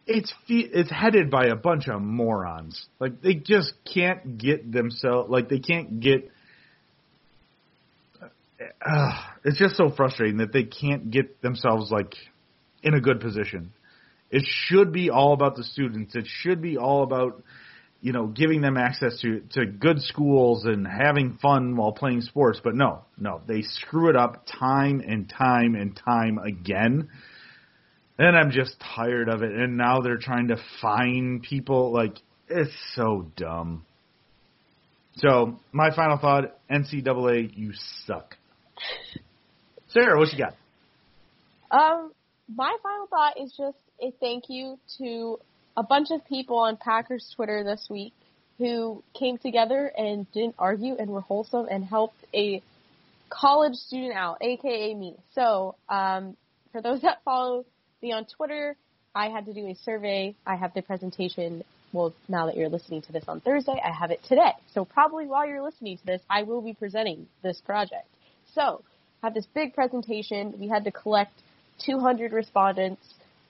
it's 0.07 0.33
it's 0.47 0.91
headed 0.91 1.31
by 1.31 1.47
a 1.47 1.55
bunch 1.55 1.87
of 1.87 2.01
morons. 2.01 2.85
Like 2.99 3.21
they 3.21 3.33
just 3.33 3.73
can't 3.91 4.37
get 4.37 4.71
themselves 4.71 5.29
like 5.29 5.49
they 5.49 5.59
can't 5.59 5.99
get. 5.99 6.29
Uh, 8.85 9.19
it's 9.43 9.57
just 9.57 9.75
so 9.75 9.91
frustrating 9.95 10.37
that 10.37 10.53
they 10.53 10.63
can't 10.63 11.11
get 11.11 11.41
themselves 11.41 11.91
like 11.91 12.13
in 12.83 12.93
a 12.93 13.01
good 13.01 13.19
position. 13.19 13.73
It 14.29 14.43
should 14.45 14.91
be 14.91 15.09
all 15.09 15.33
about 15.33 15.55
the 15.55 15.63
students. 15.63 16.15
It 16.15 16.27
should 16.27 16.61
be 16.61 16.77
all 16.77 17.03
about 17.03 17.41
you 18.05 18.11
know 18.11 18.27
giving 18.27 18.61
them 18.61 18.77
access 18.77 19.19
to 19.21 19.41
to 19.53 19.65
good 19.65 19.99
schools 19.99 20.65
and 20.65 20.85
having 20.85 21.39
fun 21.41 21.75
while 21.75 21.91
playing 21.91 22.21
sports. 22.21 22.61
But 22.63 22.75
no, 22.75 23.01
no, 23.17 23.41
they 23.47 23.63
screw 23.63 24.11
it 24.11 24.15
up 24.15 24.45
time 24.45 25.01
and 25.01 25.27
time 25.27 25.73
and 25.73 25.99
time 26.05 26.37
again. 26.37 27.09
And 28.19 28.37
I'm 28.37 28.51
just 28.51 28.75
tired 28.95 29.27
of 29.27 29.41
it. 29.41 29.51
And 29.51 29.75
now 29.75 30.01
they're 30.01 30.19
trying 30.19 30.49
to 30.49 30.57
fine 30.83 31.41
people. 31.41 31.91
Like, 31.91 32.17
it's 32.47 32.71
so 32.93 33.25
dumb. 33.35 33.85
So, 35.17 35.59
my 35.71 35.93
final 35.93 36.19
thought 36.19 36.55
NCAA, 36.69 37.57
you 37.57 37.71
suck. 38.05 38.37
Sarah, 39.87 40.19
what 40.19 40.31
you 40.31 40.37
got? 40.37 40.53
um, 41.71 42.11
my 42.53 42.77
final 42.83 43.07
thought 43.07 43.33
is 43.41 43.51
just 43.57 43.77
a 43.99 44.11
thank 44.19 44.43
you 44.47 44.77
to 44.99 45.39
a 45.77 45.83
bunch 45.83 46.09
of 46.11 46.25
people 46.25 46.57
on 46.57 46.77
Packers 46.77 47.33
Twitter 47.35 47.63
this 47.63 47.87
week 47.89 48.13
who 48.57 49.03
came 49.13 49.37
together 49.37 49.91
and 49.97 50.31
didn't 50.31 50.55
argue 50.57 50.95
and 50.97 51.09
were 51.09 51.21
wholesome 51.21 51.67
and 51.69 51.83
helped 51.83 52.17
a 52.33 52.61
college 53.29 53.75
student 53.75 54.13
out, 54.13 54.37
aka 54.41 54.93
me. 54.93 55.15
So, 55.33 55.75
um, 55.89 56.37
for 56.71 56.81
those 56.81 57.01
that 57.03 57.21
follow 57.25 57.65
me 58.01 58.13
on 58.13 58.25
Twitter, 58.25 58.75
I 59.13 59.29
had 59.29 59.45
to 59.45 59.53
do 59.53 59.67
a 59.67 59.75
survey. 59.83 60.35
I 60.45 60.55
have 60.55 60.73
the 60.73 60.81
presentation. 60.81 61.63
Well, 61.91 62.13
now 62.27 62.47
that 62.47 62.57
you're 62.57 62.69
listening 62.69 63.01
to 63.03 63.13
this 63.13 63.23
on 63.27 63.39
Thursday, 63.39 63.81
I 63.83 63.91
have 63.91 64.11
it 64.11 64.19
today. 64.27 64.51
So 64.73 64.83
probably 64.83 65.27
while 65.27 65.47
you're 65.47 65.63
listening 65.63 65.97
to 65.97 66.05
this, 66.05 66.21
I 66.29 66.43
will 66.43 66.61
be 66.61 66.73
presenting 66.73 67.27
this 67.41 67.61
project. 67.65 68.07
So, 68.53 68.81
I 69.23 69.27
have 69.27 69.33
this 69.33 69.47
big 69.53 69.73
presentation. 69.73 70.53
We 70.59 70.67
had 70.67 70.83
to 70.85 70.91
collect 70.91 71.33
200 71.85 72.31
respondents. 72.31 73.01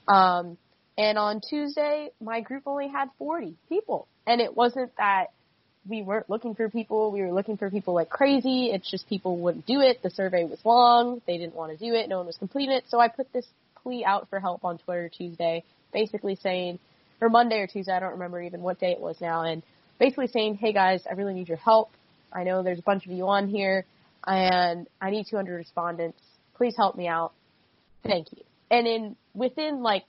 Um, 0.07 0.57
And 0.97 1.17
on 1.17 1.41
Tuesday, 1.47 2.09
my 2.21 2.41
group 2.41 2.63
only 2.65 2.87
had 2.87 3.09
40 3.17 3.55
people. 3.69 4.07
And 4.25 4.41
it 4.41 4.55
wasn't 4.55 4.95
that 4.97 5.31
we 5.87 6.01
weren't 6.01 6.29
looking 6.29 6.55
for 6.55 6.69
people. 6.69 7.11
We 7.11 7.21
were 7.21 7.31
looking 7.31 7.57
for 7.57 7.69
people 7.69 7.93
like 7.93 8.09
crazy. 8.09 8.71
It's 8.71 8.89
just 8.89 9.07
people 9.07 9.37
wouldn't 9.37 9.65
do 9.65 9.81
it. 9.81 10.01
The 10.01 10.09
survey 10.09 10.45
was 10.45 10.59
long. 10.63 11.21
They 11.27 11.37
didn't 11.37 11.55
want 11.55 11.77
to 11.77 11.77
do 11.77 11.93
it. 11.93 12.09
No 12.09 12.17
one 12.17 12.25
was 12.25 12.37
completing 12.37 12.75
it. 12.75 12.85
So 12.89 12.99
I 12.99 13.07
put 13.07 13.31
this 13.33 13.45
plea 13.83 14.03
out 14.03 14.29
for 14.29 14.39
help 14.39 14.65
on 14.65 14.79
Twitter 14.79 15.09
Tuesday, 15.09 15.63
basically 15.93 16.35
saying, 16.35 16.79
or 17.21 17.29
Monday 17.29 17.59
or 17.59 17.67
Tuesday, 17.67 17.91
I 17.91 17.99
don't 17.99 18.13
remember 18.13 18.41
even 18.41 18.61
what 18.61 18.79
day 18.79 18.91
it 18.91 18.99
was 18.99 19.21
now, 19.21 19.43
and 19.43 19.61
basically 19.99 20.27
saying, 20.27 20.55
hey 20.55 20.73
guys, 20.73 21.03
I 21.09 21.13
really 21.13 21.33
need 21.33 21.47
your 21.47 21.57
help. 21.57 21.91
I 22.33 22.43
know 22.43 22.63
there's 22.63 22.79
a 22.79 22.83
bunch 22.83 23.05
of 23.05 23.11
you 23.11 23.27
on 23.27 23.47
here, 23.47 23.85
and 24.25 24.87
I 24.99 25.11
need 25.11 25.27
200 25.29 25.55
respondents. 25.55 26.19
Please 26.55 26.75
help 26.75 26.95
me 26.95 27.07
out. 27.07 27.33
Thank 28.03 28.31
you. 28.31 28.43
And 28.71 28.87
in 28.87 29.15
within 29.33 29.83
like 29.83 30.03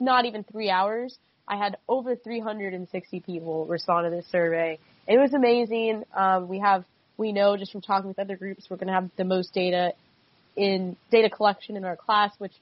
not 0.00 0.24
even 0.24 0.44
three 0.44 0.70
hours, 0.70 1.16
I 1.46 1.56
had 1.56 1.76
over 1.88 2.16
360 2.16 3.20
people 3.20 3.66
respond 3.66 4.06
to 4.06 4.10
this 4.10 4.26
survey. 4.30 4.78
It 5.06 5.18
was 5.18 5.34
amazing. 5.34 6.04
Um, 6.14 6.48
we 6.48 6.58
have, 6.60 6.84
we 7.16 7.32
know 7.32 7.56
just 7.56 7.72
from 7.72 7.82
talking 7.82 8.08
with 8.08 8.18
other 8.18 8.36
groups, 8.36 8.66
we're 8.68 8.76
going 8.76 8.88
to 8.88 8.94
have 8.94 9.10
the 9.16 9.24
most 9.24 9.52
data 9.52 9.92
in 10.56 10.96
data 11.10 11.28
collection 11.28 11.76
in 11.76 11.84
our 11.84 11.96
class, 11.96 12.32
which 12.38 12.52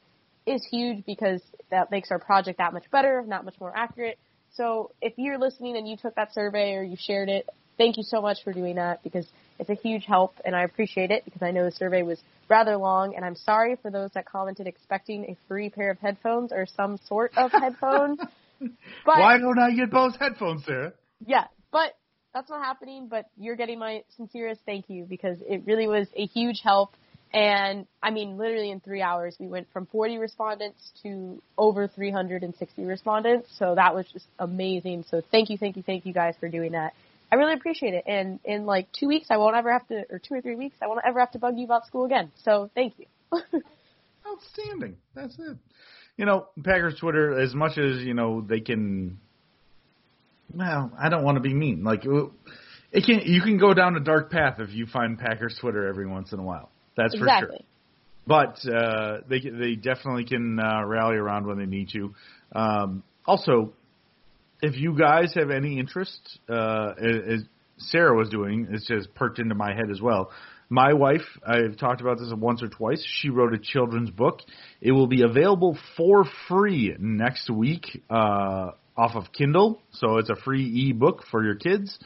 is 0.46 0.66
huge 0.70 1.04
because 1.06 1.40
that 1.70 1.90
makes 1.90 2.10
our 2.10 2.18
project 2.18 2.58
that 2.58 2.72
much 2.72 2.90
better, 2.90 3.22
not 3.26 3.44
much 3.44 3.54
more 3.60 3.72
accurate. 3.76 4.18
So 4.54 4.90
if 5.00 5.14
you're 5.16 5.38
listening 5.38 5.76
and 5.76 5.88
you 5.88 5.96
took 5.96 6.14
that 6.16 6.34
survey 6.34 6.74
or 6.74 6.82
you 6.82 6.96
shared 6.98 7.28
it, 7.28 7.48
thank 7.78 7.96
you 7.96 8.02
so 8.02 8.20
much 8.20 8.38
for 8.42 8.52
doing 8.52 8.76
that 8.76 9.02
because 9.02 9.26
it's 9.62 9.70
a 9.70 9.82
huge 9.82 10.04
help 10.04 10.34
and 10.44 10.54
I 10.54 10.64
appreciate 10.64 11.10
it 11.10 11.24
because 11.24 11.42
I 11.42 11.50
know 11.50 11.64
the 11.64 11.72
survey 11.72 12.02
was 12.02 12.18
rather 12.48 12.76
long 12.76 13.14
and 13.14 13.24
I'm 13.24 13.36
sorry 13.36 13.76
for 13.80 13.90
those 13.90 14.10
that 14.14 14.26
commented 14.26 14.66
expecting 14.66 15.24
a 15.24 15.36
free 15.48 15.70
pair 15.70 15.90
of 15.90 15.98
headphones 15.98 16.52
or 16.52 16.66
some 16.66 16.98
sort 17.06 17.32
of 17.36 17.50
headphones. 17.60 18.18
But 18.60 19.18
why 19.18 19.38
don't 19.38 19.58
I 19.58 19.72
get 19.72 19.90
Bose 19.90 20.16
headphones, 20.18 20.64
Sarah? 20.64 20.92
Yeah, 21.24 21.44
but 21.70 21.96
that's 22.34 22.50
not 22.50 22.64
happening. 22.64 23.08
But 23.08 23.26
you're 23.36 23.56
getting 23.56 23.78
my 23.78 24.02
sincerest 24.16 24.60
thank 24.66 24.88
you 24.88 25.04
because 25.04 25.38
it 25.48 25.62
really 25.66 25.88
was 25.88 26.06
a 26.16 26.26
huge 26.26 26.60
help. 26.62 26.94
And 27.32 27.86
I 28.02 28.10
mean, 28.10 28.36
literally 28.36 28.70
in 28.70 28.80
three 28.80 29.00
hours, 29.00 29.36
we 29.40 29.46
went 29.46 29.66
from 29.72 29.86
40 29.86 30.18
respondents 30.18 30.92
to 31.02 31.40
over 31.56 31.88
360 31.88 32.84
respondents. 32.84 33.48
So 33.58 33.74
that 33.74 33.94
was 33.94 34.06
just 34.12 34.26
amazing. 34.38 35.04
So 35.10 35.22
thank 35.30 35.48
you, 35.50 35.56
thank 35.56 35.76
you, 35.76 35.82
thank 35.82 36.04
you 36.04 36.12
guys 36.12 36.34
for 36.38 36.48
doing 36.48 36.72
that. 36.72 36.92
I 37.32 37.36
really 37.36 37.54
appreciate 37.54 37.94
it. 37.94 38.04
And 38.06 38.38
in 38.44 38.66
like 38.66 38.92
two 38.92 39.08
weeks, 39.08 39.28
I 39.30 39.38
won't 39.38 39.56
ever 39.56 39.72
have 39.72 39.88
to, 39.88 40.04
or 40.10 40.18
two 40.18 40.34
or 40.34 40.42
three 40.42 40.56
weeks, 40.56 40.76
I 40.82 40.86
won't 40.86 41.00
ever 41.04 41.18
have 41.18 41.32
to 41.32 41.38
bug 41.38 41.54
you 41.56 41.64
about 41.64 41.86
school 41.86 42.04
again. 42.04 42.30
So 42.44 42.70
thank 42.74 42.94
you. 42.98 43.06
Outstanding. 44.26 44.96
That's 45.14 45.36
it 45.38 45.56
you 46.16 46.26
know, 46.26 46.46
Packers 46.62 46.98
Twitter, 46.98 47.40
as 47.40 47.54
much 47.54 47.78
as 47.78 47.98
you 48.02 48.14
know, 48.14 48.40
they 48.40 48.60
can. 48.60 49.18
Well, 50.54 50.92
I 50.98 51.08
don't 51.08 51.24
want 51.24 51.36
to 51.36 51.40
be 51.40 51.54
mean. 51.54 51.82
Like 51.82 52.04
it 52.04 53.04
can, 53.04 53.20
you 53.24 53.40
can 53.40 53.58
go 53.58 53.72
down 53.72 53.96
a 53.96 54.00
dark 54.00 54.30
path 54.30 54.60
if 54.60 54.70
you 54.70 54.86
find 54.86 55.18
Packers 55.18 55.56
Twitter 55.60 55.88
every 55.88 56.06
once 56.06 56.32
in 56.32 56.38
a 56.38 56.42
while. 56.42 56.70
That's 56.96 57.14
exactly. 57.14 57.48
for 57.48 57.52
sure. 57.56 57.66
But 58.24 58.72
uh, 58.72 59.20
they 59.28 59.40
they 59.40 59.74
definitely 59.74 60.24
can 60.24 60.60
uh, 60.60 60.84
rally 60.84 61.16
around 61.16 61.46
when 61.46 61.58
they 61.58 61.66
need 61.66 61.88
to. 61.90 62.14
Um, 62.54 63.02
also, 63.26 63.72
if 64.62 64.76
you 64.76 64.96
guys 64.96 65.34
have 65.34 65.50
any 65.50 65.78
interest, 65.78 66.38
uh, 66.48 66.92
as 66.96 67.44
Sarah 67.78 68.16
was 68.16 68.28
doing, 68.28 68.68
it's 68.70 68.86
just 68.86 69.12
perked 69.14 69.40
into 69.40 69.56
my 69.56 69.74
head 69.74 69.90
as 69.90 70.00
well. 70.00 70.30
My 70.70 70.94
wife, 70.94 71.26
I've 71.44 71.76
talked 71.76 72.00
about 72.00 72.18
this 72.18 72.32
once 72.34 72.62
or 72.62 72.68
twice. 72.68 73.04
She 73.20 73.28
wrote 73.28 73.52
a 73.52 73.58
children's 73.58 74.10
book. 74.10 74.38
It 74.80 74.92
will 74.92 75.08
be 75.08 75.22
available 75.22 75.76
for 75.96 76.24
free 76.48 76.96
next 76.98 77.50
week 77.50 78.02
uh, 78.08 78.70
off 78.96 79.14
of 79.14 79.32
Kindle, 79.36 79.82
so 79.90 80.16
it's 80.16 80.30
a 80.30 80.36
free 80.36 80.90
ebook 80.90 81.24
for 81.30 81.44
your 81.44 81.56
kids. 81.56 81.98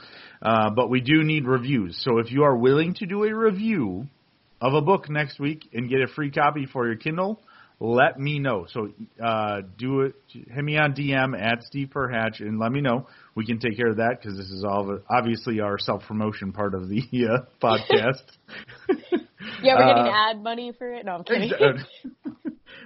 Uh, 0.42 0.70
but 0.70 0.90
we 0.90 1.00
do 1.00 1.22
need 1.22 1.46
reviews. 1.46 2.00
So 2.02 2.18
if 2.18 2.32
you 2.32 2.42
are 2.42 2.56
willing 2.56 2.94
to 2.94 3.06
do 3.06 3.24
a 3.24 3.32
review 3.32 4.06
of 4.60 4.72
a 4.72 4.80
book 4.80 5.08
next 5.10 5.38
week 5.38 5.68
and 5.72 5.88
get 5.88 6.00
a 6.00 6.08
free 6.08 6.30
copy 6.30 6.66
for 6.66 6.86
your 6.86 6.96
Kindle, 6.96 7.40
let 7.78 8.18
me 8.18 8.38
know. 8.38 8.66
So 8.70 8.90
uh, 9.22 9.60
do 9.76 10.02
it. 10.02 10.14
Hit 10.28 10.64
me 10.64 10.78
on 10.78 10.94
DM 10.94 11.38
at 11.38 11.62
Steve 11.64 11.90
Perhatch 11.94 12.40
and 12.40 12.58
let 12.58 12.72
me 12.72 12.80
know. 12.80 13.06
We 13.34 13.44
can 13.44 13.58
take 13.58 13.76
care 13.76 13.88
of 13.88 13.96
that 13.96 14.18
because 14.20 14.36
this 14.36 14.46
is 14.46 14.64
all 14.64 14.98
obviously 15.10 15.60
our 15.60 15.78
self 15.78 16.02
promotion 16.04 16.52
part 16.52 16.74
of 16.74 16.88
the 16.88 17.02
uh, 17.02 17.44
podcast. 17.62 18.22
yeah, 19.62 19.74
we're 19.76 19.86
getting 19.86 20.12
uh, 20.12 20.30
ad 20.30 20.42
money 20.42 20.72
for 20.76 20.90
it. 20.92 21.04
No, 21.04 21.12
I'm 21.12 21.24
kidding. 21.24 21.52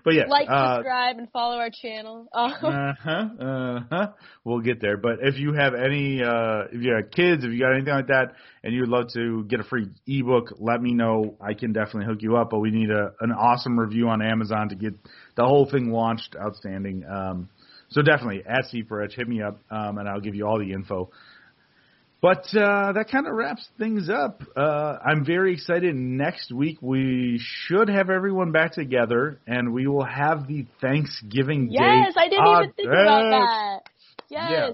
But 0.05 0.15
yeah, 0.15 0.25
like, 0.29 0.49
uh, 0.49 0.77
subscribe, 0.77 1.19
and 1.19 1.31
follow 1.31 1.57
our 1.57 1.71
channel. 1.71 2.29
uh 2.33 2.51
huh. 2.51 3.29
Uh 3.39 3.81
huh. 3.91 4.07
We'll 4.45 4.61
get 4.61 4.81
there. 4.81 4.97
But 4.97 5.19
if 5.23 5.39
you 5.39 5.53
have 5.55 5.75
any, 5.75 6.23
uh, 6.23 6.65
if 6.73 6.83
you 6.83 6.95
have 6.95 7.11
kids, 7.11 7.45
if 7.45 7.53
you 7.53 7.61
got 7.61 7.75
anything 7.75 7.95
like 7.95 8.09
that, 8.09 8.35
and 8.63 8.75
you'd 8.75 8.89
love 8.89 9.07
to 9.15 9.45
get 9.45 9.61
a 9.61 9.65
free 9.65 9.89
ebook, 10.07 10.55
let 10.59 10.81
me 10.81 10.95
know. 10.95 11.37
I 11.41 11.55
can 11.55 11.73
definitely 11.73 12.07
hook 12.07 12.23
you 12.23 12.37
up. 12.37 12.51
But 12.51 12.61
we 12.61 12.71
need 12.71 12.91
a 12.91 13.13
an 13.21 13.33
awesome 13.33 13.79
review 13.79 14.09
on 14.09 14.23
Amazon 14.23 14.69
to 14.71 14.75
get 14.75 14.95
the 15.37 15.45
whole 15.45 15.69
thing 15.71 15.91
launched. 15.91 16.37
Outstanding. 16.41 17.05
Um, 17.05 17.49
so 17.91 18.03
definitely 18.03 18.43
at 18.47 18.67
Rich, 18.89 19.15
hit 19.17 19.29
me 19.29 19.43
up, 19.43 19.61
um, 19.71 19.99
and 19.99 20.09
I'll 20.09 20.21
give 20.21 20.35
you 20.35 20.47
all 20.47 20.59
the 20.59 20.73
info. 20.73 21.11
But 22.23 22.45
uh, 22.55 22.93
that 22.93 23.07
kind 23.11 23.27
of 23.27 23.33
wraps 23.33 23.67
things 23.79 24.11
up. 24.11 24.43
Uh, 24.55 24.99
I'm 25.05 25.25
very 25.25 25.55
excited. 25.55 25.95
Next 25.95 26.53
week 26.53 26.79
we 26.83 27.41
should 27.43 27.89
have 27.89 28.11
everyone 28.11 28.53
back 28.53 28.73
together, 28.73 29.41
and 29.47 29.73
we 29.73 29.87
will 29.87 30.05
have 30.05 30.47
the 30.47 30.67
Thanksgiving 30.83 31.69
yes, 31.71 31.81
Day. 31.81 32.03
Yes, 32.05 32.15
I 32.17 32.29
didn't 32.29 32.47
even 32.47 32.73
think 32.73 32.89
about 32.89 33.31
that. 33.31 33.81
Yes. 34.29 34.51
Yeah. 34.51 34.71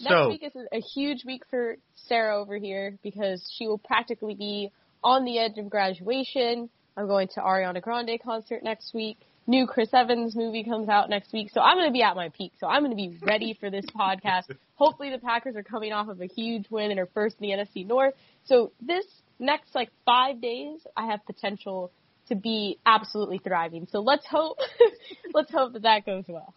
Next 0.00 0.10
so, 0.10 0.28
week 0.28 0.42
is 0.44 0.52
a 0.72 0.80
huge 0.80 1.24
week 1.24 1.42
for 1.50 1.76
Sarah 2.08 2.40
over 2.40 2.56
here 2.56 2.98
because 3.02 3.48
she 3.56 3.66
will 3.66 3.78
practically 3.78 4.34
be 4.34 4.70
on 5.02 5.24
the 5.24 5.38
edge 5.38 5.58
of 5.58 5.70
graduation. 5.70 6.68
I'm 6.96 7.06
going 7.06 7.28
to 7.34 7.40
Ariana 7.40 7.80
Grande 7.82 8.18
concert 8.24 8.62
next 8.62 8.94
week 8.94 9.18
new 9.46 9.66
Chris 9.66 9.90
Evans 9.92 10.34
movie 10.34 10.64
comes 10.64 10.88
out 10.88 11.10
next 11.10 11.32
week. 11.32 11.50
So 11.52 11.60
I'm 11.60 11.76
going 11.76 11.88
to 11.88 11.92
be 11.92 12.02
at 12.02 12.16
my 12.16 12.30
peak. 12.30 12.52
So 12.58 12.66
I'm 12.66 12.82
going 12.82 12.90
to 12.90 12.96
be 12.96 13.18
ready 13.22 13.56
for 13.58 13.70
this 13.70 13.84
podcast. 13.86 14.44
Hopefully 14.74 15.10
the 15.10 15.18
Packers 15.18 15.56
are 15.56 15.62
coming 15.62 15.92
off 15.92 16.08
of 16.08 16.20
a 16.20 16.26
huge 16.26 16.68
win 16.70 16.90
and 16.90 16.98
are 16.98 17.08
first 17.14 17.36
in 17.40 17.48
the 17.48 17.54
NFC 17.54 17.86
North. 17.86 18.14
So 18.44 18.72
this 18.80 19.04
next 19.38 19.74
like 19.74 19.90
five 20.04 20.40
days, 20.40 20.80
I 20.96 21.06
have 21.06 21.24
potential 21.26 21.92
to 22.28 22.34
be 22.34 22.78
absolutely 22.86 23.38
thriving. 23.38 23.86
So 23.90 24.00
let's 24.00 24.26
hope, 24.26 24.58
let's 25.34 25.52
hope 25.52 25.74
that 25.74 25.82
that 25.82 26.06
goes 26.06 26.24
well. 26.26 26.54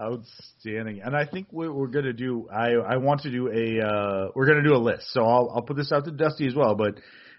Outstanding. 0.00 1.02
And 1.04 1.14
I 1.14 1.26
think 1.26 1.48
what 1.50 1.74
we're 1.74 1.88
going 1.88 2.06
to 2.06 2.14
do, 2.14 2.48
I, 2.50 2.70
I 2.70 2.96
want 2.96 3.22
to 3.22 3.30
do 3.30 3.48
a, 3.48 3.86
uh, 3.86 4.28
we're 4.34 4.46
going 4.46 4.62
to 4.62 4.68
do 4.68 4.74
a 4.74 4.78
list. 4.78 5.12
So 5.12 5.22
I'll, 5.22 5.52
I'll 5.54 5.62
put 5.62 5.76
this 5.76 5.92
out 5.92 6.06
to 6.06 6.10
Dusty 6.10 6.46
as 6.46 6.54
well, 6.54 6.74
but, 6.74 6.94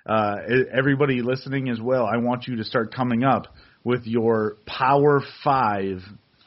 uh, 0.06 0.36
everybody 0.72 1.22
listening 1.22 1.70
as 1.70 1.80
well, 1.80 2.06
I 2.06 2.18
want 2.18 2.48
you 2.48 2.58
to 2.58 2.64
start 2.64 2.94
coming 2.94 3.24
up 3.24 3.54
with 3.84 4.06
your 4.06 4.58
Power 4.66 5.22
Five 5.44 6.02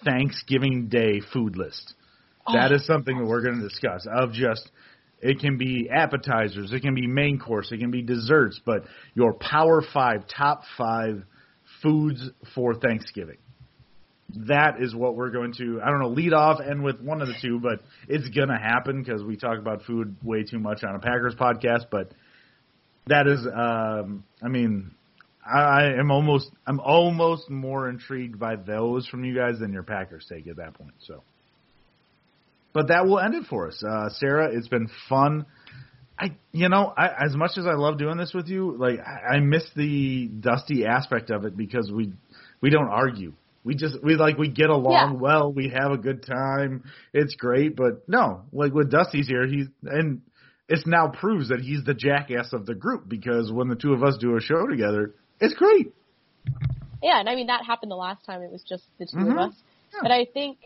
Thanksgiving 0.05 0.89
Day 0.89 1.21
food 1.33 1.57
list. 1.57 1.95
Oh, 2.47 2.53
that 2.55 2.73
is 2.73 2.87
something 2.87 3.17
that 3.19 3.25
we're 3.25 3.43
going 3.43 3.61
to 3.61 3.69
discuss. 3.69 4.07
Of 4.11 4.33
just, 4.33 4.71
it 5.21 5.41
can 5.41 5.57
be 5.57 5.89
appetizers, 5.91 6.73
it 6.73 6.81
can 6.81 6.95
be 6.95 7.07
main 7.07 7.39
course, 7.39 7.73
it 7.73 7.79
can 7.79 7.91
be 7.91 8.03
desserts, 8.03 8.61
but 8.65 8.85
your 9.15 9.33
Power 9.33 9.83
Five, 9.93 10.25
top 10.29 10.63
five 10.77 11.25
foods 11.83 12.31
for 12.55 12.75
Thanksgiving. 12.75 13.39
That 14.49 14.81
is 14.81 14.95
what 14.95 15.15
we're 15.15 15.31
going 15.31 15.53
to, 15.59 15.81
I 15.83 15.91
don't 15.91 16.01
know, 16.01 16.09
lead 16.09 16.33
off 16.33 16.59
and 16.61 16.83
with 16.83 17.01
one 17.01 17.23
of 17.23 17.29
the 17.29 17.35
two, 17.41 17.61
but 17.61 17.81
it's 18.09 18.29
going 18.31 18.49
to 18.49 18.57
happen 18.57 19.03
because 19.03 19.23
we 19.23 19.37
talk 19.37 19.59
about 19.59 19.83
food 19.85 20.17
way 20.25 20.43
too 20.43 20.59
much 20.59 20.83
on 20.83 20.95
a 20.95 20.99
Packers 20.99 21.35
podcast. 21.35 21.87
But 21.91 22.13
that 23.07 23.27
is, 23.27 23.47
um, 23.47 24.25
I 24.43 24.49
mean, 24.49 24.93
I 25.47 25.93
am 25.99 26.11
almost 26.11 26.51
I'm 26.67 26.81
almost 26.81 27.51
more 27.51 27.89
intrigued 27.89 28.39
by 28.39 28.57
those 28.57 29.07
from 29.07 29.25
you 29.25 29.35
guys 29.35 29.59
than 29.59 29.73
your 29.73 29.83
Packers 29.83 30.27
take 30.29 30.47
at 30.47 30.57
that 30.57 30.75
point. 30.75 30.95
So, 31.07 31.23
but 32.73 32.89
that 32.89 33.07
will 33.07 33.19
end 33.19 33.35
it 33.35 33.45
for 33.49 33.69
us, 33.69 33.83
uh, 33.87 34.09
Sarah. 34.11 34.51
It's 34.53 34.69
been 34.69 34.89
fun. 35.09 35.47
I 36.19 36.37
you 36.53 36.69
know 36.69 36.93
I, 36.97 37.09
as 37.25 37.37
much 37.37 37.53
as 37.59 37.67
I 37.67 37.75
love 37.75 37.99
doing 37.99 38.17
this 38.17 38.33
with 38.33 38.49
you, 38.49 38.77
like 38.77 39.01
I, 39.01 39.35
I 39.35 39.41
miss 39.41 39.65
the 39.77 40.29
dusty 40.29 40.87
aspect 40.87 41.31
of 41.31 41.45
it 41.45 41.57
because 41.57 41.91
we 41.93 42.13
we 42.61 42.71
don't 42.71 42.89
argue. 42.89 43.35
We 43.65 43.75
just 43.75 44.03
we 44.03 44.15
like 44.17 44.39
we 44.39 44.49
get 44.49 44.71
along 44.71 45.15
yeah. 45.15 45.21
well. 45.21 45.53
We 45.53 45.69
have 45.75 45.91
a 45.91 45.99
good 45.99 46.25
time. 46.25 46.85
It's 47.13 47.35
great, 47.35 47.77
but 47.77 48.09
no, 48.09 48.43
like 48.53 48.73
with 48.73 48.91
Dusty's 48.91 49.27
here, 49.27 49.47
he's 49.47 49.67
and 49.83 50.23
it's 50.69 50.87
now 50.87 51.09
proves 51.09 51.49
that 51.49 51.61
he's 51.61 51.85
the 51.85 51.95
jackass 51.95 52.53
of 52.53 52.65
the 52.65 52.75
group 52.75 53.09
because 53.09 53.53
when 53.53 53.69
the 53.69 53.77
two 53.77 53.93
of 53.93 54.03
us 54.03 54.17
do 54.19 54.37
a 54.37 54.41
show 54.41 54.67
together, 54.67 55.15
it's 55.41 55.55
great. 55.55 55.95
Yeah, 57.03 57.21
and 57.21 57.29
I 57.29 57.35
mean 57.35 57.49
that 57.49 57.65
happened 57.67 57.91
the 57.91 57.97
last 57.97 58.25
time. 58.25 58.43
It 58.43 58.51
was 58.51 58.63
just 58.63 58.85
the 58.99 59.07
2 59.07 59.17
mm-hmm. 59.17 59.31
of 59.33 59.39
us. 59.51 59.55
Yeah. 59.93 59.99
But 60.03 60.11
I 60.11 60.25
think, 60.25 60.59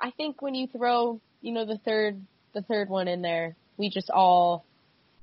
I 0.00 0.10
think 0.10 0.40
when 0.40 0.54
you 0.54 0.66
throw, 0.66 1.20
you 1.42 1.52
know, 1.52 1.66
the 1.66 1.78
third, 1.84 2.20
the 2.54 2.62
third 2.62 2.88
one 2.88 3.06
in 3.06 3.22
there, 3.22 3.54
we 3.76 3.90
just 3.90 4.10
all, 4.10 4.64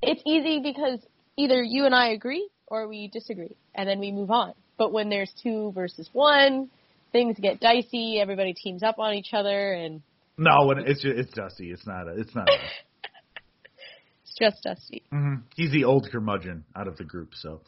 it's 0.01 0.21
easy 0.25 0.59
because 0.61 0.99
either 1.37 1.63
you 1.63 1.85
and 1.85 1.95
I 1.95 2.09
agree 2.09 2.47
or 2.67 2.87
we 2.87 3.07
disagree, 3.07 3.55
and 3.75 3.87
then 3.87 3.99
we 3.99 4.11
move 4.11 4.31
on. 4.31 4.53
But 4.77 4.93
when 4.93 5.09
there's 5.09 5.31
two 5.43 5.71
versus 5.73 6.09
one, 6.13 6.69
things 7.11 7.37
get 7.39 7.59
dicey. 7.59 8.19
Everybody 8.19 8.53
teams 8.53 8.83
up 8.83 8.97
on 8.99 9.13
each 9.13 9.33
other, 9.33 9.73
and 9.73 10.01
No, 10.37 10.65
when 10.65 10.79
it's 10.79 11.01
just, 11.01 11.17
it's 11.17 11.33
Dusty. 11.33 11.71
It's 11.71 11.85
not. 11.85 12.07
A, 12.07 12.19
it's 12.19 12.33
not. 12.33 12.49
A, 12.49 12.53
it's 14.23 14.35
just 14.39 14.63
Dusty. 14.63 15.03
Mhm. 15.11 15.43
He's 15.55 15.71
the 15.71 15.83
old 15.83 16.07
curmudgeon 16.11 16.63
out 16.75 16.87
of 16.87 16.97
the 16.97 17.03
group, 17.03 17.31
so 17.33 17.61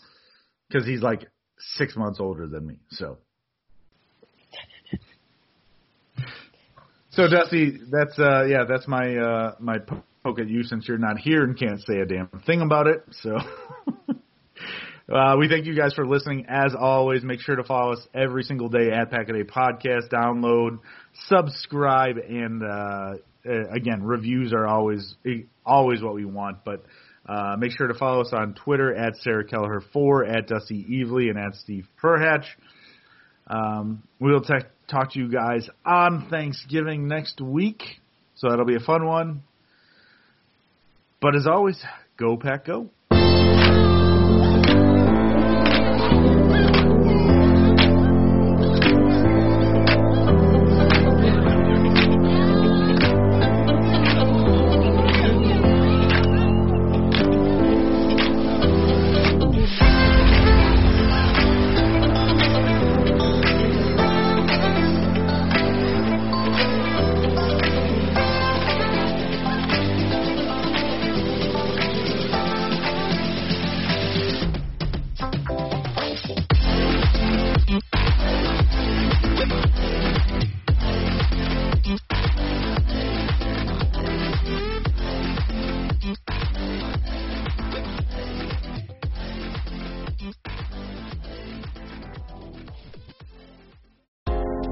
because 0.73 0.87
he's 0.87 1.01
like 1.01 1.27
six 1.75 1.95
months 1.95 2.19
older 2.19 2.47
than 2.47 2.65
me. 2.65 2.75
So, 2.89 3.17
so 7.11 7.27
Dusty, 7.29 7.77
that's 7.91 8.17
uh 8.17 8.45
yeah, 8.45 8.63
that's 8.67 8.87
my 8.87 9.15
uh 9.15 9.55
my 9.59 9.77
poke 10.23 10.39
at 10.39 10.49
you 10.49 10.63
since 10.63 10.87
you're 10.87 10.97
not 10.97 11.19
here 11.19 11.43
and 11.43 11.57
can't 11.57 11.81
say 11.81 11.99
a 11.99 12.05
damn 12.05 12.29
thing 12.45 12.61
about 12.61 12.87
it. 12.87 13.03
So. 13.21 13.37
Uh, 15.13 15.35
we 15.37 15.49
thank 15.49 15.65
you 15.65 15.75
guys 15.75 15.93
for 15.93 16.07
listening. 16.07 16.45
As 16.47 16.73
always, 16.79 17.23
make 17.23 17.41
sure 17.41 17.57
to 17.57 17.63
follow 17.65 17.91
us 17.91 18.07
every 18.15 18.41
single 18.43 18.69
day 18.69 18.89
at 18.89 19.11
Pack 19.11 19.27
a 19.27 19.33
Day 19.33 19.43
Podcast. 19.43 20.07
Download, 20.09 20.79
subscribe, 21.27 22.15
and 22.17 22.63
uh, 22.63 23.15
uh, 23.45 23.69
again, 23.75 24.01
reviews 24.01 24.53
are 24.53 24.65
always 24.65 25.15
always 25.65 26.01
what 26.01 26.15
we 26.15 26.23
want. 26.23 26.63
But 26.63 26.85
uh, 27.27 27.55
make 27.57 27.71
sure 27.71 27.87
to 27.87 27.93
follow 27.93 28.21
us 28.21 28.33
on 28.33 28.53
Twitter 28.53 28.93
at 28.93 29.15
Sarah 29.17 29.45
Kelleher 29.45 29.81
four, 29.93 30.25
at 30.25 30.47
Dusty 30.47 30.85
Evely, 30.89 31.29
and 31.29 31.39
at 31.39 31.55
Steve 31.55 31.87
Perhatch. 32.01 32.45
Um, 33.47 34.03
we'll 34.19 34.41
talk 34.41 35.13
to 35.13 35.19
you 35.19 35.29
guys 35.29 35.69
on 35.85 36.27
Thanksgiving 36.29 37.07
next 37.07 37.41
week, 37.41 37.83
so 38.35 38.49
that'll 38.49 38.65
be 38.65 38.75
a 38.75 38.81
fun 38.81 39.05
one. 39.05 39.43
But 41.21 41.35
as 41.35 41.47
always, 41.47 41.81
go 42.17 42.35
Pack 42.35 42.65
Go. 42.65 42.89